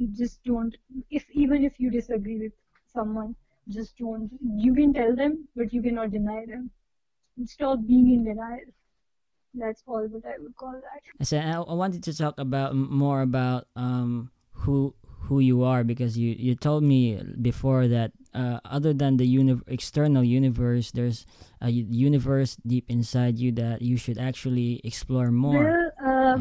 Just 0.16 0.42
don't 0.44 0.74
if 1.10 1.24
even 1.32 1.64
if 1.64 1.78
you 1.78 1.90
disagree 1.90 2.38
with 2.38 2.52
someone, 2.92 3.36
just 3.68 3.98
don't 3.98 4.30
you 4.56 4.74
can 4.74 4.94
tell 4.94 5.14
them 5.14 5.46
but 5.54 5.74
you 5.74 5.82
cannot 5.82 6.10
deny 6.10 6.46
them. 6.46 6.70
Stop 7.44 7.80
being 7.86 8.10
in 8.12 8.24
denial. 8.24 8.72
That's 9.52 9.82
all 9.86 10.06
what 10.08 10.24
I 10.24 10.38
would 10.38 10.56
call 10.56 10.72
that. 10.72 11.02
I 11.20 11.24
said 11.24 11.44
I, 11.44 11.60
I 11.60 11.74
wanted 11.74 12.02
to 12.04 12.16
talk 12.16 12.38
about 12.38 12.74
more 12.74 13.20
about 13.20 13.66
um 13.76 14.30
who 14.52 14.94
who 15.28 15.40
you 15.40 15.62
are 15.64 15.84
because 15.84 16.16
you 16.16 16.34
you 16.38 16.54
told 16.54 16.82
me 16.82 17.20
before 17.40 17.86
that 17.88 18.12
uh, 18.34 18.60
other 18.64 18.92
than 18.92 19.16
the 19.16 19.26
uni- 19.26 19.60
external 19.66 20.24
universe, 20.24 20.90
there's 20.92 21.26
a 21.60 21.70
universe 21.70 22.56
deep 22.66 22.84
inside 22.88 23.38
you 23.38 23.52
that 23.52 23.82
you 23.82 23.96
should 23.96 24.18
actually 24.18 24.80
explore 24.84 25.30
more. 25.30 25.74
Well, 25.74 25.92
uh, 26.04 26.38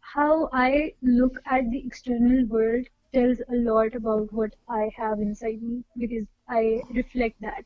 how 0.00 0.48
I 0.52 0.94
look 1.02 1.40
at 1.46 1.68
the 1.70 1.84
external 1.84 2.46
world 2.46 2.86
tells 3.12 3.40
a 3.40 3.54
lot 3.56 3.96
about 3.96 4.32
what 4.32 4.54
I 4.68 4.92
have 4.96 5.20
inside 5.20 5.62
me 5.62 5.82
because 5.96 6.26
I 6.48 6.82
reflect 6.90 7.40
that. 7.40 7.64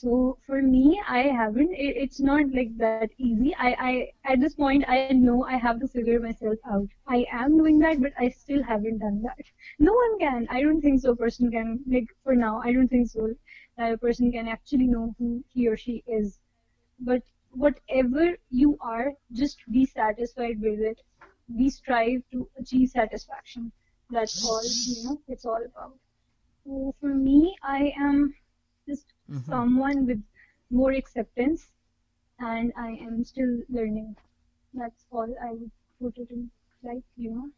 So 0.00 0.38
for 0.46 0.62
me, 0.62 1.02
I 1.08 1.22
haven't. 1.22 1.72
It, 1.72 1.96
it's 1.96 2.20
not 2.20 2.52
like 2.52 2.76
that 2.78 3.10
easy. 3.18 3.52
I, 3.56 3.70
I 3.88 4.32
at 4.32 4.40
this 4.40 4.54
point, 4.54 4.84
I 4.88 5.08
know 5.12 5.42
I 5.42 5.56
have 5.56 5.80
to 5.80 5.88
figure 5.88 6.20
myself 6.20 6.58
out. 6.70 6.88
I 7.08 7.26
am 7.32 7.58
doing 7.58 7.80
that, 7.80 8.00
but 8.00 8.12
I 8.16 8.28
still 8.28 8.62
haven't 8.62 8.98
done 8.98 9.22
that. 9.22 9.44
No 9.80 9.92
one 9.92 10.18
can. 10.20 10.46
I 10.50 10.62
don't 10.62 10.80
think 10.80 11.00
so. 11.00 11.10
A 11.10 11.16
person 11.16 11.50
can 11.50 11.80
like 11.88 12.06
for 12.22 12.36
now. 12.36 12.60
I 12.64 12.72
don't 12.72 12.86
think 12.88 13.08
so. 13.08 13.34
That 13.76 13.94
a 13.94 13.98
person 13.98 14.30
can 14.30 14.46
actually 14.46 14.86
know 14.86 15.16
who 15.18 15.44
he 15.48 15.66
or 15.66 15.76
she 15.76 16.04
is. 16.06 16.38
But 17.00 17.22
whatever 17.50 18.36
you 18.50 18.78
are, 18.80 19.14
just 19.32 19.58
be 19.72 19.84
satisfied 19.84 20.60
with 20.60 20.78
it. 20.80 21.00
We 21.48 21.70
strive 21.70 22.22
to 22.30 22.48
achieve 22.56 22.90
satisfaction. 22.90 23.72
That's 24.10 24.44
all. 24.46 24.62
You 24.62 25.04
know, 25.08 25.20
it's 25.26 25.44
all 25.44 25.64
about. 25.64 25.98
So 26.64 26.94
for 27.00 27.14
me, 27.14 27.56
I 27.64 27.92
am 27.98 28.34
just 28.88 29.06
hmm 29.28 29.42
someone 29.48 30.06
with 30.06 30.22
more 30.70 30.92
acceptance 30.92 31.72
and 32.40 32.72
I 32.76 32.90
am 33.06 33.24
still 33.24 33.60
learning. 33.68 34.16
That's 34.74 35.04
all 35.10 35.28
I 35.42 35.52
would 35.52 35.70
put 36.00 36.18
it 36.18 36.30
in, 36.30 36.50
like, 36.82 37.04
you 37.16 37.30
know. 37.30 37.50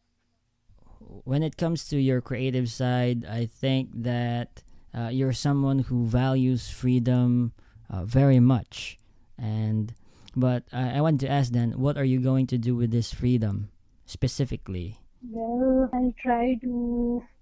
When 1.24 1.42
it 1.42 1.56
comes 1.56 1.88
to 1.88 1.98
your 1.98 2.20
creative 2.20 2.70
side, 2.70 3.24
I 3.24 3.46
think 3.46 3.90
that 3.94 4.62
uh, 4.94 5.08
you're 5.08 5.32
someone 5.32 5.80
who 5.80 6.06
values 6.06 6.68
freedom 6.70 7.52
uh, 7.88 8.04
very 8.04 8.40
much. 8.40 8.98
And 9.38 9.94
but 10.36 10.64
I, 10.72 10.98
I 10.98 11.00
want 11.00 11.20
to 11.20 11.28
ask 11.28 11.52
then, 11.52 11.72
what 11.72 11.96
are 11.96 12.04
you 12.04 12.20
going 12.20 12.46
to 12.48 12.58
do 12.58 12.76
with 12.76 12.90
this 12.90 13.12
freedom 13.12 13.70
specifically? 14.06 14.98
Well, 15.22 15.88
I'll 15.92 16.14
try 16.22 16.54
to, 16.62 16.66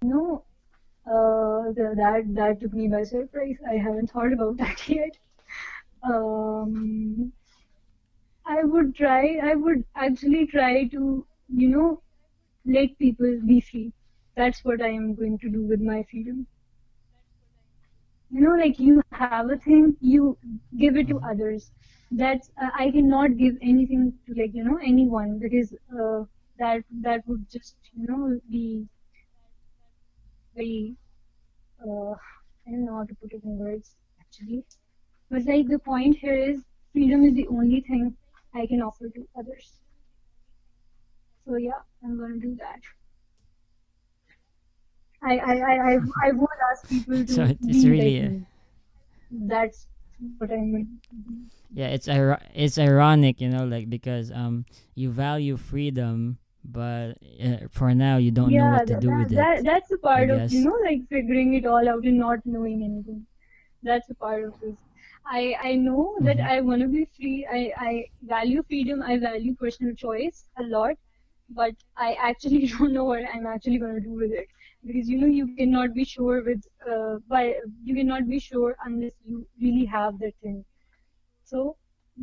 you 0.01 0.07
know, 0.07 0.43
uh, 1.09 1.71
that 1.75 2.23
that 2.35 2.59
took 2.61 2.73
me 2.73 2.87
by 2.87 3.03
surprise. 3.03 3.57
I 3.69 3.77
haven't 3.77 4.11
thought 4.11 4.33
about 4.33 4.57
that 4.63 4.87
yet. 4.89 5.17
Um, 6.03 7.33
I 8.45 8.63
would 8.63 8.95
try, 8.95 9.37
I 9.41 9.55
would 9.55 9.85
actually 9.95 10.45
try 10.47 10.87
to, 10.87 11.27
you 11.49 11.69
know, 11.69 12.01
let 12.65 12.97
people 12.97 13.39
be 13.45 13.61
free. 13.61 13.93
That's 14.35 14.63
what 14.63 14.81
I 14.81 14.89
am 14.89 15.15
going 15.15 15.37
to 15.39 15.49
do 15.49 15.63
with 15.65 15.81
my 15.81 16.03
freedom. 16.09 16.47
You 18.31 18.41
know, 18.41 18.55
like 18.55 18.79
you 18.79 19.01
have 19.11 19.39
a 19.39 19.47
thing, 19.47 19.95
you 19.99 20.37
give 20.77 20.89
it 20.89 21.01
to 21.01 21.07
hmm 21.07 21.19
others. 21.19 21.71
That's 22.11 22.49
uh, 22.61 22.69
I 22.75 22.91
cannot 22.91 23.37
give 23.37 23.55
anything 23.61 24.13
to 24.25 24.33
like 24.33 24.53
you 24.53 24.63
know 24.63 24.77
anyone 24.83 25.39
because 25.39 25.73
uh, 25.99 26.25
that 26.59 26.83
that 27.01 27.27
would 27.27 27.49
just 27.49 27.75
you 27.93 28.07
know 28.07 28.39
be 28.49 28.87
very 30.55 30.95
uh, 31.81 32.11
I 32.67 32.71
don't 32.71 32.85
know 32.85 32.97
how 32.97 33.05
to 33.05 33.15
put 33.15 33.33
it 33.33 33.43
in 33.43 33.57
words 33.57 33.95
actually. 34.21 34.65
But 35.29 35.45
like 35.45 35.67
the 35.67 35.79
point 35.79 36.17
here 36.17 36.35
is 36.37 36.65
freedom 36.93 37.23
is 37.25 37.33
the 37.35 37.47
only 37.47 37.81
thing 37.81 38.17
I 38.55 38.67
can 38.67 38.81
offer 38.81 39.09
to 39.09 39.27
others. 39.37 39.79
So 41.45 41.55
yeah, 41.57 41.81
I'm 42.03 42.17
gonna 42.17 42.39
do 42.39 42.55
that. 42.55 42.79
I 45.23 45.37
I 45.37 45.53
I 45.59 45.73
I, 45.93 45.97
I 46.23 46.31
won't 46.31 46.59
ask 46.71 46.87
people 46.89 47.25
So 47.25 47.43
to 47.43 47.45
it, 47.45 47.59
it's 47.67 47.85
really 47.85 48.17
like 48.17 48.19
a. 48.19 48.45
That's 49.31 49.87
what 50.37 50.49
to 50.49 50.57
do. 50.57 51.45
yeah, 51.73 51.87
it's 51.87 52.07
ir- 52.07 52.41
it's 52.53 52.77
ironic, 52.77 53.41
you 53.41 53.49
know, 53.49 53.65
like 53.65 53.89
because 53.89 54.31
um 54.31 54.65
you 54.95 55.11
value 55.11 55.57
freedom, 55.57 56.39
but 56.71 57.17
uh, 57.43 57.67
for 57.71 57.93
now 57.95 58.17
you 58.17 58.31
don't 58.31 58.55
know 58.57 58.67
what 58.67 58.85
to 58.87 58.95
that, 58.95 59.05
do 59.05 59.13
that, 59.13 59.27
with 59.29 59.31
it. 59.33 59.49
that 59.49 59.63
that's 59.63 59.91
a 59.91 59.97
I 60.15 60.21
part 60.21 60.29
of 60.29 60.43
you 60.47 60.61
know 60.61 60.75
like 60.83 61.01
figuring 61.09 61.53
it 61.55 61.65
all 61.65 61.87
out 61.89 62.03
and 62.05 62.17
not 62.17 62.39
knowing 62.45 62.83
anything. 62.83 63.25
That's 63.83 64.09
a 64.09 64.15
part 64.15 64.43
of 64.45 64.55
this. 64.61 64.77
I 65.25 65.55
I 65.61 65.75
know 65.75 66.17
that 66.23 66.39
Mm-hmm. 66.39 66.49
I 66.53 66.61
want 66.61 66.81
to 66.83 66.87
be 66.89 67.05
free. 67.17 67.47
I 67.59 67.61
I 67.87 68.05
value 68.23 68.63
freedom. 68.63 69.01
I 69.03 69.17
value 69.19 69.55
personal 69.55 69.95
choice 69.95 70.45
a 70.57 70.63
lot, 70.63 70.95
but 71.49 71.75
I 71.97 72.13
actually 72.31 72.67
don't 72.77 72.93
know 72.93 73.05
what 73.05 73.23
I'm 73.33 73.47
actually 73.47 73.79
going 73.79 73.95
to 73.95 74.07
do 74.09 74.13
with 74.23 74.31
it 74.31 74.47
because 74.85 75.09
you 75.09 75.19
know 75.19 75.33
you 75.39 75.47
cannot 75.55 75.93
be 75.93 76.05
sure 76.05 76.43
with 76.43 76.63
uh 76.95 77.17
by 77.35 77.45
you 77.83 77.95
cannot 77.95 78.27
be 78.29 78.39
sure 78.39 78.75
unless 78.85 79.13
you 79.25 79.47
really 79.61 79.85
have 79.85 80.19
that 80.19 80.35
thing. 80.43 80.65
So 81.43 81.77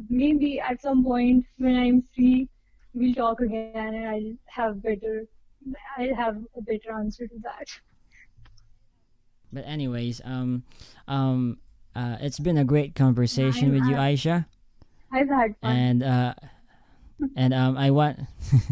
maybe 0.08 0.58
at 0.60 0.80
some 0.80 1.04
point 1.04 1.44
when 1.58 1.76
I'm 1.76 2.02
free, 2.14 2.48
we'll 2.96 3.14
talk 3.14 3.40
again 3.40 3.94
and 3.94 4.08
I'll 4.08 4.34
have 4.46 4.82
better 4.82 5.26
I'll 5.98 6.14
have 6.14 6.38
a 6.56 6.62
better 6.62 6.92
answer 6.92 7.26
to 7.26 7.34
that. 7.42 7.68
But 9.52 9.64
anyways, 9.66 10.20
um, 10.24 10.64
um, 11.06 11.58
uh, 11.94 12.16
it's 12.20 12.38
been 12.38 12.58
a 12.58 12.64
great 12.64 12.94
conversation 12.94 13.68
I'm, 13.68 13.74
with 13.74 13.84
you, 13.84 13.94
Aeishah, 13.94 14.46
I've 15.12 15.28
had 15.28 15.54
fun. 15.60 15.76
and 15.76 16.02
uh, 16.02 16.34
and 17.36 17.54
um, 17.54 17.76
I 17.76 17.90
want 17.90 18.20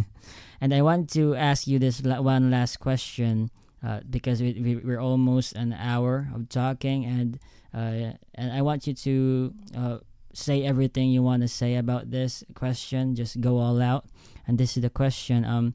and 0.60 0.74
I 0.74 0.82
want 0.82 1.10
to 1.12 1.34
ask 1.34 1.66
you 1.66 1.78
this 1.78 2.00
one 2.02 2.50
last 2.50 2.80
question, 2.80 3.50
uh, 3.84 4.00
because 4.08 4.42
we, 4.42 4.52
we 4.60 4.76
we're 4.76 5.00
almost 5.00 5.54
an 5.54 5.72
hour 5.72 6.28
of 6.34 6.48
talking, 6.48 7.04
and 7.04 7.38
uh, 7.72 8.18
and 8.34 8.52
I 8.52 8.62
want 8.62 8.86
you 8.86 8.94
to 8.94 9.54
uh, 9.76 9.98
say 10.34 10.62
everything 10.64 11.10
you 11.10 11.22
want 11.22 11.42
to 11.42 11.48
say 11.48 11.76
about 11.76 12.10
this 12.10 12.44
question. 12.54 13.14
Just 13.14 13.40
go 13.40 13.58
all 13.58 13.80
out. 13.80 14.04
And 14.46 14.58
this 14.58 14.76
is 14.76 14.82
the 14.82 14.90
question. 14.90 15.44
Um, 15.44 15.74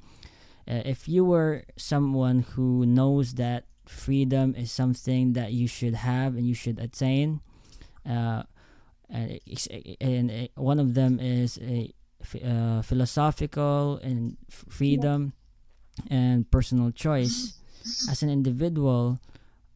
uh, 0.69 0.83
if 0.85 1.07
you 1.09 1.25
were 1.25 1.63
someone 1.77 2.41
who 2.53 2.85
knows 2.85 3.33
that 3.35 3.65
freedom 3.87 4.53
is 4.55 4.71
something 4.71 5.33
that 5.33 5.51
you 5.53 5.67
should 5.67 5.95
have 5.95 6.35
and 6.35 6.45
you 6.45 6.53
should 6.53 6.77
attain, 6.77 7.41
uh, 8.07 8.43
and, 9.09 10.29
uh, 10.31 10.47
one 10.61 10.79
of 10.79 10.93
them 10.93 11.19
is 11.19 11.57
a 11.61 11.91
uh, 12.43 12.81
philosophical 12.83 13.97
and 14.03 14.37
f- 14.51 14.65
Yeah. 14.67 14.73
freedom 14.73 15.33
and 16.09 16.49
personal 16.51 16.91
choice 16.91 17.53
as 18.09 18.21
an 18.21 18.29
individual 18.29 19.17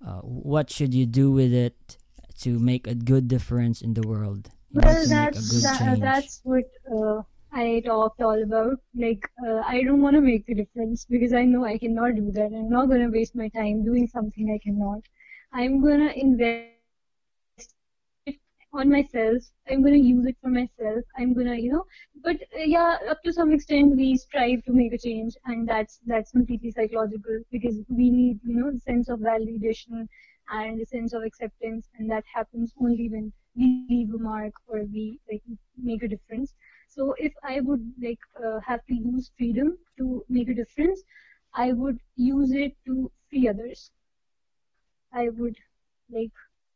uh, 0.06 0.20
what 0.22 0.70
should 0.70 0.94
you 0.94 1.06
do 1.06 1.32
with 1.32 1.54
it 1.54 1.98
to 2.42 2.60
make 2.60 2.86
a 2.86 2.94
good 2.94 3.28
difference 3.28 3.82
in 3.82 3.94
the 3.96 4.06
world 4.06 4.52
Well, 4.74 5.04
to 5.04 5.08
that's 5.10 5.62
that, 5.62 6.00
that's 6.02 6.42
what 6.44 6.66
uh, 6.92 7.22
I 7.52 7.82
talked 7.86 8.22
all 8.22 8.42
about. 8.42 8.80
Like, 8.96 9.30
uh, 9.46 9.62
I 9.66 9.84
don't 9.84 10.02
want 10.02 10.16
to 10.16 10.22
make 10.22 10.46
the 10.48 10.56
difference 10.56 11.06
because 11.06 11.34
I 11.34 11.46
know 11.46 11.66
I 11.66 11.78
cannot 11.78 12.16
do 12.16 12.32
that. 12.32 12.48
I'm 12.54 12.70
not 12.70 12.90
gonna 12.90 13.10
waste 13.10 13.36
my 13.36 13.50
time 13.50 13.84
doing 13.86 14.08
something 14.08 14.52
I 14.52 14.60
cannot. 14.64 15.02
I'm 15.54 15.82
gonna 15.82 16.12
invest 16.16 16.72
on 18.74 18.90
myself. 18.90 19.44
I'm 19.70 19.84
gonna 19.84 19.98
use 19.98 20.26
it 20.26 20.38
for 20.42 20.50
myself. 20.50 21.04
I'm 21.18 21.34
gonna, 21.34 21.56
you 21.56 21.72
know, 21.72 21.86
but 22.24 22.38
uh, 22.56 22.64
yeah, 22.66 22.98
up 23.10 23.22
to 23.24 23.32
some 23.34 23.52
extent 23.52 23.96
we 23.96 24.18
strive 24.18 24.64
to 24.66 24.74
make 24.74 24.94
a 24.94 24.98
change, 24.98 25.36
and 25.46 25.68
that's 25.70 26.00
that's 26.08 26.32
completely 26.32 26.72
psychological 26.72 27.40
because 27.52 27.78
we 27.90 28.10
need, 28.10 28.40
you 28.44 28.56
know, 28.56 28.72
the 28.72 28.80
sense 28.80 29.10
of 29.10 29.20
validation 29.20 30.08
and 30.50 30.82
the 30.82 30.86
sense 30.86 31.14
of 31.14 31.22
acceptance, 31.24 31.90
and 32.00 32.10
that 32.10 32.24
happens 32.34 32.74
only 32.82 33.10
when 33.10 33.32
leave 33.56 33.88
a 33.88 33.95
mark 33.95 34.34
or 34.47 34.58
we 34.66 34.97
like 35.08 35.22
make 35.60 35.84
a 35.86 35.88
difference. 35.88 36.39
So 36.76 37.04
if 37.06 37.24
I 37.36 37.60
would 37.60 37.84
like 37.97 38.20
uh, 38.38 38.60
have 38.60 38.86
to 38.88 38.93
use 38.93 39.32
freedom 39.38 39.78
to 39.97 40.24
make 40.30 40.49
a 40.49 40.54
difference, 40.54 41.04
I 41.54 41.72
would 41.74 41.99
use 42.16 42.51
it 42.51 42.76
to 42.86 43.12
free 43.30 43.47
others. 43.47 43.91
I 45.14 45.30
would 45.30 45.56
like 46.10 46.32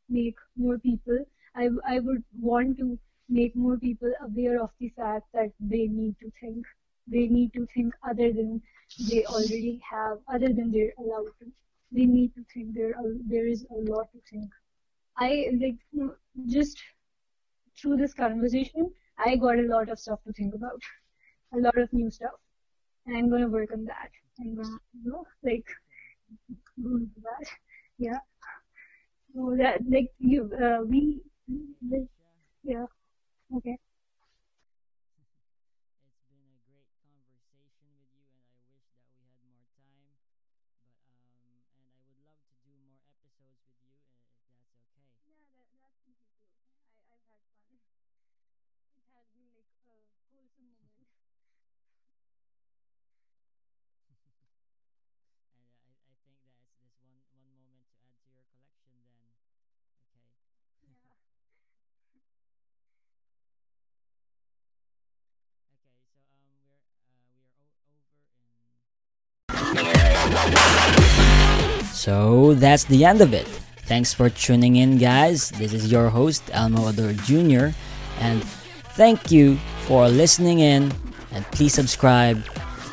make 0.10 0.36
more 0.56 0.78
people. 0.78 1.26
I, 1.56 1.70
I 1.88 2.00
would 2.00 2.24
want 2.40 2.78
to 2.78 2.98
make 3.28 3.56
more 3.56 3.78
people 3.78 4.12
aware 4.22 4.62
of 4.62 4.72
the 4.80 4.90
fact 4.90 5.26
that 5.34 5.52
they 5.60 5.88
need 5.88 6.16
to 6.22 6.32
think. 6.40 6.66
They 7.08 7.28
need 7.28 7.54
to 7.54 7.66
think 7.74 7.94
other 8.08 8.32
than 8.32 8.62
they 9.10 9.26
already 9.26 9.82
have, 9.90 10.20
other 10.28 10.50
than 10.54 10.72
they're 10.72 10.94
allowed 10.98 11.32
to. 11.40 11.52
They 11.92 12.06
need 12.06 12.34
to 12.36 12.44
think. 12.54 12.76
There, 12.76 12.94
there 13.30 13.48
is 13.48 13.66
a 13.72 13.76
lot 13.92 14.12
to 14.14 14.20
think. 14.30 14.52
I 15.18 15.50
like 15.60 15.78
just 16.48 16.78
through 17.80 17.98
this 17.98 18.14
conversation, 18.14 18.92
I 19.18 19.36
got 19.36 19.60
a 19.60 19.64
lot 19.64 19.90
of 19.90 20.00
stuff 20.00 20.20
to 20.26 20.34
think 20.34 20.54
about, 20.56 20.82
a 21.54 21.58
lot 21.58 21.78
of 21.78 21.92
new 21.94 22.10
stuff, 22.12 22.34
and 23.06 23.18
I'm 23.18 23.30
gonna 23.30 23.48
work 23.48 23.72
on 23.74 23.86
that. 23.86 24.10
I'm 24.40 24.56
gonna, 24.56 24.78
you 25.04 25.12
know, 25.12 25.26
like 25.44 25.66
that. 26.78 27.48
Yeah. 27.98 28.20
So 29.34 29.56
that 29.58 29.82
like 29.90 30.12
you, 30.20 30.52
uh, 30.62 30.84
we, 30.84 31.22
like, 31.90 32.08
yeah. 32.64 32.86
Okay. 33.56 33.78
So 72.08 72.54
that's 72.54 72.86
the 72.86 73.04
end 73.04 73.20
of 73.20 73.34
it. 73.34 73.46
Thanks 73.84 74.14
for 74.14 74.30
tuning 74.30 74.78
in, 74.78 74.98
guys. 74.98 75.52
This 75.52 75.74
is 75.74 75.92
your 75.92 76.08
host, 76.08 76.42
Elmo 76.54 76.88
Ador 76.88 77.12
Jr., 77.28 77.76
and 78.24 78.42
thank 78.96 79.30
you 79.30 79.58
for 79.84 80.08
listening 80.08 80.60
in. 80.60 80.94
And 81.34 81.44
please 81.52 81.74
subscribe. 81.74 82.46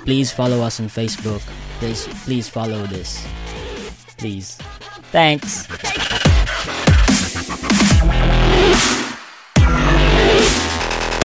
Please 0.03 0.33
follow 0.33 0.63
us 0.63 0.81
on 0.81 0.89
Facebook. 0.89 1.47
Please, 1.79 2.09
please 2.27 2.49
follow 2.49 2.89
this. 2.91 3.25
Please. 4.19 4.59
Thanks. 5.15 5.71